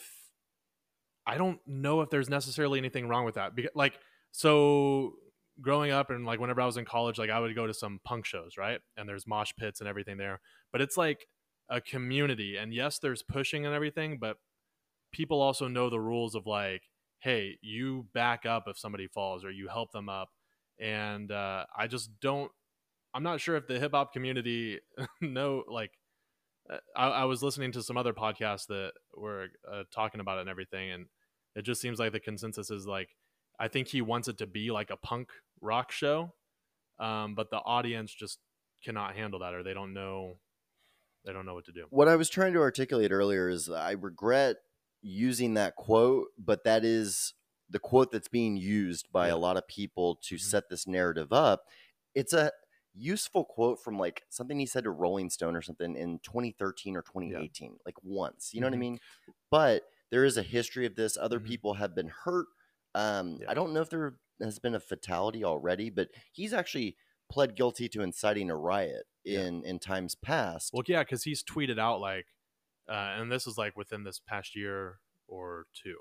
I 1.26 1.36
don't 1.36 1.60
know 1.66 2.00
if 2.00 2.08
there's 2.08 2.30
necessarily 2.30 2.78
anything 2.78 3.06
wrong 3.06 3.26
with 3.26 3.34
that. 3.34 3.54
Because 3.54 3.72
like 3.74 3.98
so 4.32 5.16
growing 5.60 5.90
up 5.90 6.08
and 6.08 6.24
like 6.24 6.40
whenever 6.40 6.62
I 6.62 6.66
was 6.66 6.78
in 6.78 6.86
college, 6.86 7.18
like 7.18 7.28
I 7.28 7.38
would 7.38 7.54
go 7.54 7.66
to 7.66 7.74
some 7.74 8.00
punk 8.02 8.24
shows, 8.24 8.56
right? 8.56 8.80
And 8.96 9.06
there's 9.06 9.26
mosh 9.26 9.52
pits 9.58 9.80
and 9.80 9.88
everything 9.88 10.16
there. 10.16 10.40
But 10.72 10.80
it's 10.80 10.96
like 10.96 11.26
a 11.68 11.82
community. 11.82 12.56
And 12.56 12.72
yes, 12.72 12.98
there's 12.98 13.22
pushing 13.22 13.66
and 13.66 13.74
everything, 13.74 14.16
but 14.18 14.38
people 15.12 15.42
also 15.42 15.68
know 15.68 15.90
the 15.90 16.00
rules 16.00 16.34
of 16.34 16.46
like, 16.46 16.84
hey, 17.20 17.58
you 17.62 18.06
back 18.14 18.46
up 18.46 18.64
if 18.66 18.78
somebody 18.78 19.06
falls 19.06 19.44
or 19.44 19.50
you 19.50 19.68
help 19.68 19.92
them 19.92 20.08
up. 20.08 20.30
And 20.78 21.30
uh, 21.30 21.66
I 21.76 21.86
just 21.86 22.10
don't 22.20 22.50
I'm 23.12 23.22
not 23.22 23.40
sure 23.40 23.56
if 23.56 23.66
the 23.66 23.78
hip 23.78 23.92
hop 23.92 24.12
community 24.12 24.80
know 25.20 25.64
like 25.68 25.92
uh, 26.70 26.78
I, 26.96 27.08
I 27.08 27.24
was 27.24 27.42
listening 27.42 27.72
to 27.72 27.82
some 27.82 27.96
other 27.96 28.12
podcasts 28.12 28.66
that 28.68 28.92
were 29.14 29.48
uh, 29.70 29.84
talking 29.92 30.20
about 30.20 30.38
it 30.38 30.42
and 30.42 30.50
everything, 30.50 30.90
and 30.90 31.06
it 31.56 31.62
just 31.62 31.80
seems 31.80 31.98
like 31.98 32.12
the 32.12 32.20
consensus 32.20 32.70
is 32.70 32.86
like, 32.86 33.08
I 33.58 33.68
think 33.68 33.88
he 33.88 34.02
wants 34.02 34.28
it 34.28 34.38
to 34.38 34.46
be 34.46 34.70
like 34.70 34.90
a 34.90 34.96
punk 34.96 35.30
rock 35.60 35.90
show, 35.90 36.32
um, 36.98 37.34
but 37.34 37.50
the 37.50 37.58
audience 37.58 38.14
just 38.14 38.38
cannot 38.84 39.16
handle 39.16 39.40
that, 39.40 39.54
or 39.54 39.62
they 39.62 39.74
don't 39.74 39.92
know, 39.92 40.38
they 41.24 41.32
don't 41.32 41.46
know 41.46 41.54
what 41.54 41.64
to 41.66 41.72
do. 41.72 41.86
What 41.90 42.08
I 42.08 42.16
was 42.16 42.30
trying 42.30 42.52
to 42.52 42.60
articulate 42.60 43.10
earlier 43.10 43.48
is 43.48 43.68
I 43.68 43.92
regret 43.92 44.56
using 45.02 45.54
that 45.54 45.76
quote, 45.76 46.28
but 46.38 46.64
that 46.64 46.84
is 46.84 47.34
the 47.68 47.78
quote 47.78 48.10
that's 48.10 48.28
being 48.28 48.56
used 48.56 49.10
by 49.12 49.28
Yeah. 49.28 49.34
a 49.34 49.36
lot 49.36 49.56
of 49.56 49.66
people 49.68 50.16
to 50.16 50.34
Mhm. 50.36 50.40
set 50.40 50.68
this 50.68 50.86
narrative 50.86 51.32
up. 51.32 51.66
It's 52.14 52.32
a 52.32 52.52
useful 52.94 53.44
quote 53.44 53.80
from 53.82 53.98
like 53.98 54.24
something 54.30 54.58
he 54.58 54.66
said 54.66 54.84
to 54.84 54.90
Rolling 54.90 55.30
Stone 55.30 55.54
or 55.56 55.62
something 55.62 55.94
in 55.96 56.18
2013 56.20 56.96
or 56.96 57.02
2018, 57.02 57.78
like 57.86 58.02
once. 58.02 58.52
You 58.52 58.60
know 58.60 58.66
what 58.66 58.74
I 58.74 58.76
Mhm. 58.76 58.80
mean? 58.80 59.00
But 59.50 59.88
there 60.10 60.24
is 60.24 60.36
a 60.36 60.42
history 60.42 60.86
of 60.86 60.96
this. 60.96 61.16
Other 61.16 61.38
Mhm. 61.38 61.46
people 61.46 61.74
have 61.74 61.94
been 61.94 62.08
hurt. 62.08 62.48
Um, 62.94 63.40
Yeah. 63.40 63.50
I 63.50 63.54
don't 63.54 63.72
know 63.72 63.80
if 63.82 63.90
there 63.90 64.18
has 64.40 64.58
been 64.58 64.74
a 64.74 64.80
fatality 64.80 65.44
already, 65.44 65.88
but 65.90 66.10
he's 66.32 66.52
actually 66.52 66.96
pled 67.28 67.54
guilty 67.54 67.88
to 67.88 68.02
inciting 68.02 68.50
a 68.50 68.56
riot 68.56 69.06
Yeah. 69.24 69.42
in 69.46 69.64
in 69.64 69.78
times 69.78 70.16
past. 70.16 70.72
Well, 70.72 70.82
yeah, 70.88 71.04
because 71.04 71.22
he's 71.22 71.44
tweeted 71.44 71.78
out 71.78 72.00
like, 72.00 72.26
uh, 72.90 73.14
and 73.18 73.30
this 73.30 73.46
is 73.46 73.56
like 73.56 73.76
within 73.76 74.02
this 74.02 74.18
past 74.18 74.56
year 74.56 74.98
or 75.28 75.66
two, 75.80 75.96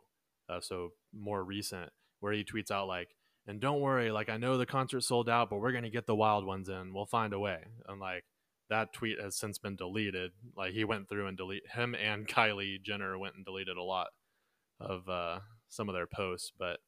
uh, 0.50 0.60
so 0.60 0.90
more 1.14 1.44
recent, 1.44 1.92
where 2.20 2.34
he 2.34 2.44
tweets 2.44 2.72
out 2.72 2.88
like, 2.88 3.10
and 3.48 3.62
don't 3.62 3.80
worry, 3.80 4.12
like 4.12 4.30
I 4.30 4.38
know 4.38 4.58
the 4.58 4.66
concert 4.66 5.02
sold 5.02 5.30
out, 5.30 5.50
but 5.50 5.60
we're 5.60 5.72
gonna 5.72 5.92
get 5.92 6.08
the 6.08 6.16
wild 6.16 6.46
ones 6.46 6.68
in. 6.68 6.94
We'll 6.94 7.06
find 7.06 7.34
a 7.34 7.40
way. 7.40 7.60
And 7.88 8.00
like 8.00 8.24
that 8.70 8.92
tweet 8.94 9.22
has 9.22 9.38
since 9.38 9.60
been 9.60 9.76
deleted. 9.76 10.32
Like 10.58 10.74
he 10.74 10.84
went 10.84 11.10
through 11.10 11.28
and 11.28 11.38
delete 11.38 11.70
him 11.74 11.96
and 11.96 12.28
Kylie 12.36 12.82
Jenner 12.82 13.18
went 13.18 13.36
and 13.36 13.46
deleted 13.46 13.78
a 13.78 13.84
lot 13.84 14.08
of 14.80 15.08
uh, 15.08 15.40
some 15.70 15.90
of 15.90 15.96
their 15.96 16.08
posts, 16.08 16.52
but. 16.58 16.80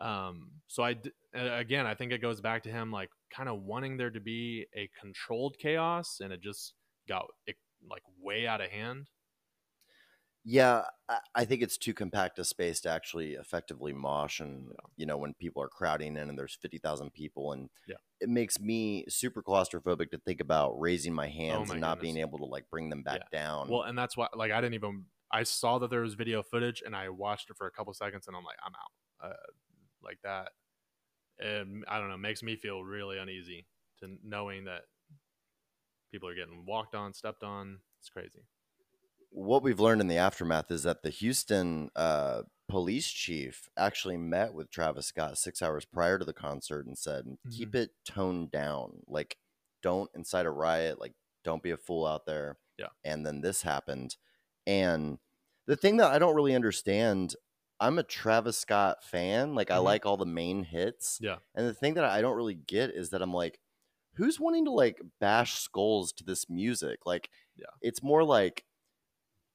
Um, 0.00 0.52
so 0.68 0.84
I 0.84 0.92
d- 0.92 1.10
again, 1.34 1.84
I 1.84 1.96
think 1.96 2.12
it 2.12 2.22
goes 2.22 2.40
back 2.40 2.62
to 2.62 2.70
him 2.70 2.92
like 2.92 3.10
kind 3.34 3.48
of 3.48 3.62
wanting 3.62 3.96
there 3.96 4.10
to 4.10 4.20
be 4.20 4.66
a 4.72 4.88
controlled 5.00 5.56
chaos, 5.58 6.20
and 6.22 6.32
it 6.32 6.40
just 6.40 6.74
got 7.08 7.26
it, 7.48 7.56
like 7.90 8.04
way 8.22 8.46
out 8.46 8.60
of 8.60 8.70
hand. 8.70 9.08
Yeah, 10.50 10.84
I, 11.34 11.44
think 11.44 11.60
it's 11.62 11.76
too 11.76 11.92
compact 11.92 12.38
a 12.38 12.44
space 12.44 12.80
to 12.80 12.88
actually 12.90 13.34
effectively 13.34 13.92
mosh, 13.92 14.40
and 14.40 14.72
Yeah. 14.72 14.88
you 14.96 15.04
know 15.04 15.18
when 15.18 15.34
people 15.34 15.62
are 15.62 15.68
crowding 15.68 16.16
in 16.16 16.28
and 16.30 16.38
there's 16.38 16.54
fifty 16.54 16.78
thousand 16.78 17.12
people, 17.12 17.52
and 17.52 17.68
Yeah. 17.86 17.98
it 18.20 18.28
makes 18.30 18.58
me 18.58 19.04
super 19.08 19.42
claustrophobic 19.42 20.10
to 20.12 20.18
think 20.18 20.40
about 20.40 20.78
raising 20.80 21.12
my 21.12 21.28
hands 21.28 21.58
Oh 21.58 21.64
my 21.66 21.78
and 21.78 21.80
not 21.80 22.00
being 22.00 22.16
able 22.16 22.38
to 22.38 22.46
like 22.46 22.70
bring 22.70 22.88
them 22.90 23.02
back 23.02 23.30
down. 23.30 23.68
Well, 23.68 23.82
and 23.82 23.96
that's 23.98 24.16
why, 24.16 24.28
like, 24.34 24.52
I 24.52 24.60
didn't 24.60 24.74
even. 24.74 25.06
I 25.30 25.42
saw 25.42 25.78
that 25.78 25.90
there 25.90 26.00
was 26.00 26.14
video 26.14 26.42
footage, 26.42 26.82
and 26.84 26.96
I 26.96 27.08
watched 27.10 27.50
it 27.50 27.56
for 27.56 27.66
a 27.66 27.70
couple 27.70 27.92
seconds, 27.94 28.26
and 28.26 28.36
I'm 28.36 28.44
like, 28.44 28.56
I'm 28.64 28.72
out. 28.74 29.30
Uh, 29.32 29.36
like 30.02 30.18
that, 30.22 30.52
and 31.38 31.84
I 31.88 31.98
don't 32.00 32.10
know, 32.10 32.18
makes 32.18 32.42
me 32.42 32.56
feel 32.56 32.84
really 32.84 33.18
uneasy 33.18 33.68
to 34.00 34.16
knowing 34.24 34.64
that 34.64 34.82
people 36.10 36.28
are 36.28 36.34
getting 36.34 36.64
walked 36.66 36.94
on, 36.94 37.12
stepped 37.14 37.42
on. 37.42 37.80
It's 38.00 38.10
crazy. 38.10 38.46
What 39.30 39.62
we've 39.62 39.80
learned 39.80 40.00
in 40.00 40.08
the 40.08 40.16
aftermath 40.18 40.70
is 40.70 40.82
that 40.84 41.02
the 41.02 41.10
Houston 41.10 41.90
uh, 41.96 42.42
police 42.68 43.08
chief 43.08 43.68
actually 43.76 44.16
met 44.16 44.54
with 44.54 44.70
Travis 44.70 45.06
Scott 45.06 45.38
six 45.38 45.62
hours 45.62 45.84
prior 45.84 46.18
to 46.18 46.24
the 46.24 46.32
concert 46.32 46.86
and 46.86 46.96
said, 46.98 47.36
"Keep 47.50 47.68
Mm-hmm. 47.70 47.76
it 47.78 47.90
toned 48.04 48.50
down. 48.50 49.02
Like, 49.06 49.36
don't 49.82 50.10
incite 50.14 50.46
a 50.46 50.50
riot. 50.50 51.00
Like, 51.00 51.14
don't 51.44 51.62
be 51.62 51.70
a 51.70 51.76
fool 51.76 52.06
out 52.06 52.26
there." 52.26 52.58
Yeah. 52.78 52.88
And 53.04 53.24
then 53.26 53.40
this 53.40 53.62
happened, 53.62 54.16
and 54.66 55.18
the 55.66 55.76
thing 55.76 55.98
that 55.98 56.10
I 56.10 56.18
don't 56.18 56.34
really 56.36 56.54
understand. 56.54 57.34
I'm 57.80 57.96
a 58.00 58.02
Travis 58.02 58.58
Scott 58.58 59.04
fan. 59.04 59.54
Like, 59.54 59.70
I 59.70 59.76
Mhm. 59.76 59.84
like 59.84 60.04
all 60.04 60.16
the 60.16 60.26
main 60.26 60.64
hits. 60.64 61.18
Yeah. 61.22 61.38
And 61.54 61.64
the 61.64 61.72
thing 61.74 61.94
that 61.94 62.02
I 62.04 62.20
don't 62.20 62.34
really 62.36 62.56
get 62.56 62.90
is 62.90 63.10
that 63.10 63.22
I'm 63.22 63.32
like, 63.32 63.60
who's 64.14 64.40
wanting 64.40 64.64
to 64.64 64.72
like 64.72 65.00
bash 65.20 65.60
skulls 65.60 66.12
to 66.14 66.24
this 66.24 66.50
music? 66.50 67.06
Like, 67.06 67.30
Yeah. 67.54 67.66
it's 67.80 68.02
more 68.02 68.24
like, 68.24 68.64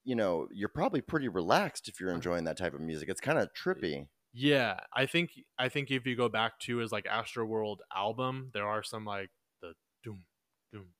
you 0.03 0.15
know, 0.15 0.47
you're 0.51 0.69
probably 0.69 1.01
pretty 1.01 1.27
relaxed 1.27 1.87
if 1.87 1.99
you're 1.99 2.11
Uh-huh. 2.13 2.23
enjoying 2.23 2.43
that 2.45 2.57
type 2.57 2.73
of 2.73 2.81
music. 2.81 3.09
It's 3.09 3.21
kind 3.21 3.39
of 3.39 3.49
trippy. 3.53 4.07
Yeah, 4.33 4.79
I 4.93 5.05
think 5.05 5.31
I 5.59 5.69
think 5.69 5.91
if 5.91 6.05
you 6.07 6.15
go 6.15 6.27
back 6.29 6.59
to 6.61 6.77
his 6.77 6.91
like 6.91 7.05
Astroworld 7.05 7.77
album, 7.95 8.49
there 8.53 8.67
are 8.67 8.81
some 8.83 9.05
like 9.05 9.29
the 9.61 9.75
doom 10.03 10.25
doom 10.71 10.93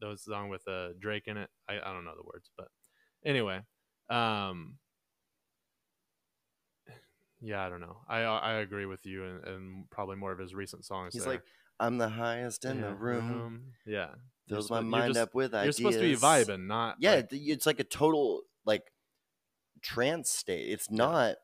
those 0.00 0.24
song 0.24 0.48
with 0.48 0.66
uh, 0.68 0.90
Drake 0.98 1.26
in 1.28 1.36
it. 1.36 1.50
I, 1.68 1.74
I 1.80 1.92
don't 1.92 2.04
know 2.04 2.14
the 2.16 2.22
words, 2.24 2.50
but 2.56 2.68
anyway, 3.24 3.62
um, 4.10 4.78
yeah, 7.40 7.64
I 7.64 7.68
don't 7.68 7.80
know. 7.80 7.98
I 8.08 8.20
I 8.22 8.52
agree 8.60 8.86
with 8.86 9.04
you, 9.04 9.24
and, 9.24 9.44
and 9.44 9.90
probably 9.90 10.16
more 10.16 10.32
of 10.32 10.38
his 10.38 10.54
recent 10.54 10.84
songs. 10.84 11.14
He's 11.14 11.24
there. 11.24 11.34
like, 11.34 11.42
I'm 11.80 11.98
the 11.98 12.08
highest 12.10 12.64
in 12.64 12.78
Yeah, 12.78 12.86
the 12.88 12.94
room. 12.94 13.74
Yeah, 13.86 14.14
You're 14.14 14.31
Fills 14.48 14.70
my 14.70 14.80
mind 14.80 15.14
just- 15.14 15.20
up 15.28 15.34
with 15.34 15.54
ideas. 15.54 15.78
You're 15.78 15.92
supposed 15.92 16.02
to 16.02 16.14
be 16.14 16.20
vibing, 16.20 16.66
not 16.66 16.96
Yeah, 17.00 17.14
like- 17.16 17.28
it's 17.32 17.66
like 17.66 17.80
a 17.80 17.84
total 17.84 18.42
like 18.64 18.92
trance 19.80 20.30
state. 20.30 20.70
It's 20.70 20.90
not 20.90 21.36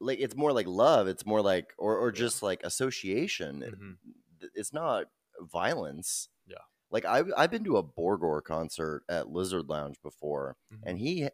like 0.00 0.18
it's 0.18 0.34
more 0.36 0.52
like 0.52 0.66
love. 0.66 1.06
It's 1.08 1.24
more 1.26 1.40
like 1.42 1.72
or 1.78 1.96
or 1.98 2.08
Yeah. 2.08 2.14
just 2.18 2.42
like 2.42 2.62
association. 2.64 3.60
Mhm. 3.62 4.48
it's 4.54 4.72
not 4.72 5.06
violence. 5.40 6.28
Yeah. 6.46 6.56
Like 6.90 7.04
I 7.04 7.22
I've 7.36 7.50
been 7.52 7.62
to 7.64 7.76
a 7.76 7.82
Borgore 7.84 8.42
concert 8.42 9.04
at 9.08 9.28
Lizard 9.28 9.68
Lounge 9.68 10.00
before, 10.02 10.56
Mhm. 10.72 10.80
and 10.84 10.98
he 10.98 11.28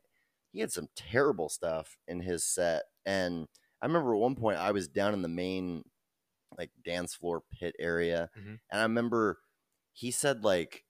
he 0.52 0.60
had 0.60 0.72
some 0.72 0.88
terrible 0.94 1.48
stuff 1.48 1.96
in 2.06 2.20
his 2.20 2.44
set. 2.44 2.84
And 3.06 3.48
I 3.80 3.86
remember 3.86 4.14
at 4.14 4.18
one 4.20 4.34
point 4.36 4.58
I 4.58 4.72
was 4.72 4.88
down 4.88 5.14
in 5.14 5.22
the 5.22 5.28
main 5.28 5.84
like 6.58 6.70
dance 6.82 7.14
floor 7.14 7.40
pit 7.40 7.74
area, 7.78 8.30
Mhm. 8.36 8.60
and 8.70 8.80
I 8.80 8.82
remember 8.82 9.40
he 9.92 10.10
said 10.10 10.44
like. 10.44 10.84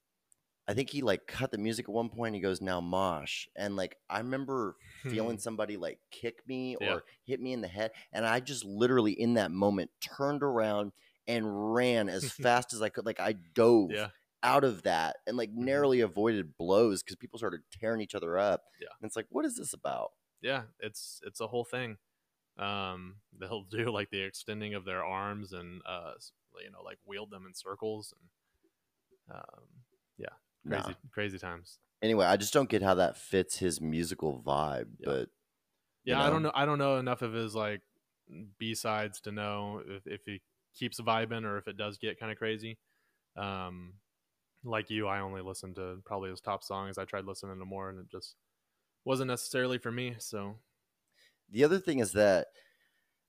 I 0.68 0.74
think 0.74 0.90
he 0.90 1.02
like 1.02 1.26
cut 1.26 1.50
the 1.50 1.58
music 1.58 1.88
at 1.88 1.94
one 1.94 2.10
point. 2.10 2.34
He 2.34 2.40
goes 2.40 2.60
now 2.60 2.80
mosh, 2.80 3.48
and 3.56 3.76
like 3.76 3.96
I 4.10 4.18
remember 4.18 4.76
feeling 5.08 5.38
somebody 5.38 5.76
like 5.78 6.00
kick 6.10 6.46
me 6.46 6.76
or 6.76 7.02
Yeah. 7.02 7.02
hit 7.24 7.40
me 7.40 7.52
in 7.54 7.62
the 7.62 7.68
head. 7.68 7.92
And 8.12 8.26
I 8.26 8.40
just 8.40 8.64
literally 8.64 9.12
in 9.12 9.34
that 9.34 9.50
moment 9.50 9.90
turned 10.00 10.42
around 10.42 10.92
and 11.26 11.74
ran 11.74 12.08
as 12.10 12.30
fast 12.30 12.72
as 12.74 12.82
I 12.82 12.90
could. 12.90 13.06
Like 13.06 13.20
I 13.20 13.32
dove 13.32 13.94
yeah, 13.94 14.10
out 14.42 14.64
of 14.64 14.82
that 14.82 15.16
and 15.26 15.36
like 15.36 15.50
Mhm. 15.60 15.60
narrowly 15.64 16.00
avoided 16.00 16.56
blows 16.58 17.02
because 17.02 17.16
people 17.16 17.38
started 17.38 17.62
tearing 17.72 18.00
each 18.02 18.14
other 18.14 18.38
up. 18.38 18.64
Yeah. 18.80 18.88
And 19.00 19.08
it's 19.08 19.16
like, 19.16 19.26
what 19.30 19.44
is 19.46 19.56
this 19.56 19.72
about? 19.72 20.10
yeah, 20.40 20.64
it's 20.80 21.20
it's 21.24 21.40
a 21.40 21.46
whole 21.46 21.64
thing. 21.64 21.98
Um, 22.58 23.18
they'll 23.38 23.64
do 23.70 23.90
like 23.90 24.10
the 24.10 24.22
extending 24.22 24.74
of 24.74 24.84
their 24.84 25.04
arms 25.04 25.52
and 25.52 25.82
uh, 25.86 26.14
you 26.62 26.70
know, 26.70 26.82
like 26.82 26.98
wield 27.06 27.30
them 27.30 27.46
in 27.46 27.54
circles 27.54 28.14
and 29.28 29.36
um, 29.36 29.64
yeah, 30.16 30.34
Nah. 30.68 30.92
crazy 30.92 30.96
crazy 31.12 31.38
times. 31.38 31.78
Anyway, 32.00 32.26
I 32.26 32.36
just 32.36 32.52
don't 32.52 32.68
get 32.68 32.82
how 32.82 32.94
that 32.94 33.16
fits 33.16 33.58
his 33.58 33.80
musical 33.80 34.40
vibe. 34.42 34.88
Yeah. 34.98 35.06
But 35.06 35.30
Yeah, 36.04 36.22
I 36.22 36.30
don't 36.30 36.42
know? 36.42 36.42
know. 36.42 36.52
I 36.54 36.66
don't 36.66 36.78
know 36.78 36.96
enough 36.98 37.22
of 37.22 37.32
his 37.32 37.54
like 37.54 37.82
B 38.58 38.74
sides 38.74 39.20
to 39.22 39.32
know 39.32 39.82
if, 39.86 40.06
if 40.06 40.22
he 40.24 40.42
keeps 40.74 41.00
vibing 41.00 41.44
or 41.44 41.58
if 41.58 41.68
it 41.68 41.76
does 41.76 41.98
get 41.98 42.18
kind 42.20 42.32
of 42.32 42.38
crazy. 42.38 42.78
Um, 43.36 43.94
like 44.64 44.90
you, 44.90 45.08
I 45.08 45.20
only 45.20 45.42
listened 45.42 45.76
to 45.76 46.02
probably 46.04 46.30
his 46.30 46.40
top 46.40 46.64
songs. 46.64 46.98
I 46.98 47.04
tried 47.06 47.24
listening 47.26 47.58
to 47.58 47.66
more, 47.66 47.90
and 47.90 48.00
it 48.00 48.10
just 48.10 48.36
wasn't 49.04 49.28
necessarily 49.28 49.78
for 49.78 49.92
me. 49.92 50.16
So 50.18 50.58
the 51.50 51.64
other 51.64 51.78
thing 51.78 51.98
is 51.98 52.12
that 52.12 52.48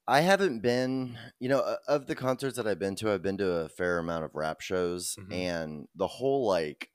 I 0.07 0.21
haven't 0.21 0.61
been, 0.61 1.17
you 1.39 1.49
know, 1.49 1.77
of 1.87 2.07
the 2.07 2.15
concerts 2.15 2.57
that 2.57 2.67
I've 2.67 2.79
been 2.79 2.95
to, 2.97 3.11
I've 3.11 3.23
been 3.23 3.37
to 3.39 3.51
a 3.51 3.69
fair 3.69 3.99
amount 3.99 4.25
of 4.25 4.35
rap 4.35 4.61
shows, 4.61 5.17
Mhm. 5.17 5.31
and 5.31 5.87
the 5.95 6.07
whole 6.07 6.47
like, 6.47 6.91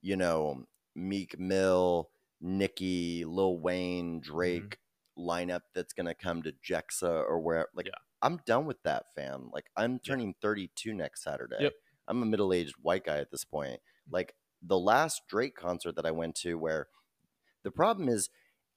you 0.00 0.16
know, 0.16 0.64
Meek 0.94 1.38
Mill, 1.38 2.10
Nicki, 2.40 3.24
Lil 3.24 3.58
Wayne, 3.58 4.20
mm-hmm. 4.20 4.32
Drake 4.32 4.78
lineup 5.18 5.62
that's 5.74 5.92
gonna 5.92 6.14
come 6.14 6.42
to 6.42 6.52
Jexa 6.64 7.08
or 7.28 7.40
where, 7.40 7.66
like, 7.74 7.86
Yeah. 7.86 7.92
I'm 8.22 8.38
done 8.46 8.66
with 8.66 8.82
that, 8.82 9.06
fam. 9.14 9.50
Like, 9.52 9.66
I'm 9.76 9.98
turning 10.00 10.34
32 10.42 10.92
next 10.92 11.22
Saturday. 11.22 11.56
Yep. 11.60 11.72
I'm 12.08 12.22
a 12.22 12.26
middle 12.26 12.52
aged 12.52 12.74
white 12.82 13.04
guy 13.04 13.18
at 13.18 13.30
this 13.30 13.44
point. 13.44 13.80
Like, 14.10 14.34
the 14.62 14.78
last 14.78 15.22
Drake 15.28 15.54
concert 15.54 15.94
that 15.96 16.06
I 16.06 16.10
went 16.10 16.34
to, 16.36 16.54
where 16.58 16.88
the 17.62 17.70
problem 17.70 18.08
is, 18.08 18.28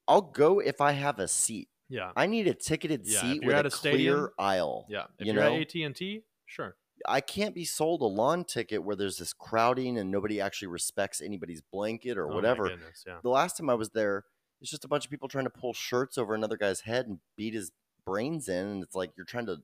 I'll 0.07 0.21
go 0.21 0.59
if 0.59 0.79
I 0.81 0.91
have 0.91 1.17
a 1.19 1.27
seat. 1.27 1.69
yeah, 1.89 2.11
I 2.15 2.25
need 2.27 2.47
a 2.47 2.53
ticketed 2.53 3.01
Yeah, 3.05 3.21
seat 3.21 3.43
with 3.43 3.55
a, 3.55 3.67
a 3.67 3.69
clear 3.71 4.31
aisle. 4.37 4.85
yeah. 4.89 5.05
If 5.17 5.25
you 5.27 5.33
you're 5.33 5.41
know? 5.43 5.55
at 5.55 5.61
AT 5.61 5.75
and 5.75 5.95
T, 5.95 6.23
sure. 6.45 6.75
I 7.07 7.21
can't 7.21 7.53
be 7.55 7.65
sold 7.65 8.01
a 8.01 8.05
lawn 8.05 8.43
ticket 8.45 8.83
where 8.83 8.95
there's 8.95 9.17
this 9.17 9.33
crowding 9.33 9.97
and 9.97 10.11
nobody 10.11 10.39
actually 10.41 10.67
respects 10.69 11.21
anybody's 11.21 11.61
blanket 11.61 12.17
or 12.17 12.29
Oh 12.29 12.35
whatever. 12.35 12.69
goodness, 12.69 13.03
yeah. 13.07 13.19
The 13.23 13.29
last 13.29 13.57
time 13.57 13.69
I 13.69 13.73
was 13.75 13.89
there, 13.89 14.25
it's 14.61 14.69
just 14.71 14.85
a 14.85 14.87
bunch 14.87 15.05
of 15.05 15.11
people 15.11 15.27
trying 15.27 15.45
to 15.45 15.49
pull 15.49 15.73
shirts 15.73 16.17
over 16.17 16.33
another 16.35 16.57
guy's 16.57 16.81
head 16.81 17.07
and 17.07 17.19
beat 17.35 17.53
his 17.53 17.71
brains 18.05 18.47
in, 18.47 18.67
and 18.67 18.83
it's 18.83 18.95
like 18.95 19.11
you're 19.17 19.25
trying 19.25 19.45
to 19.47 19.57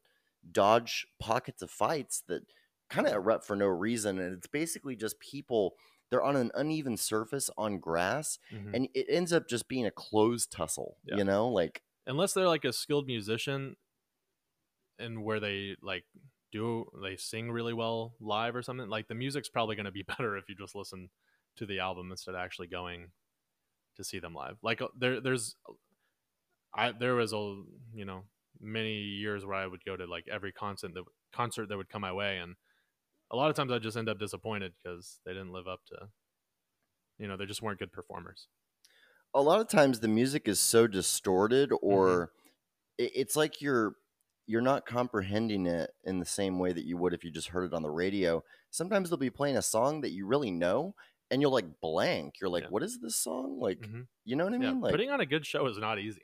dodge 0.52 1.06
pockets 1.20 1.62
of 1.62 1.70
fights 1.70 2.24
that 2.28 2.44
kind 2.90 3.06
of 3.08 3.14
erupt 3.14 3.46
for 3.46 3.56
no 3.56 3.68
reason, 3.68 4.20
and 4.20 4.34
it's 4.34 4.48
basically 4.48 4.96
just 4.96 5.20
people. 5.20 5.76
They're 6.10 6.24
on 6.24 6.38
an 6.38 6.52
uneven 6.56 6.96
surface 6.98 7.50
on 7.58 7.80
grass, 7.80 8.40
Mhm. 8.52 8.74
and 8.74 8.90
it 8.94 9.08
ends 9.10 9.34
up 9.34 9.48
just 9.50 9.68
being 9.68 9.86
a 9.86 9.92
closed 9.92 10.52
tussle. 10.52 10.98
Yeah. 11.04 11.18
You 11.18 11.26
know, 11.26 11.50
like 11.50 11.84
unless 12.06 12.34
they're 12.34 12.48
like 12.48 12.64
a 12.64 12.72
skilled 12.72 13.06
musician 13.08 13.76
and 14.98 15.24
where 15.24 15.40
they 15.40 15.76
like 15.82 16.06
do 16.52 16.86
they 17.04 17.16
sing 17.16 17.52
really 17.52 17.74
well 17.74 18.16
live 18.20 18.56
or 18.56 18.62
something 18.62 18.89
like 18.89 19.08
the 19.08 19.16
music's 19.16 19.50
probably 19.50 19.76
going 19.76 19.86
to 19.86 19.91
be 19.91 20.04
better 20.08 20.38
if 20.38 20.50
you 20.50 20.56
just 20.56 20.76
listen 20.76 21.10
to 21.56 21.66
the 21.66 21.80
album 21.80 22.12
instead 22.12 22.36
of 22.36 22.39
actually 22.41 22.68
going 22.68 23.12
to 23.95 24.04
see 24.04 24.20
them 24.20 24.34
live 24.36 24.58
like 24.64 24.82
uh, 24.82 24.88
there 24.98 25.22
there's 25.22 25.56
i 26.74 26.91
there 26.91 27.16
was 27.16 27.34
a 27.34 27.38
you 27.93 28.06
know 28.06 28.24
many 28.60 28.95
years 29.00 29.45
where 29.45 29.56
i 29.56 29.68
would 29.68 29.84
go 29.86 29.95
to 29.95 30.06
like 30.06 30.26
every 30.32 30.52
concert 30.52 30.93
that 30.93 31.04
concert 31.32 31.68
that 31.70 31.78
would 31.78 31.89
come 31.89 32.02
my 32.02 32.14
way 32.14 32.38
and 32.38 32.56
a 33.32 33.36
lot 33.36 33.50
of 33.50 33.56
times 33.56 33.72
i 33.72 33.80
just 33.80 33.98
end 33.98 34.10
up 34.10 34.20
disappointed 34.20 34.74
because 34.84 35.20
they 35.26 35.34
didn't 35.34 35.54
live 35.54 35.68
up 35.68 35.82
to 35.88 36.10
you 37.18 37.28
know 37.28 37.38
they 37.38 37.45
just 37.45 37.62
weren't 37.62 37.80
good 37.80 37.91
performers 37.91 38.48
a 39.34 39.41
lot 39.41 39.60
of 39.60 39.68
times 39.68 40.00
the 40.00 40.08
music 40.08 40.48
is 40.48 40.60
so 40.60 40.88
distorted 40.88 41.72
Mm-hmm. 41.89 42.22
or 42.22 42.32
it, 42.98 43.12
it's 43.16 43.36
like 43.36 43.62
you're 43.62 43.95
you're 44.48 44.62
not 44.62 44.86
comprehending 44.86 45.66
it 45.68 45.91
in 46.06 46.20
the 46.20 46.26
same 46.26 46.58
way 46.58 46.72
that 46.74 46.86
you 46.86 46.98
would 46.98 47.14
if 47.14 47.24
you 47.24 47.30
just 47.30 47.50
heard 47.50 47.66
it 47.66 47.74
on 47.74 47.84
the 47.84 47.89
radio. 47.89 48.41
Sometimes 48.72 49.10
they'll 49.10 49.18
be 49.18 49.30
playing 49.30 49.58
a 49.58 49.62
song 49.62 50.02
that 50.02 50.12
you 50.12 50.26
really 50.26 50.52
know 50.52 50.95
and 51.30 51.41
you'll 51.41 51.52
like 51.52 51.80
blank. 51.82 52.36
You're 52.39 52.50
like 52.50 52.64
Yeah. 52.64 52.70
what 52.70 52.82
is 52.84 53.00
this 53.00 53.18
song? 53.18 53.60
Like 53.60 53.80
Mhm. 53.82 54.08
you 54.24 54.36
know 54.38 54.45
what 54.45 54.54
i 54.54 54.58
yeah 54.58 54.72
mean? 54.72 54.82
Like 54.82 54.91
putting 54.93 55.12
on 55.12 55.20
a 55.20 55.26
good 55.26 55.45
show 55.45 55.68
is 55.68 55.78
not 55.78 56.00
easy. 56.00 56.22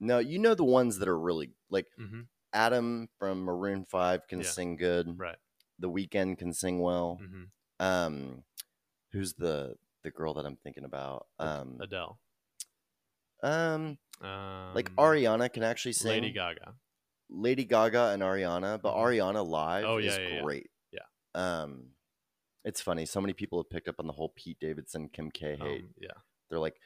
No 0.00 0.18
you 0.18 0.38
know 0.38 0.54
the 0.54 0.64
ones 0.64 0.98
that 0.98 1.08
are 1.08 1.18
really 1.18 1.50
like 1.70 1.86
hmm 1.96 2.22
adam 2.52 3.08
from 3.18 3.42
maroon 3.42 3.84
5 3.84 4.26
can 4.28 4.40
Yeah. 4.40 4.44
sing 4.46 4.76
good. 4.76 5.18
Right. 5.18 5.36
The 5.80 5.90
Weeknd 5.90 6.38
can 6.38 6.52
sing 6.52 6.80
well. 6.80 7.20
Hmm 7.20 7.44
um 7.80 8.44
who's 9.10 9.34
the 9.34 9.76
the 10.02 10.10
girl 10.10 10.32
that 10.34 10.46
i'm 10.46 10.56
thinking 10.56 10.84
about? 10.84 11.26
Um 11.38 11.78
adele. 11.80 12.18
um 13.42 13.98
um, 14.22 14.74
like 14.74 14.90
ariana 14.96 15.52
can 15.52 15.62
actually 15.62 15.92
sing. 15.92 16.10
Lady 16.22 16.32
Gaga. 16.32 16.74
Lady 17.30 17.64
Gaga 17.64 18.10
and 18.10 18.22
Ariana, 18.22 18.80
but 18.80 18.94
Mhm. 18.94 18.98
Ariana 18.98 19.46
live 19.46 19.84
Oh, 19.84 19.96
yeah, 19.98 20.10
is 20.10 20.18
yeah, 20.18 20.28
yeah. 20.28 20.42
great. 20.42 20.70
Yeah. 20.92 21.00
Um, 21.34 21.90
it's 22.64 22.80
funny. 22.80 23.06
So 23.06 23.20
many 23.20 23.32
people 23.32 23.58
have 23.58 23.70
picked 23.70 23.88
up 23.88 23.96
on 23.98 24.06
the 24.06 24.12
whole 24.12 24.30
Pete 24.36 24.58
Davidson, 24.60 25.08
Kim 25.08 25.30
K 25.30 25.56
hate. 25.56 25.82
Um, 25.84 25.94
yeah, 25.98 26.10
They're 26.48 26.58
like, 26.58 26.76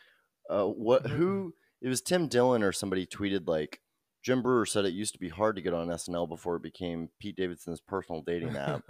uh, 0.51 0.64
what? 0.66 1.07
Who? 1.07 1.55
It 1.80 1.89
was 1.89 2.01
Tim 2.01 2.26
Dillon 2.28 2.62
or 2.62 2.72
somebody 2.72 3.07
tweeted 3.07 3.47
like, 3.49 3.80
Jim 4.22 4.43
Breuer 4.43 4.66
said 4.66 4.84
it 4.84 4.93
used 4.95 5.12
to 5.12 5.20
be 5.20 5.28
hard 5.28 5.55
to 5.57 5.62
get 5.62 5.72
on 5.74 5.89
SNL 5.89 6.26
before 6.28 6.57
it 6.57 6.62
became 6.62 7.11
Pete 7.20 7.36
Davidson's 7.36 7.80
personal 7.80 8.22
dating 8.22 8.57
app. 8.57 8.82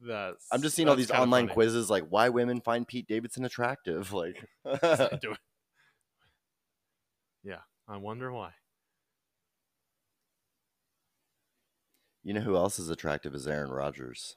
that's. 0.00 0.46
I'm 0.52 0.60
just 0.62 0.76
seeing 0.76 0.88
all 0.88 0.96
these 0.96 1.10
online 1.10 1.44
funny. 1.46 1.54
quizzes 1.54 1.88
like 1.90 2.04
why 2.08 2.28
women 2.28 2.60
find 2.60 2.86
Pete 2.86 3.06
Davidson 3.08 3.44
attractive. 3.44 4.12
Like, 4.18 4.44
Yeah, 7.44 7.60
I 7.86 7.96
wonder 7.96 8.30
why. 8.32 8.52
You 12.28 12.34
know 12.34 12.42
who 12.42 12.56
else 12.56 12.78
is 12.78 12.90
attractive 12.90 13.34
is 13.34 13.48
Aaron 13.48 13.70
Rodgers. 13.70 14.36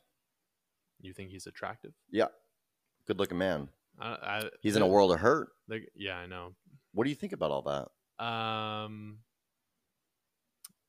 You 1.01 1.11
think 1.11 1.29
he's 1.29 1.45
attractive? 1.45 1.91
Yeah, 2.09 2.27
good 3.05 3.19
looking 3.19 3.37
man. 3.37 3.67
I, 3.99 4.07
I, 4.07 4.49
He's 4.61 4.77
in 4.77 4.81
a 4.81 4.87
world 4.87 5.11
of 5.11 5.19
hurt. 5.19 5.49
the- 5.67 5.81
yeah, 5.93 6.15
I 6.15 6.25
know. 6.25 6.53
What 6.93 7.03
do 7.03 7.09
you 7.09 7.17
think 7.17 7.33
about 7.33 7.51
all 7.51 7.63
that? 7.63 8.25
Um, 8.25 9.17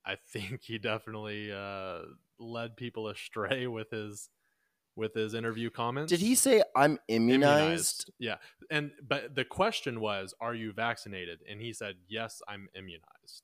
I 0.05 0.15
think 0.15 0.61
he 0.63 0.77
definitely 0.77 1.51
uh, 1.51 2.03
led 2.39 2.77
people 2.77 3.09
astray 3.09 3.67
with 3.77 3.91
his 3.91 4.29
with 4.95 5.13
his 5.13 5.33
interview 5.33 5.69
comments. 5.69 6.09
Did 6.09 6.21
he 6.21 6.35
say 6.35 6.63
I'm 6.73 6.99
immunized? 7.09 8.11
Yeah, 8.17 8.37
and 8.71 8.91
but 9.05 9.35
the 9.35 9.43
question 9.43 9.99
was, 9.99 10.33
"Are 10.39 10.55
you 10.55 10.71
vaccinated?" 10.71 11.41
And 11.49 11.59
he 11.59 11.73
said, 11.73 11.95
"Yes, 12.07 12.41
I'm 12.47 12.69
immunized." 12.73 13.43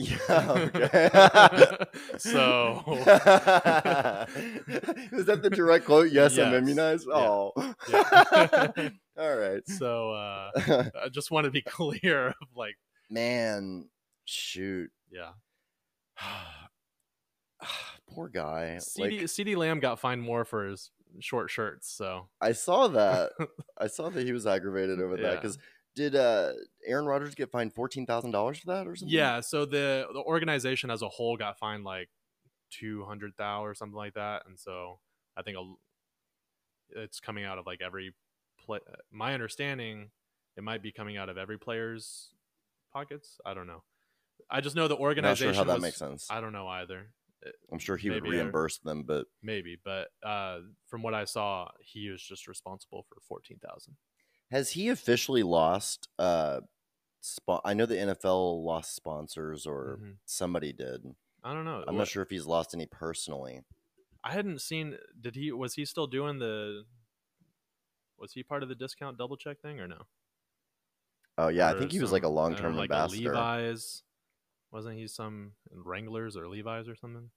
Yeah. 0.00 0.52
Okay. 0.74 1.08
So- 2.18 2.82
is 5.12 5.26
that 5.26 5.40
the 5.42 5.50
direct 5.50 5.84
quote? 5.86 6.10
Yes, 6.12 6.38
I'm 6.38 6.54
immunized. 6.54 7.06
Yeah. 7.08 7.14
Oh. 7.16 7.52
Yeah. 7.88 8.88
all 9.18 9.36
right. 9.36 9.66
So 9.68 10.12
uh, 10.12 10.50
I 11.04 11.08
just 11.10 11.30
want 11.30 11.44
to 11.44 11.50
be 11.50 11.62
clear 11.62 12.28
of 12.28 12.34
like, 12.54 12.76
Man, 13.10 13.88
shoot. 14.24 14.90
yeah, 15.10 15.30
Poor 18.14 18.28
guy. 18.28 18.78
CD, 18.78 19.18
Like, 19.20 19.26
CeeDee 19.26 19.56
Lamb 19.56 19.80
got 19.80 19.98
fined 20.00 20.22
more 20.22 20.44
for 20.44 20.66
his 20.66 20.90
short 21.20 21.50
shirts. 21.50 21.90
So 21.92 22.28
I 22.40 22.52
saw 22.52 22.88
that. 22.88 23.32
I 23.78 23.86
saw 23.88 24.08
that 24.10 24.24
he 24.24 24.32
was 24.32 24.46
aggravated 24.46 25.00
over 25.00 25.16
that 25.16 25.40
because 25.42 25.58
did 25.94 26.14
uh, 26.14 26.52
Aaron 26.86 27.04
Rodgers 27.06 27.34
get 27.34 27.50
fined 27.50 27.74
fourteen 27.74 28.06
thousand 28.06 28.30
dollars 28.30 28.58
for 28.58 28.66
that 28.68 28.86
or 28.86 28.94
something? 28.96 29.14
yeah, 29.14 29.40
so 29.40 29.64
the 29.64 30.06
the 30.12 30.20
organization 30.20 30.90
as 30.90 31.02
a 31.02 31.08
whole 31.08 31.36
got 31.36 31.58
fined 31.58 31.84
like 31.84 32.08
two 32.70 33.04
hundred 33.04 33.32
thou 33.36 33.64
or 33.64 33.74
something 33.74 33.96
like 33.96 34.14
that, 34.14 34.42
and 34.46 34.58
so 34.58 35.00
I 35.36 35.42
think 35.42 35.56
a, 35.58 37.00
it's 37.02 37.20
coming 37.20 37.44
out 37.44 37.58
of 37.58 37.66
like 37.66 37.80
every 37.80 38.14
play. 38.64 38.78
My 39.10 39.34
understanding, 39.34 40.10
it 40.56 40.62
might 40.62 40.82
be 40.82 40.92
coming 40.92 41.16
out 41.16 41.28
of 41.28 41.38
every 41.38 41.58
player's 41.58 42.28
pockets. 42.92 43.38
I 43.44 43.54
don't 43.54 43.66
know. 43.66 43.82
I 44.50 44.60
just 44.60 44.74
know 44.76 44.88
the 44.88 44.94
Not 44.94 45.00
organization. 45.00 45.54
sure 45.54 45.54
how 45.54 45.64
that 45.64 45.74
was- 45.74 45.82
makes 45.82 45.96
sense. 45.98 46.26
I 46.30 46.40
don't 46.40 46.52
know 46.52 46.66
either. 46.68 47.12
I'm 47.72 47.78
sure 47.78 47.96
he 47.96 48.10
would 48.10 48.22
maybe 48.22 48.36
they're- 48.36 48.44
reimburse 48.44 48.78
them, 48.78 49.02
but 49.02 49.26
Maybe, 49.42 49.78
but 49.82 50.08
uh, 50.22 50.58
from 50.88 51.02
what 51.02 51.14
I 51.14 51.24
saw, 51.24 51.68
he 51.80 52.10
was 52.10 52.22
just 52.22 52.46
responsible 52.46 53.06
for 53.08 53.18
fourteen 53.26 53.58
thousand. 53.58 53.96
Has 54.50 54.70
he 54.70 54.88
officially 54.88 55.42
lost? 55.42 56.08
Uh, 56.18 56.60
spo- 57.22 57.60
I 57.64 57.74
know 57.74 57.86
the 57.86 57.96
NFL 57.96 58.62
lost 58.64 58.94
sponsors, 58.94 59.66
or 59.66 59.98
Mhm. 60.00 60.16
somebody 60.24 60.72
did. 60.72 61.14
I 61.42 61.54
don't 61.54 61.64
know. 61.64 61.84
I'm 61.86 61.96
not 61.96 62.08
sure 62.08 62.22
if 62.22 62.30
he's 62.30 62.46
lost 62.46 62.74
any 62.74 62.86
personally. 62.86 63.64
I 64.22 64.32
hadn't 64.32 64.60
seen. 64.60 64.98
Did 65.18 65.34
he? 65.36 65.50
Was 65.52 65.74
he 65.74 65.84
still 65.84 66.06
doing 66.06 66.38
the? 66.38 66.84
Was 68.18 68.32
he 68.34 68.42
part 68.42 68.62
of 68.62 68.68
the 68.68 68.74
discount 68.74 69.16
double 69.16 69.36
check 69.38 69.60
thing 69.60 69.80
or 69.80 69.88
no? 69.88 70.06
Oh 71.38 71.48
yeah, 71.48 71.68
I 71.70 71.78
think 71.78 71.90
he 71.92 72.00
was 72.00 72.12
like 72.12 72.24
a 72.24 72.28
long 72.28 72.54
term 72.54 72.76
like 72.76 72.90
ambassador. 72.90 73.30
Levi's. 73.30 74.02
Wasn't 74.70 74.96
he 74.98 75.06
some 75.08 75.56
Wranglers 75.70 76.36
or 76.36 76.46
Levi's 76.48 76.86
or 76.88 76.94
something? 76.94 77.30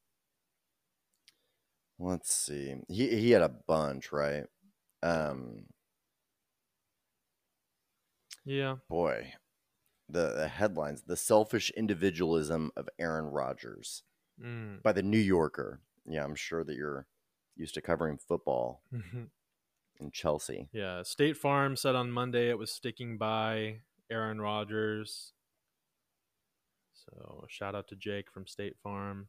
Let's 1.99 2.33
see. 2.33 2.75
He 2.89 3.07
he 3.19 3.31
had 3.31 3.41
a 3.43 3.49
bunch, 3.49 4.11
right? 4.11 4.45
Um, 5.01 5.67
Yeah. 8.45 8.75
boy, 8.89 9.33
the, 10.09 10.33
the 10.33 10.47
headlines: 10.47 11.03
the 11.07 11.15
selfish 11.17 11.71
individualism 11.71 12.71
of 12.75 12.89
Aaron 12.99 13.25
Rodgers 13.25 14.03
Mm. 14.41 14.81
by 14.81 14.91
the 14.91 15.03
New 15.03 15.19
Yorker. 15.19 15.79
Yeah, 16.07 16.23
I'm 16.23 16.33
sure 16.35 16.63
that 16.63 16.75
you're 16.75 17.05
used 17.55 17.75
to 17.75 17.81
covering 17.81 18.17
football 18.17 18.81
in 18.91 20.11
Chelsea. 20.11 20.69
yeah. 20.73 21.03
State 21.03 21.37
Farm 21.37 21.75
said 21.75 21.93
on 21.95 22.11
Monday 22.11 22.49
it 22.49 22.57
was 22.57 22.71
sticking 22.71 23.17
by 23.19 23.81
Aaron 24.09 24.41
Rodgers. 24.41 25.33
So 26.93 27.45
shout 27.47 27.75
out 27.75 27.87
to 27.89 27.95
Jake 27.95 28.31
from 28.31 28.47
State 28.47 28.75
Farm. 28.81 29.27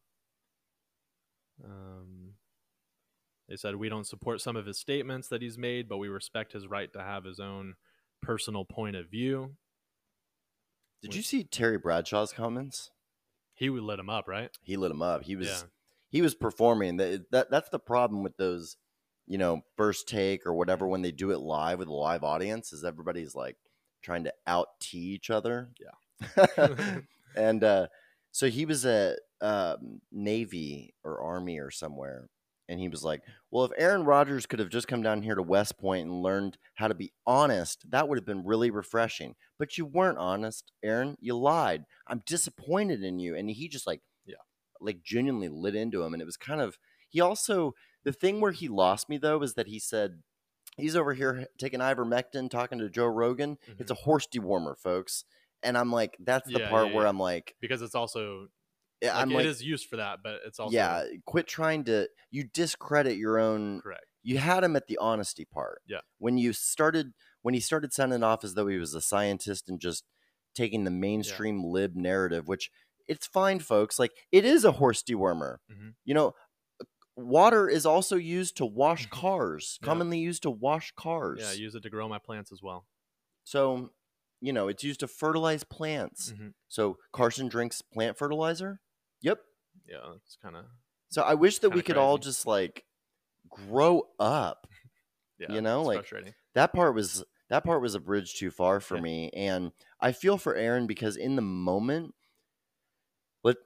Um, 1.62 2.32
they 3.48 3.56
said 3.56 3.76
we 3.76 3.88
don't 3.88 4.06
support 4.06 4.40
some 4.40 4.56
of 4.56 4.66
his 4.66 4.78
statements 4.78 5.28
that 5.28 5.42
he's 5.42 5.58
made, 5.58 5.88
but 5.88 5.98
we 5.98 6.08
respect 6.08 6.52
his 6.52 6.66
right 6.66 6.92
to 6.92 7.00
have 7.02 7.24
his 7.24 7.38
own 7.40 7.74
personal 8.24 8.64
point 8.64 8.96
of 8.96 9.10
view. 9.10 9.56
Did 11.02 11.14
you 11.14 11.22
see 11.22 11.44
Terry 11.44 11.76
Bradshaw's 11.78 12.32
comments? 12.32 12.90
He 13.54 13.68
would 13.68 13.82
lit 13.82 13.98
him 13.98 14.08
up, 14.08 14.26
right? 14.26 14.50
He 14.62 14.76
lit 14.76 14.90
him 14.90 15.02
up. 15.02 15.22
He 15.24 15.36
was 15.36 15.48
Yeah. 15.48 15.68
he 16.08 16.22
was 16.22 16.34
performing. 16.34 16.96
That, 16.96 17.30
that 17.30 17.50
that's 17.50 17.68
the 17.68 17.78
problem 17.78 18.22
with 18.22 18.36
those, 18.36 18.76
you 19.26 19.36
know, 19.38 19.62
first 19.76 20.08
take 20.08 20.46
or 20.46 20.54
whatever 20.54 20.86
when 20.86 21.02
they 21.02 21.12
do 21.12 21.30
it 21.30 21.38
live 21.38 21.78
with 21.78 21.88
a 21.88 21.92
live 21.92 22.24
audience 22.24 22.72
is 22.72 22.84
everybody's 22.84 23.34
like 23.34 23.56
trying 24.02 24.24
to 24.24 24.32
out 24.46 24.68
tee 24.80 24.98
each 24.98 25.30
other. 25.30 25.70
Yeah. 25.78 27.00
and 27.36 27.62
uh, 27.62 27.86
so 28.30 28.48
he 28.48 28.64
was 28.64 28.86
at 28.86 29.18
um, 29.40 30.00
Navy 30.10 30.94
or 31.04 31.20
Army 31.20 31.58
or 31.58 31.70
somewhere, 31.70 32.28
and 32.68 32.80
he 32.80 32.88
was 32.88 33.04
like, 33.04 33.22
"Well, 33.50 33.64
if 33.64 33.72
Aaron 33.76 34.04
Rodgers 34.04 34.46
could 34.46 34.58
have 34.58 34.68
just 34.70 34.88
come 34.88 35.02
down 35.02 35.22
here 35.22 35.34
to 35.34 35.42
West 35.42 35.78
Point 35.78 36.06
and 36.06 36.22
learned 36.22 36.58
how 36.74 36.88
to 36.88 36.94
be 36.94 37.12
honest, 37.26 37.90
that 37.90 38.08
would 38.08 38.18
have 38.18 38.26
been 38.26 38.44
really 38.44 38.70
refreshing. 38.70 39.34
But 39.58 39.76
you 39.78 39.86
weren't 39.86 40.18
honest, 40.18 40.72
Aaron. 40.82 41.16
You 41.20 41.36
lied. 41.36 41.84
I'm 42.06 42.22
disappointed 42.26 43.02
in 43.02 43.18
you." 43.18 43.36
And 43.36 43.50
he 43.50 43.68
just 43.68 43.86
like, 43.86 44.00
Yeah. 44.26 44.36
like 44.80 45.02
genuinely 45.02 45.48
lit 45.48 45.74
into 45.74 46.02
him, 46.02 46.12
and 46.12 46.22
it 46.22 46.26
was 46.26 46.36
kind 46.36 46.60
of. 46.60 46.78
He 47.08 47.20
also 47.20 47.74
the 48.04 48.12
thing 48.12 48.40
where 48.40 48.52
he 48.52 48.68
lost 48.68 49.08
me 49.08 49.18
though 49.18 49.42
is 49.42 49.54
that 49.54 49.68
he 49.68 49.78
said. 49.78 50.22
He's 50.76 50.96
over 50.96 51.14
here 51.14 51.46
taking 51.56 51.78
ivermectin, 51.78 52.50
talking 52.50 52.80
to 52.80 52.90
Joe 52.90 53.06
Rogan. 53.06 53.58
It's 53.78 53.92
mm-hmm. 53.92 53.92
a 53.92 53.94
horse 53.94 54.26
dewormer, 54.26 54.76
folks. 54.76 55.24
And 55.62 55.78
I'm 55.78 55.92
like, 55.92 56.16
that's 56.18 56.50
the 56.50 56.58
Yeah, 56.58 56.68
part 56.68 56.88
yeah, 56.88 56.94
where 56.94 57.04
yeah. 57.04 57.10
I'm 57.10 57.18
like, 57.20 57.54
because 57.60 57.80
it's 57.80 57.94
also 57.94 58.48
like, 59.02 59.14
I'm 59.14 59.30
it 59.32 59.34
like, 59.34 59.46
is 59.46 59.62
used 59.62 59.88
for 59.88 59.96
that, 59.96 60.20
but 60.22 60.40
it's 60.46 60.58
also 60.58 60.74
yeah, 60.74 61.04
quit 61.26 61.46
trying 61.46 61.84
to. 61.84 62.08
You 62.30 62.44
discredit 62.44 63.16
your 63.16 63.38
own. 63.38 63.80
correct. 63.80 64.06
You 64.22 64.38
had 64.38 64.64
him 64.64 64.74
at 64.74 64.86
the 64.86 64.96
honesty 64.98 65.44
part. 65.44 65.82
Yeah. 65.86 66.00
When 66.18 66.38
you 66.38 66.52
started, 66.54 67.12
when 67.42 67.52
he 67.52 67.60
started 67.60 67.92
sounding 67.92 68.22
off 68.22 68.42
as 68.42 68.54
though 68.54 68.66
he 68.68 68.78
was 68.78 68.94
a 68.94 69.00
scientist 69.02 69.68
and 69.68 69.78
just 69.78 70.04
taking 70.54 70.84
the 70.84 70.90
mainstream 70.90 71.62
lib 71.62 71.94
narrative, 71.94 72.48
which 72.48 72.70
it's 73.06 73.26
fine, 73.26 73.58
folks. 73.58 73.98
Like 73.98 74.12
it 74.32 74.46
is 74.46 74.64
a 74.64 74.72
horse 74.72 75.02
dewormer. 75.02 75.58
Mhm. 75.70 75.94
You 76.06 76.14
know, 76.14 76.34
water 77.16 77.68
is 77.68 77.84
also 77.84 78.16
used 78.16 78.56
to 78.56 78.64
wash 78.66 79.06
cars. 79.10 79.78
Yeah. 79.82 79.86
Commonly 79.86 80.18
used 80.18 80.42
to 80.44 80.50
wash 80.50 80.92
cars. 80.96 81.40
Yeah, 81.42 81.50
I 81.50 81.52
use 81.52 81.74
it 81.74 81.82
to 81.82 81.90
grow 81.90 82.08
my 82.08 82.18
plants 82.18 82.50
as 82.52 82.62
well. 82.62 82.86
so, 83.44 83.90
you 84.44 84.52
know, 84.52 84.68
it's 84.68 84.84
used 84.84 85.00
to 85.00 85.08
fertilize 85.08 85.64
plants. 85.64 86.32
Mhm. 86.32 86.52
So 86.68 86.98
Carson 87.12 87.48
drinks 87.48 87.80
plant 87.82 88.18
fertilizer. 88.18 88.80
Yep. 89.22 89.40
Yeah, 89.86 90.14
it's 90.16 90.36
kind 90.36 90.56
of 90.56 90.66
So 91.08 91.22
I 91.22 91.34
wish 91.34 91.60
that 91.60 91.70
we 91.70 91.82
could 91.82 91.96
all 91.96 92.18
just 92.18 92.46
like 92.46 92.84
grow 93.48 94.08
up. 94.18 94.66
yeah. 95.38 95.52
You 95.52 95.60
know, 95.62 95.82
like. 95.82 96.10
That 96.54 96.72
part 96.72 96.94
was 96.94 97.24
that 97.48 97.64
part 97.64 97.82
was 97.82 97.94
a 97.94 98.00
bridge 98.00 98.34
too 98.38 98.50
far 98.50 98.80
for 98.80 98.96
Yeah. 98.96 99.02
me, 99.02 99.30
and 99.30 99.72
I 100.00 100.12
feel 100.12 100.38
for 100.38 100.54
Aaron 100.54 100.86
because 100.86 101.16
in 101.16 101.36
the 101.36 101.42
moment, 101.42 102.14
let 103.42 103.56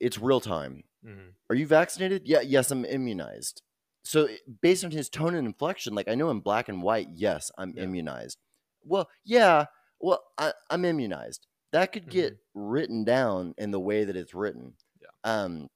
it's 0.00 0.18
real 0.18 0.40
time. 0.40 0.84
Mhm. 1.04 1.34
Are 1.50 1.56
you 1.56 1.66
vaccinated? 1.66 2.26
Yeah, 2.26 2.40
yes, 2.40 2.70
I'm 2.70 2.84
immunized. 2.84 3.62
So 4.04 4.28
based 4.60 4.84
on 4.84 4.90
his 4.90 5.08
tone 5.08 5.34
and 5.34 5.46
inflection, 5.46 5.94
like 5.94 6.08
I 6.08 6.14
know 6.14 6.30
in 6.30 6.40
black 6.40 6.68
and 6.68 6.82
white, 6.82 7.08
yes, 7.12 7.50
I'm 7.56 7.74
Yeah. 7.76 7.84
immunized. 7.84 8.38
Well, 8.82 9.08
yeah, 9.24 9.66
well, 10.00 10.22
I, 10.38 10.52
I'm 10.70 10.84
immunized. 10.84 11.46
That 11.72 11.92
could 11.92 12.08
get 12.08 12.36
written 12.54 13.04
down 13.04 13.54
in 13.58 13.70
the 13.70 13.80
way 13.80 14.04
that 14.04 14.16
it's 14.16 14.34
written. 14.34 14.74
Yeah. 15.00 15.08
Um, 15.24 15.68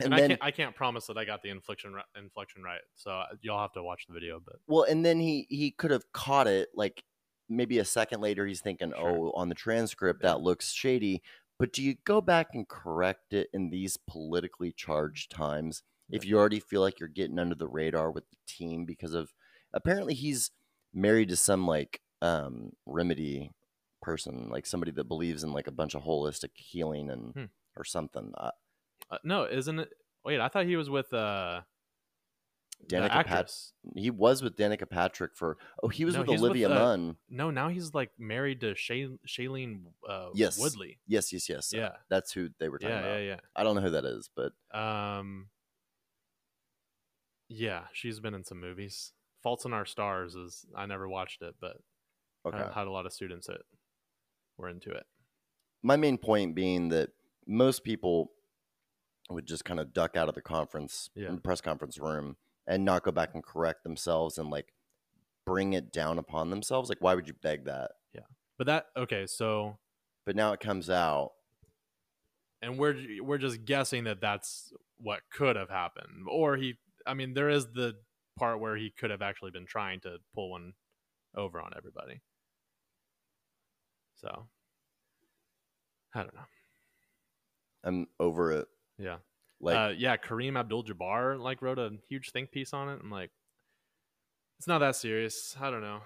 And, 0.00 0.12
and, 0.12 0.14
I 0.14 0.28
can't 0.28 0.40
I 0.42 0.50
can't 0.50 0.74
promise 0.76 1.06
that 1.06 1.16
I 1.16 1.24
got 1.24 1.42
the 1.42 1.48
inflection 1.48 1.94
inflection 2.18 2.62
right. 2.62 2.80
So 2.94 3.10
uh, 3.10 3.26
you'll 3.40 3.58
have 3.58 3.72
to 3.72 3.82
watch 3.82 4.06
the 4.06 4.12
video, 4.14 4.40
but 4.44 4.56
Well, 4.66 4.82
and 4.82 5.04
then 5.04 5.18
he 5.18 5.46
he 5.48 5.70
could 5.70 5.90
have 5.90 6.04
caught 6.12 6.46
it 6.46 6.68
like 6.74 7.02
maybe 7.48 7.78
a 7.78 7.84
second 7.84 8.20
later. 8.20 8.46
He's 8.46 8.60
thinking, 8.60 8.90
Sure. 8.90 9.08
"Oh, 9.08 9.32
on 9.34 9.48
the 9.48 9.54
transcript 9.54 10.20
Yeah. 10.22 10.32
that 10.32 10.40
looks 10.42 10.72
shady." 10.72 11.22
But 11.58 11.72
do 11.72 11.82
you 11.82 11.94
go 12.04 12.20
back 12.20 12.48
and 12.52 12.68
correct 12.68 13.32
it 13.32 13.48
in 13.54 13.70
these 13.70 13.96
politically 13.96 14.72
charged 14.76 15.30
times 15.30 15.82
if 16.10 16.24
you 16.26 16.36
already 16.38 16.60
feel 16.60 16.82
like 16.82 17.00
you're 17.00 17.08
getting 17.08 17.38
under 17.38 17.54
the 17.54 17.66
radar 17.66 18.10
with 18.10 18.28
the 18.28 18.36
team 18.46 18.84
because 18.84 19.14
of 19.14 19.32
apparently 19.72 20.12
he's 20.12 20.50
married 20.92 21.30
to 21.30 21.36
some 21.36 21.66
like 21.66 22.00
um, 22.20 22.72
remedy 22.84 23.50
person, 24.06 24.48
like 24.50 24.64
somebody 24.66 24.92
that 24.92 25.08
believes 25.08 25.42
in 25.42 25.52
like 25.52 25.66
a 25.66 25.72
bunch 25.72 25.94
of 25.96 26.02
holistic 26.04 26.50
healing 26.54 27.10
and 27.10 27.32
Hmm. 27.34 27.44
or 27.76 27.84
something. 27.84 28.32
Uh, 28.38 28.52
Uh, 29.10 29.18
no, 29.24 29.44
isn't 29.44 29.78
it? 29.80 29.90
Wait, 30.24 30.40
I 30.40 30.48
thought 30.48 30.64
he 30.64 30.76
was 30.76 30.88
with 30.88 31.12
uh, 31.12 31.62
Danica 32.86 33.24
Pat- 33.26 33.52
he 33.94 34.10
was 34.10 34.42
with 34.42 34.56
Danica 34.56 34.88
Patrick 34.88 35.34
for 35.34 35.58
oh 35.82 35.88
he 35.88 36.04
was 36.04 36.14
No, 36.14 36.20
with 36.20 36.28
he's 36.30 36.40
with, 36.40 36.50
Olivia 36.50 36.70
uh, 36.70 36.74
Munn. 36.74 37.16
No, 37.28 37.50
now 37.50 37.68
he's 37.68 37.94
like 37.94 38.10
married 38.18 38.60
to 38.60 38.74
Shay- 38.76 39.18
Shailene 39.26 39.86
uh, 40.08 40.30
Yes. 40.34 40.58
Woodley. 40.58 40.98
Yes, 41.06 41.32
yes, 41.32 41.48
yes. 41.48 41.72
Yeah, 41.74 41.92
that's 42.08 42.32
who 42.32 42.50
they 42.58 42.68
were 42.68 42.78
talking 42.78 42.94
yeah, 42.96 43.04
about. 43.06 43.22
yeah, 43.30 43.40
I 43.56 43.62
don't 43.64 43.74
know 43.76 43.82
who 43.82 43.90
that 43.90 44.04
is, 44.04 44.30
but. 44.34 44.52
Um, 44.72 45.48
yeah, 47.48 47.84
she's 47.92 48.20
been 48.20 48.34
in 48.34 48.44
some 48.44 48.60
movies. 48.60 49.12
Faults 49.42 49.64
in 49.64 49.72
Our 49.72 49.86
Stars 49.86 50.34
is 50.34 50.64
I 50.74 50.86
never 50.86 51.08
watched 51.08 51.42
it, 51.42 51.54
but 51.60 51.76
okay. 52.44 52.58
I 52.58 52.72
had 52.72 52.86
a 52.88 52.90
lot 52.90 53.06
of 53.06 53.12
students 53.12 53.46
that 53.46 53.60
were 54.58 54.68
into 54.68 54.90
it. 54.90 55.04
my 55.82 55.96
main 55.96 56.18
point 56.18 56.54
being 56.54 56.88
that 56.88 57.10
most 57.46 57.84
people 57.84 58.30
would 59.30 59.46
just 59.46 59.64
kind 59.64 59.78
of 59.80 59.92
duck 59.92 60.16
out 60.16 60.28
of 60.28 60.34
the 60.34 60.42
conference 60.42 61.10
Yeah. 61.14 61.34
press 61.42 61.60
conference 61.60 61.98
room 61.98 62.36
and 62.66 62.84
not 62.84 63.02
go 63.02 63.12
back 63.12 63.30
and 63.34 63.42
correct 63.44 63.82
themselves 63.84 64.38
and 64.38 64.50
like 64.50 64.72
bring 65.44 65.72
it 65.74 65.92
down 65.92 66.18
upon 66.18 66.50
themselves 66.50 66.88
like 66.88 66.98
why 67.00 67.14
would 67.14 67.28
you 67.28 67.34
beg 67.42 67.64
that 67.64 67.92
Yeah, 68.12 68.22
But 68.58 68.66
that 68.66 68.86
okay, 68.96 69.26
so 69.26 69.78
but 70.24 70.34
now 70.36 70.52
it 70.52 70.60
comes 70.60 70.90
out 70.90 71.32
and 72.62 72.78
we're 72.78 72.96
we're 73.22 73.38
just 73.38 73.64
guessing 73.64 74.04
that 74.04 74.20
that's 74.20 74.72
what 74.98 75.20
could 75.30 75.56
have 75.56 75.68
happened, 75.68 76.26
or 76.28 76.56
he. 76.56 76.78
I 77.06 77.12
mean, 77.14 77.34
there 77.34 77.50
is 77.50 77.66
the 77.66 77.94
part 78.38 78.60
where 78.60 78.76
he 78.76 78.90
could 78.90 79.10
have 79.10 79.20
actually 79.22 79.50
been 79.50 79.66
trying 79.66 80.00
to 80.00 80.16
pull 80.34 80.50
one 80.50 80.72
over 81.36 81.60
on 81.60 81.72
everybody. 81.76 82.22
So 84.20 84.46
I 86.14 86.20
don't 86.22 86.34
know. 86.34 86.40
i'm 87.84 88.06
over 88.18 88.52
it 88.52 88.68
Yeah. 88.98 89.16
like 89.60 89.76
uh, 89.76 89.92
yeah, 89.96 90.16
Kareem 90.16 90.58
Abdul-Jabbar 90.58 91.38
like 91.40 91.62
wrote 91.62 91.78
a 91.78 91.92
huge 92.08 92.30
think 92.30 92.50
piece 92.50 92.72
on 92.72 92.88
it. 92.88 92.98
I'm 93.02 93.10
like, 93.10 93.30
it's 94.58 94.66
not 94.66 94.78
that 94.78 94.96
serious. 94.96 95.54
I 95.60 95.70
don't 95.70 95.82
know. 95.82 96.00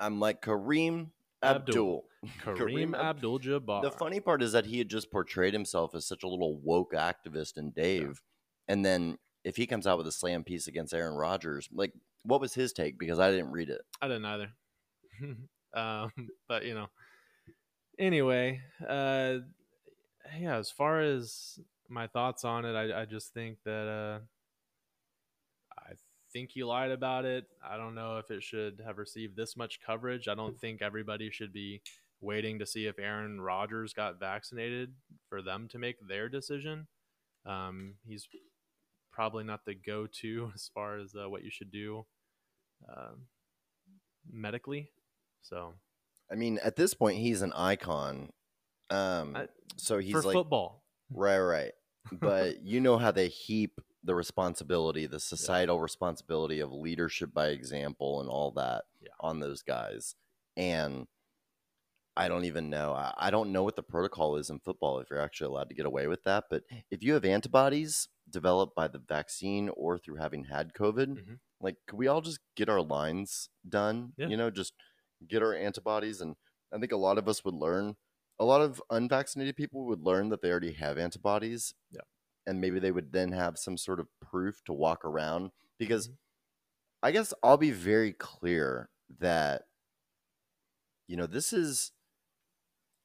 i'm 0.00 0.18
like 0.20 0.40
kareem 0.42 1.08
Abdul. 1.42 2.06
abdul 2.42 2.54
Kareem, 2.56 2.94
Ab- 2.94 3.16
Abdul-Jabbar. 3.16 3.82
the 3.82 3.90
funny 3.90 4.18
part 4.20 4.42
is 4.42 4.52
that 4.52 4.64
he 4.66 4.78
had 4.78 4.88
just 4.88 5.10
portrayed 5.12 5.52
himself 5.52 5.94
as 5.94 6.06
such 6.06 6.22
a 6.24 6.28
little 6.28 6.56
woke 6.62 6.92
activist 6.94 7.58
in 7.58 7.70
dave 7.70 8.22
and 8.66 8.84
then 8.84 9.18
if 9.44 9.56
he 9.56 9.66
comes 9.66 9.86
out 9.86 9.98
with 9.98 10.06
a 10.06 10.12
slam 10.12 10.42
piece 10.42 10.66
against 10.68 10.94
aaron 10.94 11.14
Rodgers, 11.14 11.68
like 11.72 11.92
what 12.24 12.40
was 12.40 12.54
his 12.54 12.72
take 12.72 12.98
because 12.98 13.18
i 13.20 13.30
didn't 13.30 13.50
read 13.52 13.68
it 13.68 13.82
I 14.00 14.08
didn't 14.08 14.24
either. 14.24 14.48
um, 15.74 16.10
but 16.48 16.64
you 16.64 16.72
know, 16.74 16.86
anyway, 17.98 18.60
uh, 18.86 19.38
yeah. 20.38 20.56
As 20.56 20.70
far 20.70 21.00
as 21.00 21.58
my 21.88 22.06
thoughts 22.06 22.44
on 22.44 22.64
it, 22.64 22.74
I, 22.74 23.02
I 23.02 23.04
just 23.04 23.32
think 23.32 23.58
that 23.64 23.88
uh, 23.88 24.18
I 25.78 25.92
think 26.32 26.50
he 26.52 26.64
lied 26.64 26.90
about 26.90 27.24
it. 27.24 27.44
I 27.62 27.76
don't 27.76 27.94
know 27.94 28.18
if 28.18 28.30
it 28.30 28.42
should 28.42 28.82
have 28.84 28.98
received 28.98 29.36
this 29.36 29.56
much 29.56 29.80
coverage. 29.84 30.28
I 30.28 30.34
don't 30.34 30.58
think 30.58 30.82
everybody 30.82 31.30
should 31.30 31.52
be 31.52 31.82
waiting 32.20 32.58
to 32.58 32.66
see 32.66 32.86
if 32.86 32.98
Aaron 32.98 33.40
Rodgers 33.40 33.92
got 33.92 34.18
vaccinated 34.18 34.94
for 35.28 35.42
them 35.42 35.68
to 35.68 35.78
make 35.78 35.96
their 36.06 36.28
decision. 36.28 36.86
Um, 37.46 37.94
he's 38.06 38.26
probably 39.12 39.44
not 39.44 39.64
the 39.64 39.74
go-to 39.74 40.50
as 40.54 40.70
far 40.74 40.98
as 40.98 41.14
uh, 41.14 41.28
what 41.28 41.44
you 41.44 41.50
should 41.50 41.70
do. 41.70 42.06
Um, 42.88 43.26
medically. 44.30 44.90
So 45.42 45.74
I 46.30 46.34
mean, 46.36 46.58
at 46.62 46.76
this 46.76 46.94
point, 46.94 47.18
he's 47.18 47.42
an 47.42 47.52
icon. 47.54 48.30
Um, 48.90 49.36
I- 49.36 49.48
so 49.76 49.98
he's 49.98 50.12
for 50.12 50.22
like, 50.22 50.34
football, 50.34 50.82
right, 51.10 51.38
right. 51.38 51.72
But 52.12 52.62
you 52.62 52.80
know 52.80 52.96
how 52.98 53.10
they 53.10 53.28
heap 53.28 53.80
the 54.04 54.14
responsibility, 54.14 55.06
the 55.06 55.18
societal 55.20 55.80
responsibility 55.80 56.60
of 56.60 56.72
leadership 56.72 57.32
by 57.32 57.48
example 57.48 58.20
and 58.20 58.28
all 58.28 58.50
that 58.52 58.84
Yeah. 59.00 59.08
on 59.20 59.40
those 59.40 59.62
guys. 59.62 60.14
And 60.56 61.06
I 62.16 62.28
don't 62.28 62.44
even 62.44 62.70
know. 62.70 62.92
I, 62.92 63.12
I 63.16 63.30
don't 63.30 63.50
know 63.50 63.64
what 63.64 63.74
the 63.76 63.82
protocol 63.82 64.36
is 64.36 64.50
in 64.50 64.60
football 64.60 65.00
if 65.00 65.08
you're 65.10 65.18
actually 65.20 65.46
allowed 65.48 65.68
to 65.70 65.74
get 65.74 65.86
away 65.86 66.06
with 66.06 66.22
that. 66.24 66.44
But 66.50 66.62
if 66.90 67.02
you 67.02 67.14
have 67.14 67.24
antibodies 67.24 68.08
developed 68.30 68.76
by 68.76 68.86
the 68.88 69.00
vaccine 69.00 69.68
or 69.70 69.98
through 69.98 70.16
having 70.16 70.44
had 70.44 70.74
COVID, 70.74 71.08
Mhm. 71.08 71.38
like, 71.60 71.76
could 71.88 71.98
we 71.98 72.06
all 72.06 72.20
just 72.20 72.38
get 72.54 72.68
our 72.68 72.82
lines 72.82 73.48
done? 73.68 74.12
Yeah. 74.16 74.28
You 74.28 74.36
know, 74.36 74.50
just 74.50 74.74
get 75.28 75.42
our 75.42 75.54
antibodies. 75.54 76.20
And 76.20 76.36
I 76.72 76.78
think 76.78 76.92
a 76.92 76.96
lot 76.96 77.18
of 77.18 77.28
us 77.28 77.44
would 77.44 77.54
learn, 77.54 77.96
a 78.38 78.44
lot 78.44 78.60
of 78.62 78.82
unvaccinated 78.90 79.56
people 79.56 79.86
would 79.86 80.00
learn 80.00 80.28
that 80.30 80.42
they 80.42 80.50
already 80.50 80.72
have 80.74 80.98
antibodies. 80.98 81.74
Yeah. 81.90 82.00
And 82.46 82.60
maybe 82.60 82.78
they 82.80 82.92
would 82.92 83.12
then 83.12 83.32
have 83.32 83.58
some 83.58 83.76
sort 83.78 84.00
of 84.00 84.08
proof 84.20 84.62
to 84.64 84.72
walk 84.72 85.04
around. 85.04 85.52
Because 85.78 86.10
Mhm. 86.10 86.16
I 87.02 87.12
guess 87.12 87.34
I'll 87.42 87.56
be 87.58 87.70
very 87.72 88.12
clear 88.12 88.90
that, 89.18 89.68
you 91.06 91.16
know, 91.16 91.26
this 91.26 91.52
is. 91.52 91.92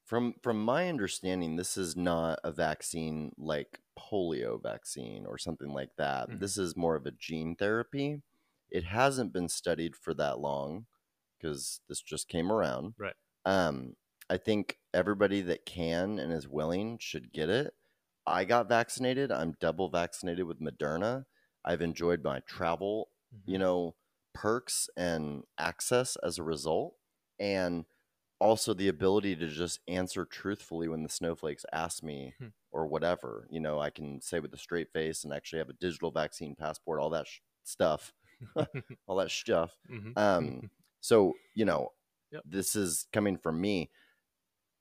From 0.06 0.34
from 0.42 0.62
my 0.64 0.90
understanding, 0.90 1.56
this 1.56 1.78
is 1.78 1.96
not 1.96 2.40
a 2.44 2.52
vaccine 2.52 3.32
like 3.38 3.80
polio 3.98 4.62
vaccine 4.62 5.26
or 5.26 5.38
something 5.38 5.70
like 5.72 5.96
that. 5.98 6.30
Mhm. 6.30 6.40
This 6.40 6.58
is 6.58 6.76
more 6.76 6.96
of 6.96 7.06
a 7.06 7.12
gene 7.12 7.56
therapy. 7.56 8.24
It 8.70 8.86
hasn't 8.86 9.32
been 9.34 9.48
studied 9.50 9.96
for 9.96 10.14
that 10.16 10.40
long 10.40 10.88
because 11.40 11.82
this 11.90 12.02
just 12.02 12.28
came 12.28 12.52
around. 12.52 12.96
Right. 12.98 13.16
Um, 13.46 13.96
I 14.30 14.38
think 14.38 14.78
everybody 14.94 15.42
that 15.42 15.66
can 15.66 16.20
and 16.20 16.32
is 16.32 16.48
willing 16.48 16.98
should 17.00 17.32
get 17.34 17.50
it. 17.50 17.74
I 18.28 18.46
got 18.46 18.70
vaccinated. 18.70 19.32
I'm 19.32 19.56
double 19.60 19.90
vaccinated 19.90 20.46
with 20.46 20.62
Moderna. 20.62 21.26
I've 21.66 21.82
enjoyed 21.82 22.24
my 22.24 22.40
travel, 22.42 23.10
Mm-hmm. 23.36 23.52
you 23.52 23.58
know, 23.60 23.96
perks 24.34 24.90
and 24.98 25.44
access 25.60 26.16
as 26.24 26.38
a 26.40 26.44
result. 26.44 26.96
And 27.40 27.86
also 28.40 28.74
the 28.74 28.88
ability 28.88 29.36
to 29.36 29.48
just 29.48 29.80
answer 29.88 30.26
truthfully 30.26 30.88
when 30.88 31.04
the 31.04 31.10
snowflakes 31.10 31.66
ask 31.74 32.04
me 32.04 32.34
Hmm. 32.40 32.48
or 32.72 32.88
whatever. 32.88 33.48
You 33.52 33.60
know, 33.60 33.80
I 33.80 33.90
can 33.90 34.22
say 34.22 34.40
with 34.40 34.54
a 34.54 34.58
straight 34.58 34.92
face 34.94 35.24
and 35.24 35.34
actually 35.34 35.60
have 35.60 35.70
a 35.70 35.74
digital 35.74 36.12
vaccine 36.12 36.56
passport, 36.56 37.00
all 37.02 37.10
that 37.12 37.28
sh- 37.28 37.40
stuff, 37.64 38.14
all 39.08 39.18
that 39.18 39.32
stuff. 39.32 39.76
Mhm. 39.90 40.18
Um, 40.18 40.62
so 41.02 41.34
you 41.56 41.66
know, 41.66 41.90
Yep. 42.32 42.46
this 42.46 42.76
is 42.76 43.08
coming 43.14 43.38
from 43.38 43.62
me 43.62 43.92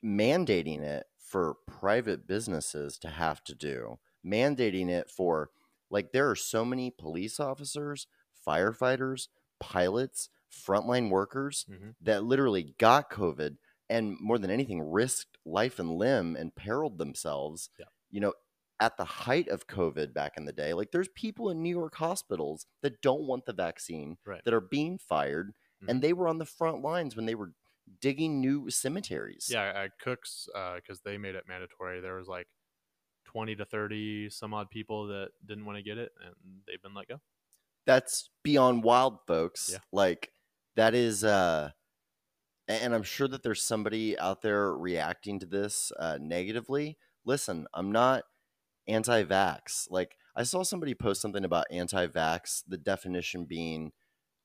mandating 0.04 0.80
it 0.80 1.06
for 1.18 1.56
private 1.66 2.26
businesses 2.26 2.98
to 2.98 3.08
have 3.08 3.42
to 3.44 3.54
do, 3.54 3.98
mandating 4.24 4.88
it 4.88 5.10
for 5.10 5.50
like 5.90 6.12
there 6.12 6.30
are 6.30 6.36
so 6.36 6.64
many 6.64 6.90
police 6.90 7.40
officers, 7.40 8.06
firefighters, 8.46 9.28
pilots, 9.60 10.28
frontline 10.52 11.10
workers 11.10 11.66
Mhm. 11.66 11.96
that 12.00 12.24
literally 12.24 12.74
got 12.78 13.10
COVID 13.10 13.56
and 13.88 14.16
more 14.20 14.38
than 14.38 14.50
anything 14.50 14.80
risked 14.82 15.38
life 15.44 15.78
and 15.78 15.96
limb 15.96 16.36
and 16.36 16.54
periled 16.54 16.98
themselves. 16.98 17.70
Yeah. 17.78 17.88
You 18.10 18.20
know, 18.20 18.34
at 18.80 18.96
the 18.96 19.04
height 19.04 19.48
of 19.48 19.66
COVID 19.66 20.12
back 20.14 20.36
in 20.36 20.44
the 20.44 20.52
day, 20.52 20.72
like 20.74 20.92
there's 20.92 21.08
people 21.16 21.50
in 21.50 21.62
New 21.62 21.70
York 21.76 21.96
hospitals 21.96 22.66
that 22.82 23.02
don't 23.02 23.26
want 23.26 23.44
the 23.46 23.52
vaccine 23.52 24.18
Right. 24.24 24.44
that 24.44 24.54
are 24.54 24.60
being 24.60 24.98
fired, 24.98 25.52
And 25.87 26.03
they 26.03 26.12
were 26.12 26.26
on 26.29 26.39
the 26.39 26.45
front 26.47 26.83
lines 26.83 27.14
when 27.14 27.26
they 27.26 27.35
were 27.37 27.53
digging 28.01 28.41
new 28.41 28.68
cemeteries. 28.70 29.49
yeah, 29.51 29.72
at 29.74 29.99
Cooks 29.99 30.49
because 30.76 31.01
they 31.05 31.18
made 31.18 31.35
it 31.35 31.45
mandatory. 31.49 32.01
There 32.01 32.16
was 32.16 32.26
like 32.29 32.49
twenty 33.24 33.55
to 33.57 33.64
thirty 33.64 34.29
some 34.31 34.55
odd 34.55 34.70
people 34.70 35.07
that 35.09 35.29
didn't 35.47 35.64
want 35.66 35.76
to 35.79 35.83
get 35.83 35.99
it, 35.99 36.11
and 36.24 36.35
they've 36.66 36.83
been 36.83 36.95
let 36.95 37.09
go. 37.09 37.20
that's 37.87 38.31
beyond 38.43 38.83
wild 38.83 39.18
folks 39.26 39.70
Yeah. 39.72 39.79
like 39.93 40.33
that 40.76 40.95
is 40.95 41.24
uh 41.24 41.70
and 42.66 42.95
i'm 42.95 43.03
sure 43.03 43.29
that 43.29 43.43
there's 43.43 43.62
somebody 43.62 44.18
out 44.18 44.43
there 44.43 44.74
reacting 44.76 45.39
to 45.41 45.47
this 45.47 45.91
uh 45.99 46.18
negatively 46.20 46.99
listen 47.24 47.66
i'm 47.74 47.91
not 47.93 48.24
anti-vax 48.87 49.87
like 49.91 50.16
i 50.37 50.43
saw 50.43 50.62
somebody 50.62 50.95
post 50.95 51.20
something 51.20 51.45
about 51.45 51.66
anti-vax 51.70 52.62
the 52.66 52.79
definition 52.79 53.45
being 53.45 53.93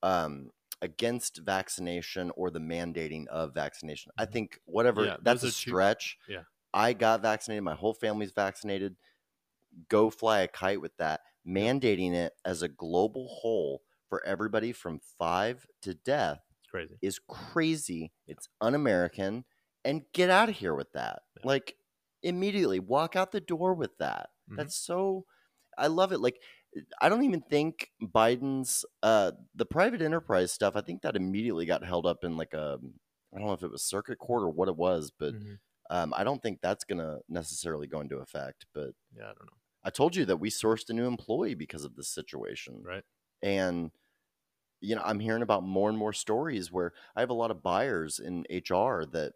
um 0.04 0.50
against 0.84 1.40
vaccination 1.40 2.32
or 2.36 2.52
the 2.52 2.60
mandating 2.60 3.28
of 3.28 3.54
vaccination 3.56 4.12
i 4.18 4.26
Mhm. 4.26 4.32
think 4.34 4.60
whatever 4.66 5.06
Yeah, 5.06 5.18
that's 5.22 5.44
a 5.44 5.48
are 5.48 5.52
two- 5.52 5.52
stretch 5.52 6.18
yeah. 6.28 6.44
i 6.74 6.94
got 6.94 7.22
vaccinated 7.24 7.64
my 7.64 7.76
whole 7.76 7.96
family's 7.96 8.32
vaccinated 8.34 8.98
go 9.90 10.10
fly 10.10 10.42
a 10.42 10.48
kite 10.48 10.82
with 10.82 10.96
that 10.98 11.22
mandating 11.48 12.14
it 12.14 12.34
as 12.46 12.62
a 12.62 12.68
global 12.68 13.28
whole 13.28 13.84
for 14.08 14.24
everybody 14.26 14.72
from 14.72 15.00
five 15.00 15.66
to 15.82 15.94
death 15.94 16.42
It's 16.62 16.70
crazy. 16.70 16.96
is 17.02 17.20
crazy. 17.28 18.14
It's 18.28 18.48
un 18.62 18.76
American. 18.76 19.46
And 19.86 20.06
get 20.14 20.30
out 20.30 20.50
of 20.50 20.56
here 20.56 20.76
with 20.76 20.94
that. 20.94 21.24
Yeah. 21.36 21.42
Like, 21.44 21.78
immediately 22.22 22.80
walk 22.80 23.16
out 23.18 23.32
the 23.32 23.42
door 23.42 23.74
with 23.74 23.98
that. 23.98 24.30
Mhm. 24.50 24.56
That's 24.58 24.76
so. 24.76 25.26
I 25.78 25.88
love 25.88 26.14
it. 26.14 26.20
Like, 26.20 26.42
I 27.02 27.10
don't 27.10 27.24
even 27.24 27.42
think 27.42 27.92
Biden's 28.02 28.86
uh 29.04 29.34
the 29.56 29.66
private 29.66 30.02
enterprise 30.02 30.52
stuff. 30.52 30.76
I 30.76 30.82
think 30.82 31.02
that 31.02 31.16
immediately 31.16 31.66
got 31.66 31.84
held 31.84 32.06
up 32.06 32.24
in 32.24 32.38
like 32.38 32.54
a 32.54 32.80
I 33.34 33.38
don't 33.38 33.48
know 33.48 33.54
if 33.54 33.64
it 33.64 33.72
was 33.72 33.84
circuit 33.84 34.18
court 34.20 34.44
or 34.44 34.50
what 34.50 34.68
it 34.70 34.76
was, 34.76 35.12
but 35.12 35.36
Mhm. 35.36 35.60
um, 35.90 36.14
I 36.16 36.24
don't 36.24 36.42
think 36.42 36.62
that's 36.62 36.84
gonna 36.86 37.20
necessarily 37.30 37.88
go 37.88 38.02
into 38.02 38.18
effect. 38.18 38.68
But 38.74 38.96
Yeah, 39.12 39.24
I 39.30 39.34
don't 39.34 39.46
know. 39.46 39.62
I 39.84 39.90
told 39.92 40.16
you 40.16 40.26
that 40.26 40.38
we 40.38 40.50
sourced 40.50 40.90
a 40.90 40.94
new 40.94 41.08
employee 41.08 41.56
because 41.56 41.84
of 41.86 41.96
this 41.96 42.10
situation, 42.10 42.86
Right. 42.86 43.06
and 43.42 43.92
you 44.82 44.96
know 44.96 45.02
I'm 45.04 45.20
hearing 45.20 45.42
about 45.44 45.64
more 45.64 45.90
and 45.90 45.98
more 45.98 46.14
stories 46.14 46.72
where 46.72 46.94
I 47.16 47.22
have 47.22 47.30
a 47.30 47.34
lot 47.36 47.52
of 47.52 47.64
buyers 47.64 48.20
in 48.20 48.46
HR 48.50 49.06
that 49.08 49.34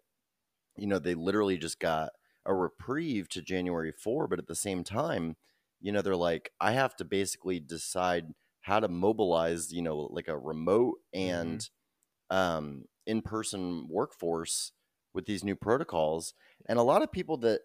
you 0.77 0.87
know 0.87 0.99
they 0.99 1.15
literally 1.15 1.57
just 1.57 1.79
got 1.79 2.13
a 2.45 2.53
reprieve 2.55 3.29
to 3.29 3.41
January 3.41 3.91
4, 3.93 4.27
but 4.27 4.39
at 4.39 4.47
the 4.47 4.55
same 4.55 4.83
time, 4.83 5.37
you 5.81 5.91
know 5.91 6.01
they're 6.01 6.15
like 6.15 6.51
I 6.59 6.71
have 6.73 6.95
to 6.97 7.05
basically 7.05 7.59
decide 7.59 8.33
how 8.61 8.79
to 8.81 8.87
mobilize, 8.89 9.71
you 9.73 9.81
know, 9.81 9.97
like 10.11 10.27
a 10.27 10.37
remote 10.37 10.99
and 11.13 11.67
um, 12.31 12.85
in-person 13.07 13.87
workforce 13.89 14.73
with 15.13 15.25
these 15.25 15.43
new 15.43 15.55
protocols, 15.55 16.33
and 16.67 16.79
a 16.79 16.83
lot 16.83 17.03
of 17.03 17.11
people 17.11 17.37
that 17.39 17.61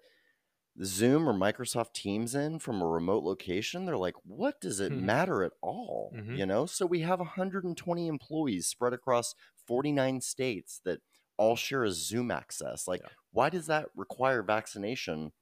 Zoom 0.82 1.28
or 1.28 1.34
Microsoft 1.34 1.92
Teams 1.92 2.34
in 2.34 2.58
from 2.58 2.80
a 2.80 2.86
remote 2.86 3.24
location, 3.24 3.84
they're 3.84 3.96
like, 3.98 4.14
what 4.24 4.60
does 4.60 4.80
it 4.80 4.94
Mhm. 4.94 4.96
matter 4.96 5.42
at 5.42 5.52
all? 5.60 6.16
Mhm. 6.16 6.32
You 6.32 6.46
know, 6.46 6.64
so 6.66 6.86
we 6.86 7.00
have 7.00 7.20
120 7.20 8.08
employees 8.08 8.66
spread 8.68 8.92
across 8.94 9.34
49 9.66 10.20
states 10.22 10.80
that 10.84 11.00
all 11.36 11.56
share 11.56 11.84
a 11.84 11.90
Zoom 11.92 12.30
access. 12.30 12.88
Like, 12.88 13.02
Yeah. 13.02 13.08
why 13.32 13.50
does 13.50 13.66
that 13.66 13.88
require 13.94 14.42
vaccination? 14.42 15.32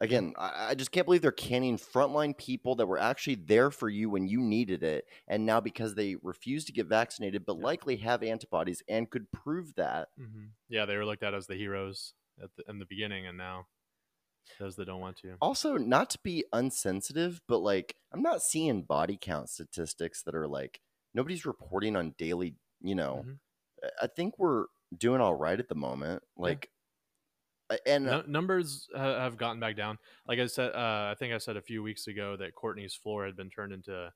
Again, 0.00 0.34
I, 0.36 0.70
I 0.70 0.74
just 0.74 0.90
can't 0.92 1.06
believe 1.06 1.22
they're 1.22 1.32
canning 1.32 1.76
frontline 1.78 2.36
people 2.36 2.74
that 2.76 2.86
were 2.86 2.98
actually 2.98 3.36
there 3.36 3.70
for 3.70 3.88
you 3.88 4.10
when 4.10 4.26
you 4.28 4.40
needed 4.40 4.82
it. 4.82 5.08
And 5.26 5.46
now 5.46 5.60
because 5.60 5.94
they 5.94 6.16
refuse 6.16 6.64
to 6.66 6.72
get 6.72 6.86
vaccinated, 6.86 7.46
but 7.46 7.56
Yeah. 7.56 7.62
likely 7.62 7.96
have 7.98 8.22
antibodies 8.22 8.82
and 8.88 9.10
could 9.10 9.32
prove 9.32 9.74
that, 9.76 10.08
hmm 10.16 10.46
Yeah, 10.68 10.86
they 10.86 10.96
were 10.96 11.04
looked 11.04 11.22
at 11.22 11.34
as 11.34 11.46
the 11.46 11.54
heroes 11.56 12.14
at 12.42 12.54
the, 12.56 12.64
in 12.68 12.78
the 12.78 12.86
beginning, 12.86 13.26
and 13.26 13.36
now 13.36 13.66
those 14.58 14.76
that 14.76 14.86
don't 14.86 15.00
want 15.00 15.18
to. 15.18 15.40
also 15.40 15.76
not 15.76 16.08
to 16.10 16.18
be 16.22 16.44
unsensitive 16.52 17.40
but 17.46 17.58
like 17.58 17.96
i'm 18.12 18.22
not 18.22 18.42
seeing 18.42 18.82
body 18.82 19.18
count 19.20 19.50
statistics 19.50 20.22
that 20.22 20.34
are 20.34 20.48
like 20.48 20.80
nobody's 21.14 21.44
reporting 21.44 21.94
on 21.94 22.14
daily 22.16 22.56
you 22.80 22.94
know 22.94 23.26
Mhm. 23.26 23.38
I- 24.02 24.06
think 24.08 24.38
we're 24.38 24.66
doing 24.96 25.20
all 25.20 25.34
right 25.34 25.60
at 25.60 25.68
the 25.68 25.74
moment 25.76 26.24
like 26.36 26.70
and 27.86 28.08
uh, 28.08 28.22
Nu- 28.22 28.32
numbers 28.32 28.88
ha- 28.94 29.20
have 29.20 29.36
gotten 29.36 29.60
back 29.60 29.76
down. 29.76 29.98
Like 30.28 30.38
I 30.38 30.46
said, 30.46 30.72
uh, 30.74 31.10
I 31.10 31.14
think 31.18 31.34
I 31.34 31.38
said 31.38 31.56
a 31.56 31.62
few 31.62 31.82
weeks 31.82 32.06
ago 32.06 32.36
that 32.36 32.54
Courtney's 32.54 32.94
floor 32.94 33.24
had 33.26 33.36
been 33.36 33.50
turned 33.50 33.72
into 33.72 34.10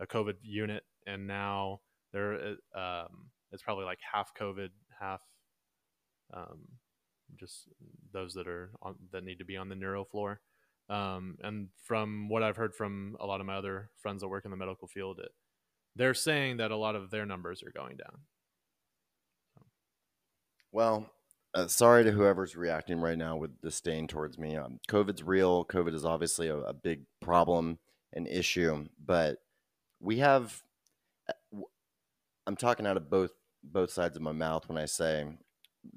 a 0.00 0.06
COVID 0.06 0.34
unit, 0.42 0.82
and 1.06 1.26
now 1.26 1.80
there, 2.12 2.56
uh, 2.74 2.78
um, 2.78 3.30
it's 3.52 3.62
probably 3.62 3.84
like 3.84 3.98
half 4.12 4.32
COVID, 4.34 4.68
half 4.98 5.20
um, 6.34 6.66
just 7.38 7.68
those 8.12 8.34
that 8.34 8.48
are 8.48 8.70
on, 8.82 8.96
that 9.12 9.24
need 9.24 9.38
to 9.38 9.44
be 9.44 9.56
on 9.56 9.68
the 9.68 9.76
neuro 9.76 10.04
floor. 10.04 10.40
Um, 10.88 11.36
and 11.42 11.68
from 11.84 12.28
what 12.28 12.42
I've 12.42 12.56
heard 12.56 12.74
from 12.74 13.16
a 13.20 13.26
lot 13.26 13.40
of 13.40 13.46
my 13.46 13.56
other 13.56 13.90
friends 14.00 14.22
that 14.22 14.28
work 14.28 14.44
in 14.44 14.50
the 14.50 14.56
medical 14.56 14.86
field, 14.86 15.18
it, 15.18 15.30
they're 15.96 16.14
saying 16.14 16.58
that 16.58 16.70
a 16.70 16.76
lot 16.76 16.94
of 16.94 17.10
their 17.10 17.26
numbers 17.26 17.62
are 17.62 17.72
going 17.72 17.96
down. 17.96 18.20
well 20.72 21.10
uh, 21.56 21.66
sorry 21.66 22.04
to 22.04 22.12
whoever's 22.12 22.54
reacting 22.54 23.00
right 23.00 23.18
now 23.18 23.36
with 23.36 23.60
disdain 23.62 24.06
towards 24.06 24.38
me 24.38 24.56
um, 24.56 24.78
covid's 24.88 25.22
real 25.22 25.64
covid 25.64 25.94
is 25.94 26.04
obviously 26.04 26.48
a, 26.48 26.56
a 26.58 26.72
big 26.74 27.00
problem 27.20 27.78
an 28.12 28.26
issue 28.26 28.86
but 29.04 29.38
we 30.00 30.18
have 30.18 30.62
uh, 31.28 31.58
i'm 32.46 32.56
talking 32.56 32.86
out 32.86 32.96
of 32.96 33.10
both 33.10 33.32
both 33.64 33.90
sides 33.90 34.16
of 34.16 34.22
my 34.22 34.32
mouth 34.32 34.68
when 34.68 34.78
i 34.78 34.84
say 34.84 35.26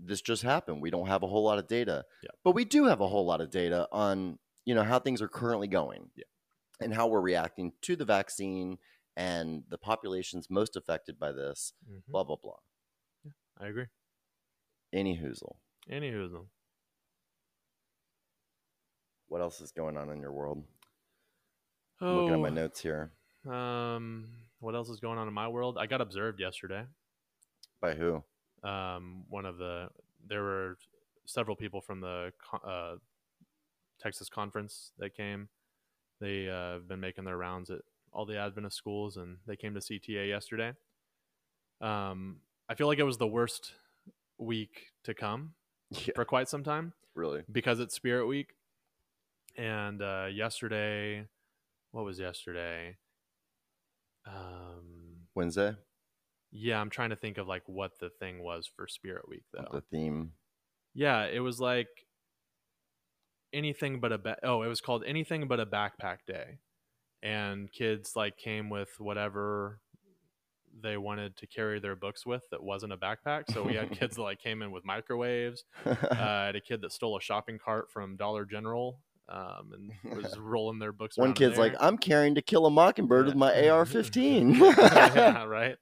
this 0.04 0.22
just 0.22 0.44
happened 0.44 0.82
we 0.82 0.90
don't 0.90 1.08
have 1.08 1.24
a 1.24 1.28
whole 1.28 1.44
lot 1.44 1.60
of 1.60 1.68
data 1.68 2.06
Yeah. 2.24 2.30
but 2.44 2.54
we 2.56 2.66
do 2.66 2.86
have 2.86 3.02
a 3.02 3.08
whole 3.08 3.26
lot 3.26 3.42
of 3.42 3.50
data 3.52 3.88
on 3.92 4.40
you 4.66 4.76
know 4.76 4.84
how 4.84 5.00
things 5.00 5.22
are 5.22 5.28
currently 5.28 5.68
going 5.68 6.10
Yeah. 6.16 6.26
and 6.80 6.94
how 6.94 7.08
we're 7.08 7.22
reacting 7.22 7.74
to 7.82 7.96
the 7.96 8.06
vaccine 8.06 8.78
and 9.18 9.64
the 9.70 9.78
populations 9.78 10.50
most 10.50 10.76
affected 10.78 11.20
by 11.20 11.32
this 11.32 11.74
Mhm. 11.90 12.04
blah 12.08 12.24
blah 12.24 12.38
blah 12.42 12.60
Yeah, 13.24 13.32
I 13.58 13.68
agree. 13.68 13.88
Any 14.94 15.18
hoozle 15.18 15.56
Anywho, 15.92 16.46
what 19.28 19.42
else 19.42 19.60
is 19.62 19.72
going 19.72 19.98
on 19.98 20.10
in 20.10 20.22
your 20.22 20.32
world 20.32 20.64
oh, 22.02 22.08
I'm 22.08 22.16
looking 22.18 22.34
at 22.34 22.40
my 22.40 22.50
notes 22.50 22.80
here 22.80 23.12
Um, 23.50 24.28
what 24.60 24.76
else 24.76 24.90
is 24.90 25.00
going 25.00 25.18
on 25.18 25.28
in 25.28 25.34
my 25.34 25.48
world? 25.48 25.78
I 25.80 25.86
got 25.86 26.02
observed 26.02 26.40
yesterday. 26.40 26.84
by 27.82 27.94
who 27.96 28.24
Um, 28.64 29.24
one 29.30 29.46
of 29.46 29.58
the 29.58 29.90
there 30.28 30.44
were 30.44 30.78
several 31.26 31.56
people 31.56 31.82
from 31.82 32.02
the 32.02 32.34
uh, 32.66 32.96
Texas 34.02 34.30
conference 34.30 34.92
that 34.98 35.16
came. 35.16 35.48
They 36.20 36.50
uh, 36.50 36.74
have 36.74 36.88
been 36.88 37.00
making 37.00 37.24
their 37.24 37.38
rounds 37.38 37.70
at 37.70 37.80
all 38.12 38.26
the 38.26 38.38
Adventist 38.38 38.76
schools, 38.76 39.18
and 39.18 39.38
they 39.48 39.56
came 39.56 39.74
to 39.74 39.80
CTA 39.80 40.28
yesterday. 40.28 40.74
Um, 41.80 42.38
I 42.68 42.76
feel 42.76 42.88
like 42.88 43.00
it 43.00 43.04
was 43.04 43.18
the 43.18 43.28
worst 43.28 43.74
week 44.40 44.88
to 45.04 45.14
come 45.14 45.54
yeah 45.90 46.14
for 46.16 46.26
quite 46.26 46.50
some 46.50 46.64
time 46.64 46.94
really 47.16 47.44
because 47.52 47.80
it's 47.80 47.96
Spirit 47.96 48.28
Week. 48.28 48.54
And 49.58 50.02
uh, 50.02 50.28
yesterday, 50.32 51.26
what 51.92 52.06
was 52.06 52.20
yesterday? 52.20 52.96
Um, 54.26 55.26
wednesday 55.36 55.76
yeah, 56.52 56.80
I'm 56.80 56.90
trying 56.90 57.12
to 57.12 57.16
think 57.16 57.38
of 57.38 57.48
like 57.48 57.64
what 57.68 58.00
the 58.00 58.10
thing 58.10 58.42
was 58.42 58.70
for 58.76 58.88
Spirit 58.88 59.28
Week 59.28 59.44
though. 59.54 59.68
the 59.72 59.82
theme 59.82 60.32
Yeah, 60.94 61.26
it 61.26 61.40
was 61.40 61.60
like 61.60 61.88
anything 63.54 64.00
but 64.00 64.12
a 64.12 64.18
ba- 64.18 64.40
oh, 64.44 64.64
it 64.64 64.68
was 64.68 64.82
called 64.82 65.04
anything 65.06 65.48
but 65.48 65.60
a 65.60 65.66
backpack 65.66 66.20
day, 66.28 66.60
and 67.22 67.72
kids 67.72 68.14
like 68.16 68.38
came 68.38 68.70
with 68.70 68.90
whatever 68.98 69.80
they 70.82 70.98
wanted 70.98 71.36
to 71.38 71.48
carry 71.48 71.80
their 71.80 71.96
books 71.96 72.26
with 72.26 72.44
that 72.52 72.64
wasn't 72.64 72.94
a 72.94 72.98
backpack. 72.98 73.52
So 73.52 73.64
we 73.64 73.76
had 73.76 73.92
kids 74.00 74.16
that 74.16 74.22
like 74.22 74.42
came 74.42 74.62
in 74.62 74.72
with 74.72 74.86
microwaves. 74.86 75.64
Uh, 75.86 75.96
I 76.12 76.46
had 76.48 76.56
a 76.56 76.62
kid 76.62 76.82
that 76.82 76.92
stole 76.92 77.18
a 77.18 77.22
shopping 77.22 77.60
cart 77.64 77.90
from 77.92 78.16
Dollar 78.16 78.46
General 78.46 79.00
um, 79.30 79.92
and 80.04 80.18
was 80.18 80.38
rolling 80.40 80.80
their 80.80 80.92
books. 80.92 81.18
One 81.18 81.34
kid's 81.34 81.58
like. 81.58 81.76
I'm 81.80 81.98
carrying 81.98 82.36
to 82.36 82.42
kill 82.42 82.66
a 82.66 82.72
mockingbird 82.72 83.26
with 83.28 83.36
my 83.36 83.70
AR-15. 83.70 84.60
yeah, 85.16 85.44
right. 85.44 85.76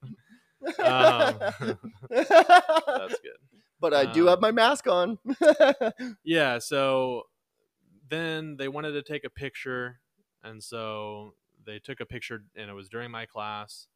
Um, 0.79 1.39
That's 2.09 3.19
good. 3.19 3.37
but 3.79 3.93
I 3.93 4.11
do 4.11 4.25
have 4.25 4.37
um, 4.37 4.41
my 4.41 4.51
mask 4.51 4.87
on. 4.87 5.17
Yeah, 6.23 6.59
so 6.59 7.23
then 8.09 8.57
they 8.57 8.67
wanted 8.67 8.93
to 8.93 9.01
take 9.01 9.23
a 9.23 9.29
picture, 9.29 9.99
and 10.43 10.61
so 10.63 11.35
they 11.65 11.79
took 11.79 11.99
a 11.99 12.05
picture, 12.05 12.43
and 12.55 12.69
it 12.69 12.73
was 12.73 12.89
during 12.89 13.11
my 13.11 13.25
class, 13.25 13.87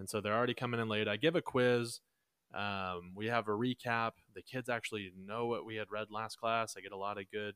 and 0.00 0.08
so 0.08 0.20
they're 0.20 0.36
already 0.36 0.54
coming 0.54 0.80
in 0.80 0.88
late. 0.88 1.06
I 1.06 1.16
give 1.16 1.36
a 1.36 1.42
quiz. 1.42 2.00
Um, 2.54 3.12
we 3.14 3.26
have 3.26 3.48
a 3.48 3.52
recap. 3.52 4.12
The 4.34 4.42
kids 4.42 4.70
actually 4.70 5.12
know 5.26 5.46
what 5.46 5.66
we 5.66 5.76
had 5.76 5.90
read 5.90 6.08
last 6.10 6.40
class. 6.40 6.74
I 6.76 6.80
get 6.80 6.92
a 6.92 6.96
lot 6.96 7.18
of 7.18 7.30
good, 7.30 7.54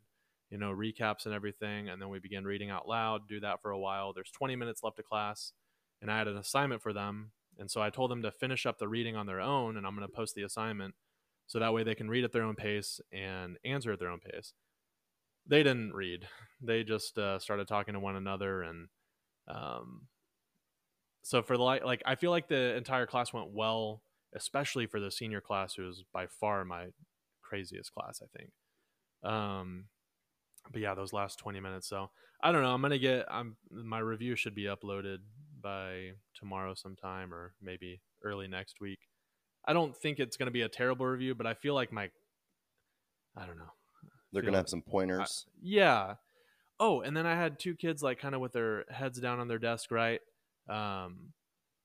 you 0.51 0.59
know, 0.59 0.71
recaps 0.71 1.25
and 1.25 1.35
everything, 1.35 1.89
and 1.89 2.01
then 2.01 2.11
we 2.11 2.19
begin 2.19 2.45
reading 2.45 2.69
out 2.69 2.87
loud. 2.87 3.27
Do 3.27 3.41
that 3.41 3.63
for 3.63 3.71
a 3.71 3.79
while. 3.79 4.13
There's 4.13 4.31
20 4.31 4.57
minutes 4.57 4.83
left 4.85 4.99
of 4.99 5.07
class, 5.07 5.53
and 6.03 6.11
I 6.11 6.19
had 6.19 6.29
an 6.29 6.37
assignment 6.37 6.83
for 6.83 6.93
them, 6.93 7.33
and 7.59 7.71
so 7.71 7.81
I 7.81 7.89
told 7.89 8.11
them 8.11 8.23
to 8.23 8.31
finish 8.31 8.67
up 8.67 8.79
the 8.79 8.89
reading 8.89 9.17
on 9.17 9.27
their 9.27 9.41
own, 9.41 9.79
and 9.79 9.87
I'm 9.87 9.97
going 9.97 10.07
to 10.07 10.15
post 10.15 10.35
the 10.35 10.43
assignment 10.43 10.95
so 11.47 11.59
that 11.59 11.73
way 11.73 11.83
they 11.83 11.95
can 11.95 12.11
read 12.11 12.25
at 12.25 12.33
their 12.33 12.45
own 12.45 12.57
pace 12.57 13.01
and 13.11 13.57
answer 13.65 13.93
at 13.93 13.99
their 13.99 14.11
own 14.11 14.21
pace. 14.21 14.53
They 15.47 15.63
didn't 15.63 15.95
read; 15.95 16.29
they 16.61 16.85
just 16.85 17.19
uh, 17.19 17.39
started 17.39 17.69
talking 17.69 17.95
to 17.95 18.01
one 18.01 18.17
another, 18.17 18.63
and 18.63 18.89
um, 19.49 20.09
so 21.25 21.43
for 21.43 21.57
the 21.57 21.63
like, 21.63 21.83
like 21.85 22.03
I 22.05 22.17
feel 22.17 22.31
like 22.31 22.49
the 22.49 22.77
entire 22.77 23.07
class 23.07 23.33
went 23.33 23.49
well, 23.51 24.03
especially 24.35 24.87
for 24.87 25.01
the 25.01 25.11
senior 25.11 25.41
class, 25.41 25.75
who 25.75 25.85
was 25.85 26.05
by 26.13 26.27
far 26.27 26.65
my 26.67 26.89
craziest 27.43 27.93
class, 27.95 28.21
I 28.23 28.27
think. 28.39 28.51
Um, 29.23 29.87
but 30.71 30.83
yeah, 30.83 30.95
those 30.95 31.15
last 31.15 31.39
twenty 31.39 31.61
minutes. 31.61 31.89
So 31.89 32.11
I 32.43 32.53
don't 32.53 32.63
know. 32.63 32.75
I'm 32.75 32.83
gonna 32.83 32.99
get. 32.99 33.25
I'm 33.31 33.57
my 33.71 34.01
review 34.01 34.37
should 34.37 34.55
be 34.55 34.65
uploaded 34.65 35.19
by 35.63 36.11
tomorrow 36.35 36.75
sometime, 36.75 37.33
or 37.33 37.55
maybe 37.63 38.03
early 38.23 38.47
next 38.47 38.83
week. 38.83 39.01
I 39.67 39.73
don't 39.73 39.97
think 39.97 40.19
it's 40.19 40.37
going 40.37 40.49
to 40.49 40.53
be 40.53 40.61
a 40.61 40.69
terrible 40.69 41.07
review, 41.07 41.35
but 41.35 41.47
I 41.47 41.55
feel 41.55 41.73
like 41.73 41.91
my, 41.91 42.11
I 43.35 43.47
don't 43.47 43.57
know. 43.57 43.73
They're 44.31 44.43
gonna 44.43 44.53
like- 44.53 44.65
have 44.65 44.69
some 44.69 44.83
pointers. 44.83 45.47
Yeah. 45.63 46.17
Oh, 46.79 47.01
and 47.01 47.17
then 47.17 47.25
I 47.25 47.35
had 47.35 47.59
two 47.59 47.75
kids 47.77 48.03
like 48.03 48.19
kind 48.19 48.35
of 48.35 48.43
with 48.43 48.53
their 48.53 48.85
heads 48.91 49.19
down 49.21 49.41
on 49.41 49.49
their 49.49 49.59
desk, 49.59 49.91
right? 49.91 50.21
Um, 50.69 51.33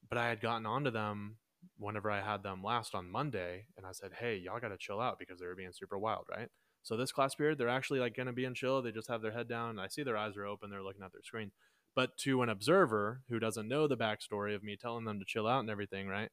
but 0.08 0.18
I 0.18 0.30
had 0.30 0.42
gotten 0.42 0.66
onto 0.66 0.92
them 0.92 1.38
whenever 1.78 2.10
I 2.10 2.22
had 2.22 2.44
them 2.44 2.64
last 2.64 2.96
on 2.96 3.10
Monday, 3.10 3.66
and 3.78 3.86
I 3.86 3.92
said, 3.92 4.14
"Hey, 4.20 4.38
y'all 4.38 4.60
got 4.60 4.70
to 4.70 4.78
chill 4.78 5.02
out 5.02 5.20
because 5.20 5.40
they 5.40 5.46
were 5.46 5.56
being 5.56 5.74
super 5.74 5.98
wild, 5.98 6.26
right?" 6.30 6.50
So 6.84 6.98
this 6.98 7.12
class 7.12 7.36
period, 7.36 7.58
they're 7.58 7.70
actually 7.70 8.00
like 8.00 8.16
going 8.16 8.28
to 8.28 8.34
be 8.34 8.46
in 8.46 8.54
chill. 8.54 8.82
They 8.82 8.92
just 8.92 9.10
have 9.10 9.22
their 9.22 9.32
head 9.32 9.48
down. 9.50 9.80
I 9.80 9.88
see 9.88 10.04
their 10.04 10.18
eyes 10.18 10.38
are 10.38 10.46
open. 10.46 10.70
They're 10.70 10.84
looking 10.84 11.04
at 11.04 11.12
their 11.12 11.24
screen. 11.24 11.52
But 11.96 12.18
to 12.20 12.42
an 12.42 12.50
observer 12.50 13.22
who 13.30 13.40
doesn't 13.40 13.68
know 13.68 13.88
the 13.88 13.98
backstory 13.98 14.56
of 14.56 14.64
me 14.64 14.78
telling 14.78 15.06
them 15.06 15.20
to 15.20 15.26
chill 15.26 15.48
out 15.48 15.60
and 15.60 15.70
everything, 15.70 16.08
right? 16.08 16.30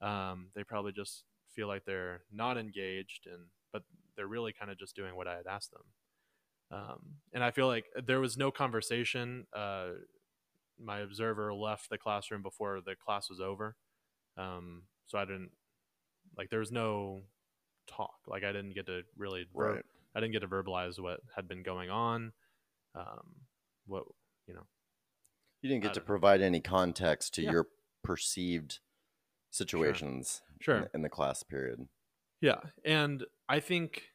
Um, 0.00 0.48
they 0.54 0.62
probably 0.64 0.92
just 0.92 1.24
feel 1.50 1.66
like 1.66 1.84
they're 1.84 2.22
not 2.32 2.56
engaged 2.56 3.26
and 3.26 3.46
but 3.72 3.82
they're 4.16 4.28
really 4.28 4.52
kind 4.52 4.70
of 4.70 4.78
just 4.78 4.94
doing 4.94 5.16
what 5.16 5.26
I 5.26 5.36
had 5.36 5.46
asked 5.46 5.72
them. 5.72 5.82
Um, 6.70 7.00
and 7.32 7.42
I 7.42 7.50
feel 7.50 7.66
like 7.66 7.86
there 8.06 8.20
was 8.20 8.36
no 8.36 8.50
conversation. 8.50 9.46
Uh, 9.54 9.90
my 10.80 11.00
observer 11.00 11.52
left 11.54 11.90
the 11.90 11.98
classroom 11.98 12.42
before 12.42 12.80
the 12.80 12.94
class 12.96 13.28
was 13.28 13.40
over, 13.40 13.76
um, 14.36 14.82
so 15.06 15.18
I 15.18 15.24
didn't 15.24 15.50
like 16.36 16.50
there 16.50 16.60
was 16.60 16.72
no 16.72 17.22
talk. 17.88 18.16
Like 18.26 18.44
I 18.44 18.52
didn't 18.52 18.74
get 18.74 18.86
to 18.86 19.02
really 19.16 19.46
ver- 19.54 19.74
Right. 19.76 19.84
I 20.14 20.20
didn't 20.20 20.32
get 20.32 20.40
to 20.40 20.48
verbalize 20.48 20.98
what 21.00 21.20
had 21.36 21.48
been 21.48 21.62
going 21.62 21.90
on. 21.90 22.32
Um, 22.94 23.34
what 23.86 24.04
you 24.46 24.54
know, 24.54 24.66
You 25.62 25.68
didn't 25.70 25.82
get 25.82 25.94
to 25.94 26.00
know. 26.00 26.06
provide 26.06 26.40
any 26.40 26.60
context 26.60 27.34
to 27.34 27.42
Yeah. 27.42 27.50
your 27.52 27.66
perceived 28.02 28.80
situations 29.50 30.42
Sure. 30.60 30.76
in, 30.76 30.88
in 30.94 31.02
the 31.02 31.08
class 31.08 31.42
period. 31.42 31.88
Yeah, 32.40 32.60
and 32.84 33.24
I 33.48 33.60
think 33.60 34.10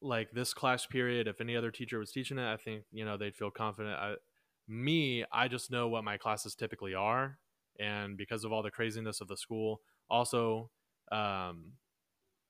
like 0.00 0.30
this 0.32 0.54
class 0.54 0.86
period, 0.86 1.26
if 1.26 1.40
any 1.40 1.56
other 1.56 1.70
teacher 1.70 1.98
was 1.98 2.12
teaching 2.12 2.38
it, 2.38 2.46
I 2.46 2.56
think 2.56 2.84
you 2.92 3.04
know 3.04 3.16
they'd 3.16 3.34
feel 3.36 3.50
confident. 3.50 3.96
I, 3.98 4.14
me, 4.68 5.24
I 5.32 5.48
just 5.48 5.70
know 5.70 5.88
what 5.88 6.04
my 6.04 6.16
classes 6.16 6.54
typically 6.54 6.94
are, 6.94 7.38
and 7.78 8.16
because 8.16 8.44
of 8.44 8.52
all 8.52 8.62
the 8.62 8.70
craziness 8.70 9.20
of 9.20 9.28
the 9.28 9.36
school, 9.36 9.80
also 10.10 10.70
um, 11.12 11.72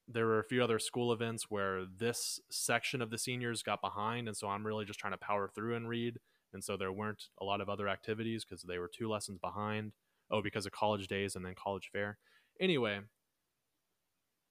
there 0.07 0.27
were 0.27 0.41
a 0.41 0.45
few 0.45 0.63
other 0.63 0.79
school 0.79 1.13
events 1.13 1.47
where 1.51 1.85
this 1.85 2.41
section 2.51 3.03
of 3.03 3.11
the 3.11 3.19
seniors 3.19 3.63
got 3.63 3.81
behind, 3.81 4.29
and 4.29 4.37
so 4.37 4.49
I'm 4.49 4.67
really 4.67 4.85
just 4.85 4.99
trying 4.99 5.13
to 5.13 5.19
power 5.19 5.49
through 5.49 5.77
and 5.77 5.89
read, 5.89 6.19
and 6.53 6.65
so 6.65 6.77
there 6.77 6.93
weren't 6.93 7.29
a 7.41 7.45
lot 7.45 7.61
of 7.61 7.69
other 7.69 7.89
activities 7.89 8.45
because 8.45 8.63
they 8.63 8.79
were 8.79 8.91
two 8.93 9.09
lessons 9.09 9.39
behind. 9.39 9.93
Oh, 10.31 10.43
because 10.43 10.67
of 10.67 10.73
college 10.73 11.09
days 11.09 11.37
and 11.37 11.45
then 11.45 11.55
college 11.55 11.89
fair. 11.91 12.19
Anyway, 12.61 13.01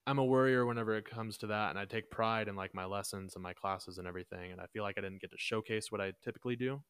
I'm 0.07 0.17
a 0.19 0.25
worrier 0.25 0.65
whenever 0.65 0.95
it 0.95 1.05
comes 1.05 1.37
to 1.39 1.47
that, 1.47 1.69
and 1.69 1.77
I 1.77 1.85
take 1.85 2.09
pride 2.09 2.47
in 2.47 2.55
like 2.55 2.73
my 2.73 2.85
lessons 2.85 3.35
and 3.35 3.43
my 3.43 3.53
classes 3.53 3.97
and 3.97 4.07
everything. 4.07 4.51
And 4.51 4.61
I 4.61 4.65
feel 4.67 4.81
like 4.83 4.97
I 4.97 5.01
didn't 5.01 5.21
get 5.21 5.31
to 5.31 5.37
showcase 5.37 5.91
what 5.91 6.01
I 6.01 6.13
typically 6.23 6.55
do. 6.55 6.81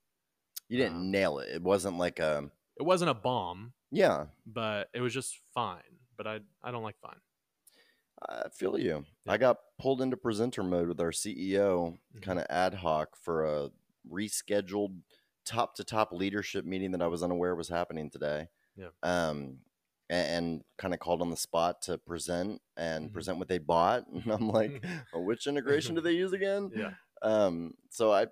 You 0.69 0.77
didn't 0.77 0.97
Um, 0.97 1.11
nail 1.11 1.39
it. 1.39 1.49
It 1.49 1.61
wasn't 1.63 1.97
like 1.97 2.19
a 2.19 2.51
It 2.77 2.83
wasn't 2.83 3.09
a 3.09 3.13
bomb, 3.13 3.73
yeah. 3.91 4.27
but 4.45 4.89
it 4.93 5.01
was 5.01 5.13
just 5.13 5.39
fine. 5.53 5.99
But 6.17 6.27
I 6.27 6.39
I 6.63 6.71
don't 6.71 6.83
like 6.83 6.99
fine. 6.99 7.19
I 8.29 8.49
feel 8.49 8.77
you. 8.79 9.05
Yeah. 9.25 9.31
I 9.33 9.37
got 9.37 9.57
pulled 9.79 10.01
into 10.01 10.17
presenter 10.17 10.63
mode 10.63 10.87
with 10.87 10.99
our 10.99 11.11
CEO, 11.11 11.99
Mhm. 12.15 12.21
kind 12.21 12.39
of 12.39 12.45
ad 12.49 12.73
hoc 12.75 13.15
for 13.15 13.45
a 13.45 13.71
rescheduled 14.09 15.01
top 15.45 15.75
to 15.75 15.83
top 15.83 16.11
leadership 16.11 16.65
meeting 16.65 16.91
that 16.91 17.01
I 17.01 17.07
was 17.07 17.21
unaware 17.23 17.55
was 17.55 17.69
happening 17.69 18.09
today. 18.09 18.49
Yeah. 18.75 18.89
Um, 19.03 19.59
a- 20.09 20.13
and, 20.13 20.63
kind 20.77 20.93
of 20.93 20.99
called 20.99 21.21
on 21.21 21.29
the 21.29 21.37
spot 21.37 21.81
to 21.83 21.97
present 21.97 22.61
and 22.75 23.09
Mhm. 23.09 23.13
present 23.13 23.37
what 23.39 23.47
they 23.49 23.57
bought. 23.59 24.07
And 24.25 24.31
I'm 24.31 24.49
like, 24.49 24.83
"Oh, 25.13 25.21
which 25.21 25.47
integration 25.47 25.95
do 25.95 26.01
they 26.01 26.13
use 26.13 26.33
again? 26.33 26.71
Yeah, 26.75 26.95
Um, 27.21 27.75
so 27.89 28.11
I 28.13 28.27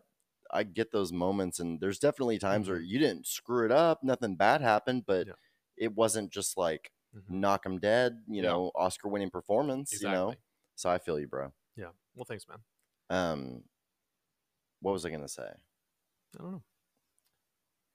I 0.51 0.63
get 0.63 0.91
those 0.91 1.11
moments, 1.11 1.59
and 1.59 1.79
there's 1.79 1.99
definitely 1.99 2.37
times 2.39 2.67
where 2.69 2.79
you 2.79 2.99
didn't 2.99 3.27
screw 3.27 3.65
it 3.65 3.71
up, 3.71 4.03
nothing 4.03 4.35
bad 4.35 4.61
happened, 4.61 5.05
but 5.05 5.27
Mm-hmm. 5.27 5.29
Yeah. 5.77 5.85
it 5.87 5.95
wasn't 5.95 6.31
just 6.31 6.57
like 6.57 6.91
Mhm. 7.15 7.29
knock 7.29 7.63
them 7.63 7.79
dead, 7.79 8.23
you 8.27 8.41
Yeah. 8.43 8.49
know, 8.49 8.71
Oscar 8.75 9.07
winning 9.09 9.29
performance, 9.31 9.91
you 9.93 10.07
know. 10.07 10.35
So 10.75 10.89
I 10.89 10.97
feel 10.97 11.19
you, 11.19 11.27
bro. 11.27 11.51
Yeah. 11.75 11.91
Well, 12.13 12.25
thanks, 12.25 12.45
man. 12.47 12.59
Um, 13.09 13.63
what 14.81 14.91
was 14.91 15.05
I 15.05 15.09
gonna 15.09 15.27
say? 15.27 15.49
I 15.49 16.37
don't 16.37 16.51
know. 16.51 16.63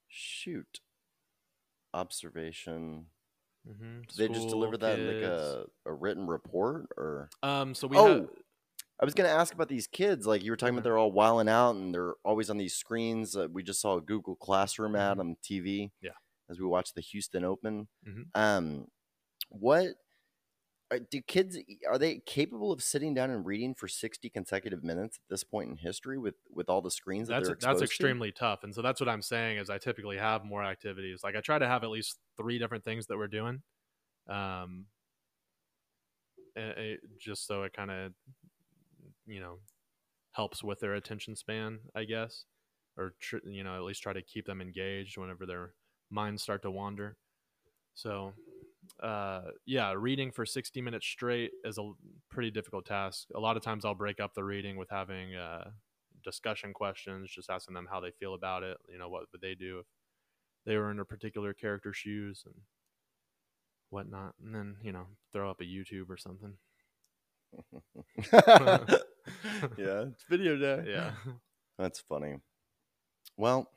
Shoot, 0.08 0.80
observation. 1.94 3.06
Mm-hmm. 3.68 4.00
Did 4.08 4.16
they 4.16 4.28
just 4.34 4.48
deliver 4.48 4.76
that 4.78 4.98
in 4.98 5.06
like 5.06 5.22
a, 5.30 5.66
a 5.86 5.92
written 5.92 6.26
report, 6.26 6.86
or 6.96 7.28
Um. 7.42 7.74
So 7.74 7.86
we. 7.86 7.96
Oh, 7.96 8.20
had- 8.20 8.28
I 9.00 9.04
was 9.04 9.14
gonna 9.14 9.30
ask 9.30 9.54
about 9.54 9.68
these 9.68 9.86
kids. 9.86 10.26
Like 10.26 10.42
you 10.42 10.50
were 10.52 10.56
talking 10.56 10.74
about, 10.74 10.82
Mhm. 10.82 10.84
they're 10.84 10.98
all 10.98 11.12
wilding 11.12 11.48
out 11.48 11.74
and 11.76 11.94
they're 11.94 12.14
always 12.24 12.50
on 12.50 12.58
these 12.58 12.74
screens. 12.76 13.34
Uh, 13.36 13.48
we 13.50 13.62
just 13.62 13.80
saw 13.80 13.96
a 13.96 14.00
Google 14.02 14.36
Classroom 14.36 14.94
ad 14.96 15.16
Mhm. 15.16 15.20
on 15.20 15.36
TV. 15.42 15.90
Yeah. 16.00 16.16
As 16.50 16.60
we 16.60 16.66
watched 16.66 16.94
the 16.94 17.00
Houston 17.00 17.44
Open. 17.44 17.88
Mhm. 18.06 18.30
Um, 18.34 18.88
what 19.50 19.96
are, 20.90 20.98
do 21.00 21.22
kids 21.22 21.58
are 21.88 21.98
they 21.98 22.18
capable 22.20 22.72
of 22.72 22.82
sitting 22.82 23.14
down 23.14 23.30
and 23.30 23.46
reading 23.46 23.74
for 23.74 23.88
sixty 23.88 24.30
consecutive 24.30 24.82
minutes 24.84 25.18
at 25.18 25.28
this 25.30 25.44
point 25.44 25.70
in 25.70 25.76
history 25.78 26.18
with 26.18 26.36
with 26.50 26.68
all 26.68 26.82
the 26.82 26.90
screens 26.90 27.28
that 27.28 27.36
that's 27.36 27.46
they're 27.46 27.56
that's 27.60 27.82
exposed 27.82 27.82
to? 27.82 27.84
extremely 27.84 28.32
tough 28.32 28.64
and 28.64 28.74
so 28.74 28.82
that's 28.82 29.00
what 29.00 29.08
i'm 29.08 29.22
saying 29.22 29.58
is 29.58 29.70
i 29.70 29.78
typically 29.78 30.16
have 30.18 30.44
more 30.44 30.64
activities 30.64 31.22
like 31.22 31.36
i 31.36 31.40
try 31.40 31.58
to 31.58 31.66
have 31.68 31.84
at 31.84 31.90
least 31.90 32.18
three 32.36 32.58
different 32.58 32.84
things 32.84 33.06
that 33.06 33.16
we're 33.16 33.28
doing 33.28 33.62
um 34.28 34.86
and 36.56 36.70
it, 36.78 37.00
just 37.18 37.46
so 37.46 37.62
it 37.62 37.72
kind 37.72 37.90
of 37.90 38.12
you 39.30 39.40
know 39.40 39.58
helps 40.32 40.62
with 40.62 40.80
their 40.80 40.94
attention 40.94 41.36
span 41.36 41.78
i 41.94 42.04
guess 42.04 42.44
or 42.96 43.14
tr- 43.20 43.46
you 43.46 43.64
know 43.64 43.76
at 43.76 43.82
least 43.82 44.02
try 44.02 44.12
to 44.12 44.22
keep 44.22 44.46
them 44.46 44.60
engaged 44.60 45.18
whenever 45.18 45.46
their 45.46 45.74
minds 46.10 46.42
start 46.42 46.62
to 46.62 46.70
wander 46.70 47.16
so 47.94 48.32
uh 49.02 49.42
yeah 49.66 49.92
reading 49.96 50.30
for 50.30 50.46
60 50.46 50.80
minutes 50.80 51.06
straight 51.06 51.52
is 51.64 51.78
a 51.78 51.92
pretty 52.30 52.50
difficult 52.50 52.86
task 52.86 53.28
a 53.34 53.40
lot 53.40 53.56
of 53.56 53.62
times 53.62 53.84
i'll 53.84 53.94
break 53.94 54.20
up 54.20 54.34
the 54.34 54.44
reading 54.44 54.76
with 54.76 54.90
having 54.90 55.34
uh 55.34 55.70
discussion 56.24 56.72
questions, 56.72 57.30
just 57.30 57.50
asking 57.50 57.74
them 57.74 57.88
how 57.90 58.00
they 58.00 58.10
feel 58.10 58.34
about 58.34 58.62
it. 58.62 58.78
You 58.88 58.98
know, 58.98 59.08
what 59.08 59.24
would 59.32 59.40
they 59.40 59.54
do 59.54 59.78
if 59.80 59.86
they 60.66 60.76
were 60.76 60.90
in 60.90 61.00
a 61.00 61.04
particular 61.04 61.54
character's 61.54 61.96
shoes 61.96 62.42
and 62.46 62.54
whatnot, 63.90 64.34
and 64.42 64.54
then 64.54 64.76
you 64.82 64.92
know, 64.92 65.06
throw 65.32 65.50
up 65.50 65.60
a 65.60 65.64
YouTube 65.64 66.08
or 66.10 66.16
something. 66.16 66.54
yeah, 69.76 70.02
it's 70.10 70.24
video 70.28 70.56
day. 70.56 70.84
Yeah, 70.90 71.12
That's 71.78 72.00
funny. 72.00 72.38
Well, 73.36 73.70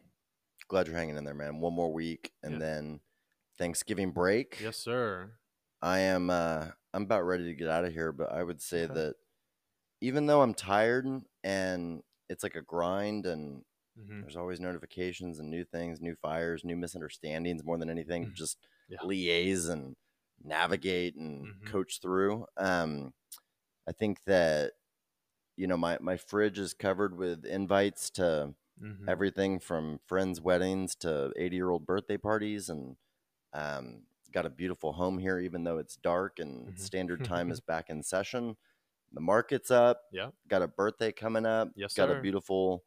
glad 0.68 0.88
you're 0.88 0.98
hanging 0.98 1.18
in 1.18 1.24
there, 1.26 1.34
man. 1.34 1.60
One 1.60 1.74
more 1.74 1.92
week 1.94 2.34
and 2.44 2.54
Yeah. 2.54 2.62
then 2.62 3.02
Thanksgiving 3.58 4.12
break. 4.12 4.60
yes, 4.60 4.78
sir. 4.78 5.38
I 5.82 6.00
am 6.00 6.30
uh 6.30 6.68
I'm 6.94 7.04
about 7.04 7.24
ready 7.24 7.46
to 7.46 7.56
get 7.56 7.68
out 7.70 7.86
of 7.86 7.94
here, 7.94 8.12
but 8.12 8.32
I 8.32 8.44
would 8.44 8.62
say 8.62 8.86
Okay. 8.86 8.88
that 8.88 9.16
even 10.02 10.26
though 10.28 10.42
I'm 10.42 10.54
tired 10.54 11.08
and 11.44 12.04
it's 12.30 12.44
like 12.44 12.56
a 12.56 12.62
grind 12.62 13.26
and 13.26 13.64
hmm 13.96 14.24
there's 14.24 14.38
always 14.38 14.60
notifications 14.60 15.40
and 15.40 15.50
new 15.50 15.66
things, 15.66 16.02
new 16.02 16.16
fires, 16.16 16.64
new 16.66 16.76
misunderstandings 16.78 17.64
more 17.64 17.78
than 17.78 17.90
anything, 17.90 18.30
Mhm. 18.30 18.34
just 18.34 18.58
Yeah. 18.88 19.00
liaise 19.04 19.70
and 19.70 19.96
navigate 20.44 21.16
and 21.16 21.50
Mhm. 21.50 21.58
coach 21.66 22.00
through. 22.02 22.46
Um 22.58 23.14
I 23.88 23.92
think 23.94 24.24
that 24.26 24.74
you 25.58 25.68
know 25.68 25.78
my 25.78 25.98
my 26.02 26.18
fridge 26.18 26.60
is 26.60 26.74
covered 26.74 27.18
with 27.18 27.46
invites 27.46 28.10
to 28.12 28.56
hmm 28.80 29.08
everything 29.08 29.60
from 29.60 30.00
friends' 30.08 30.42
weddings 30.42 30.96
to 30.98 31.34
80 31.38 31.56
year 31.56 31.70
old 31.70 31.86
birthday 31.86 32.18
parties 32.18 32.70
and 32.70 32.98
um, 33.54 34.04
got 34.32 34.46
a 34.46 34.50
beautiful 34.52 34.94
home 34.94 35.20
here 35.20 35.40
even 35.40 35.64
though 35.64 35.78
it's 35.80 35.98
dark 35.98 36.40
and 36.40 36.72
Mhm. 36.72 36.78
standard 36.78 37.24
time 37.24 37.52
is 37.52 37.60
back 37.62 37.90
in 37.90 38.04
session. 38.04 38.58
The 39.14 39.22
market's 39.22 39.72
up. 39.72 40.02
Yeah. 40.12 40.32
got 40.48 40.62
a 40.64 40.68
birthday 40.68 41.12
coming 41.12 41.46
up. 41.46 41.70
Yes, 41.76 41.94
got 41.96 42.10
a 42.10 42.16
beautiful 42.16 42.86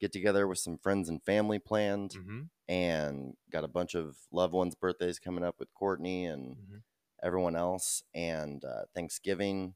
get 0.00 0.12
together 0.12 0.48
with 0.48 0.58
some 0.58 0.78
friends 0.78 1.08
and 1.08 1.22
family 1.24 1.58
planned 1.58 2.14
hmm 2.14 2.50
and 2.68 3.36
got 3.50 3.64
a 3.64 3.68
bunch 3.68 3.94
of 3.94 4.18
loved 4.32 4.54
ones 4.54 4.74
birthdays 4.74 5.18
coming 5.18 5.44
up 5.44 5.56
with 5.60 5.72
courtney 5.74 6.26
and 6.26 6.56
hmm 6.56 6.78
everyone 7.22 7.56
else 7.56 8.02
and 8.14 8.64
uh, 8.64 8.84
thanksgiving 8.94 9.74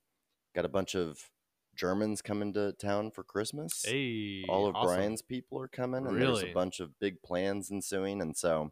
got 0.58 0.64
a 0.64 0.68
bunch 0.68 0.94
of 0.94 1.30
germans 1.76 2.22
coming 2.22 2.52
to 2.52 2.72
town 2.74 3.10
for 3.10 3.22
christmas 3.24 3.84
Hey, 3.84 4.48
all 4.48 4.66
of 4.66 4.74
awesome. 4.74 4.96
Brian's 4.96 5.22
people 5.22 5.60
are 5.60 5.68
coming, 5.68 6.06
and 6.06 6.20
there's 6.22 6.42
a 6.42 6.46
bunch 6.48 6.80
of 6.80 6.98
big 7.00 7.22
plans 7.22 7.70
ensuing. 7.70 8.22
And 8.22 8.36
so 8.36 8.70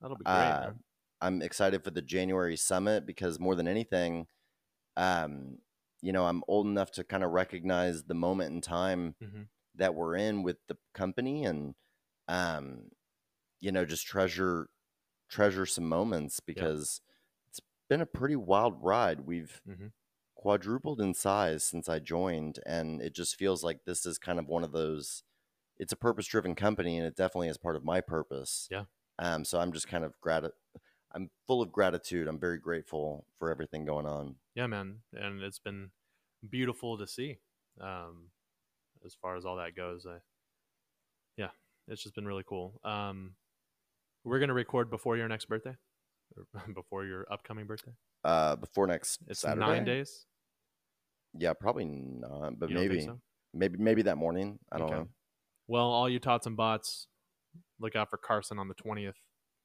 That'll 0.00 0.16
be 0.16 0.24
great. 0.24 0.56
uh. 0.60 0.70
I'm 1.20 1.42
excited 1.42 1.84
for 1.84 1.90
the 1.90 2.02
January 2.02 2.56
summit 2.56 3.06
because 3.06 3.40
more 3.40 3.56
than 3.56 3.66
anything, 3.68 4.28
um, 4.96 5.58
you 6.02 6.12
know, 6.12 6.26
I'm 6.26 6.44
old 6.48 6.66
enough 6.66 6.90
to 6.92 7.04
kind 7.04 7.24
of 7.24 7.30
recognize 7.32 8.04
the 8.04 8.14
moment 8.14 8.54
in 8.54 8.60
time 8.60 9.16
Mhm. 9.20 9.48
that 9.76 9.94
we're 9.94 10.16
in 10.16 10.42
with 10.42 10.58
the 10.68 10.78
company, 10.94 11.44
and 11.44 11.74
um, 12.28 12.90
you 13.60 13.72
know, 13.72 13.84
just 13.84 14.06
treasure 14.06 14.68
treasure 15.30 15.66
some 15.66 15.88
moments 15.88 16.40
because 16.40 17.00
it's 17.48 17.60
been 17.88 18.02
a 18.02 18.06
pretty 18.06 18.36
wild 18.36 18.76
ride. 18.82 19.22
We've 19.22 19.60
Mhm. 19.64 19.92
Quadrupled 20.38 21.00
in 21.00 21.12
size 21.14 21.64
since 21.64 21.88
I 21.88 21.98
joined, 21.98 22.60
and 22.64 23.02
it 23.02 23.12
just 23.14 23.36
feels 23.36 23.64
like 23.64 23.80
this 23.84 24.06
is 24.06 24.18
kind 24.18 24.38
of 24.38 24.46
one 24.46 24.64
of 24.64 24.72
those. 24.72 25.24
It's 25.76 25.92
a 25.92 25.96
purpose-driven 25.96 26.54
company, 26.54 26.96
and 26.96 27.06
it 27.06 27.16
definitely 27.16 27.48
is 27.48 27.58
part 27.58 27.76
of 27.76 27.84
my 27.84 28.00
purpose. 28.00 28.68
Yeah. 28.70 28.84
Um. 29.18 29.44
So 29.44 29.58
I'm 29.58 29.72
just 29.72 29.88
kind 29.88 30.04
of 30.04 30.18
grat. 30.20 30.44
I'm 31.12 31.30
full 31.46 31.60
of 31.60 31.72
gratitude. 31.72 32.28
I'm 32.28 32.38
very 32.38 32.58
grateful 32.58 33.26
for 33.38 33.50
everything 33.50 33.84
going 33.84 34.06
on. 34.06 34.36
Yeah, 34.54 34.68
man, 34.68 34.98
and 35.12 35.42
it's 35.42 35.58
been 35.58 35.90
beautiful 36.48 36.96
to 36.98 37.06
see. 37.06 37.38
Um, 37.80 38.30
as 39.04 39.16
far 39.20 39.36
as 39.36 39.44
all 39.44 39.56
that 39.56 39.74
goes, 39.74 40.06
I, 40.06 40.18
yeah, 41.36 41.50
it's 41.88 42.02
just 42.02 42.14
been 42.14 42.26
really 42.26 42.44
cool. 42.46 42.80
Um, 42.84 43.34
we're 44.24 44.38
gonna 44.38 44.54
record 44.54 44.88
before 44.88 45.16
your 45.16 45.28
next 45.28 45.46
birthday. 45.46 45.76
before 46.74 47.04
your 47.04 47.26
upcoming 47.30 47.66
birthday? 47.66 47.92
Uh, 48.24 48.56
before 48.56 48.86
next 48.86 49.20
It's 49.28 49.40
Saturday. 49.40 49.60
nine 49.66 49.84
days. 49.84 50.26
Yeah, 51.36 51.52
probably 51.52 51.84
not, 51.84 52.58
but 52.58 52.70
You 52.70 52.74
don't 52.76 52.88
think 52.88 52.90
maybe, 52.92 53.04
so? 53.04 53.20
maybe, 53.54 53.78
maybe 53.78 54.02
that 54.02 54.16
morning. 54.16 54.58
I 54.72 54.78
don't 54.78 54.86
Okay. 54.88 54.96
know. 55.00 55.08
Well, 55.68 55.86
all 55.86 56.08
you 56.08 56.18
tots 56.18 56.46
and 56.46 56.56
bots, 56.56 57.06
look 57.78 57.94
out 57.94 58.10
for 58.10 58.16
Carson 58.16 58.58
on 58.58 58.68
the 58.68 58.74
twentieth. 58.74 59.16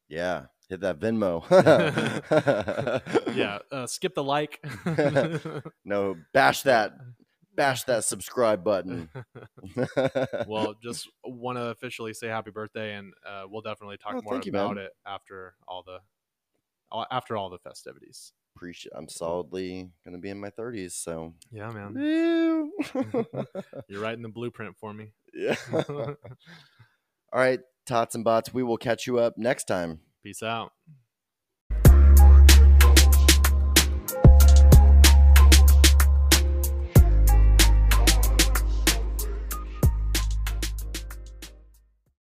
Yeah, 0.09 0.47
hit 0.69 0.81
that 0.81 0.99
Venmo. 0.99 1.43
yeah, 3.35 3.59
uh, 3.71 3.87
skip 3.87 4.13
the 4.13 4.23
like. 4.23 4.59
no, 5.85 6.15
bash 6.33 6.63
that, 6.63 6.91
bash 7.55 7.83
that 7.85 8.03
subscribe 8.03 8.63
button. 8.65 9.09
well, 10.45 10.75
just 10.83 11.09
want 11.23 11.57
to 11.57 11.67
officially 11.67 12.13
say 12.13 12.27
happy 12.27 12.51
birthday, 12.51 12.95
and 12.95 13.13
uh, 13.25 13.43
we'll 13.47 13.61
definitely 13.61 13.97
talk 13.97 14.15
Oh, 14.17 14.21
more 14.21 14.33
thank 14.33 14.45
you, 14.45 14.51
about 14.51 14.77
it 14.77 14.91
after 15.07 15.55
all 15.67 15.83
the 15.83 15.99
after 17.11 17.35
all 17.37 17.49
the 17.49 17.57
festivities. 17.59 18.33
appreciate. 18.55 18.93
I'm 18.95 19.09
solidly 19.09 19.89
gonna 20.05 20.19
be 20.19 20.29
in 20.29 20.39
my 20.39 20.49
30s, 20.49 20.91
so. 20.91 21.33
Yeah, 21.51 21.69
man, 21.71 21.95
you're 23.87 24.01
writing 24.01 24.21
the 24.23 24.29
blueprint 24.29 24.75
for 24.77 24.93
me. 24.93 25.11
yeah. 25.33 25.55
All 27.33 27.39
right, 27.39 27.59
tots 27.87 28.13
and 28.15 28.23
bots. 28.23 28.53
We 28.53 28.61
will 28.63 28.77
catch 28.77 29.07
you 29.07 29.17
up 29.17 29.37
next 29.37 29.63
time. 29.63 30.01
Peace 30.23 30.43
out. 30.43 30.71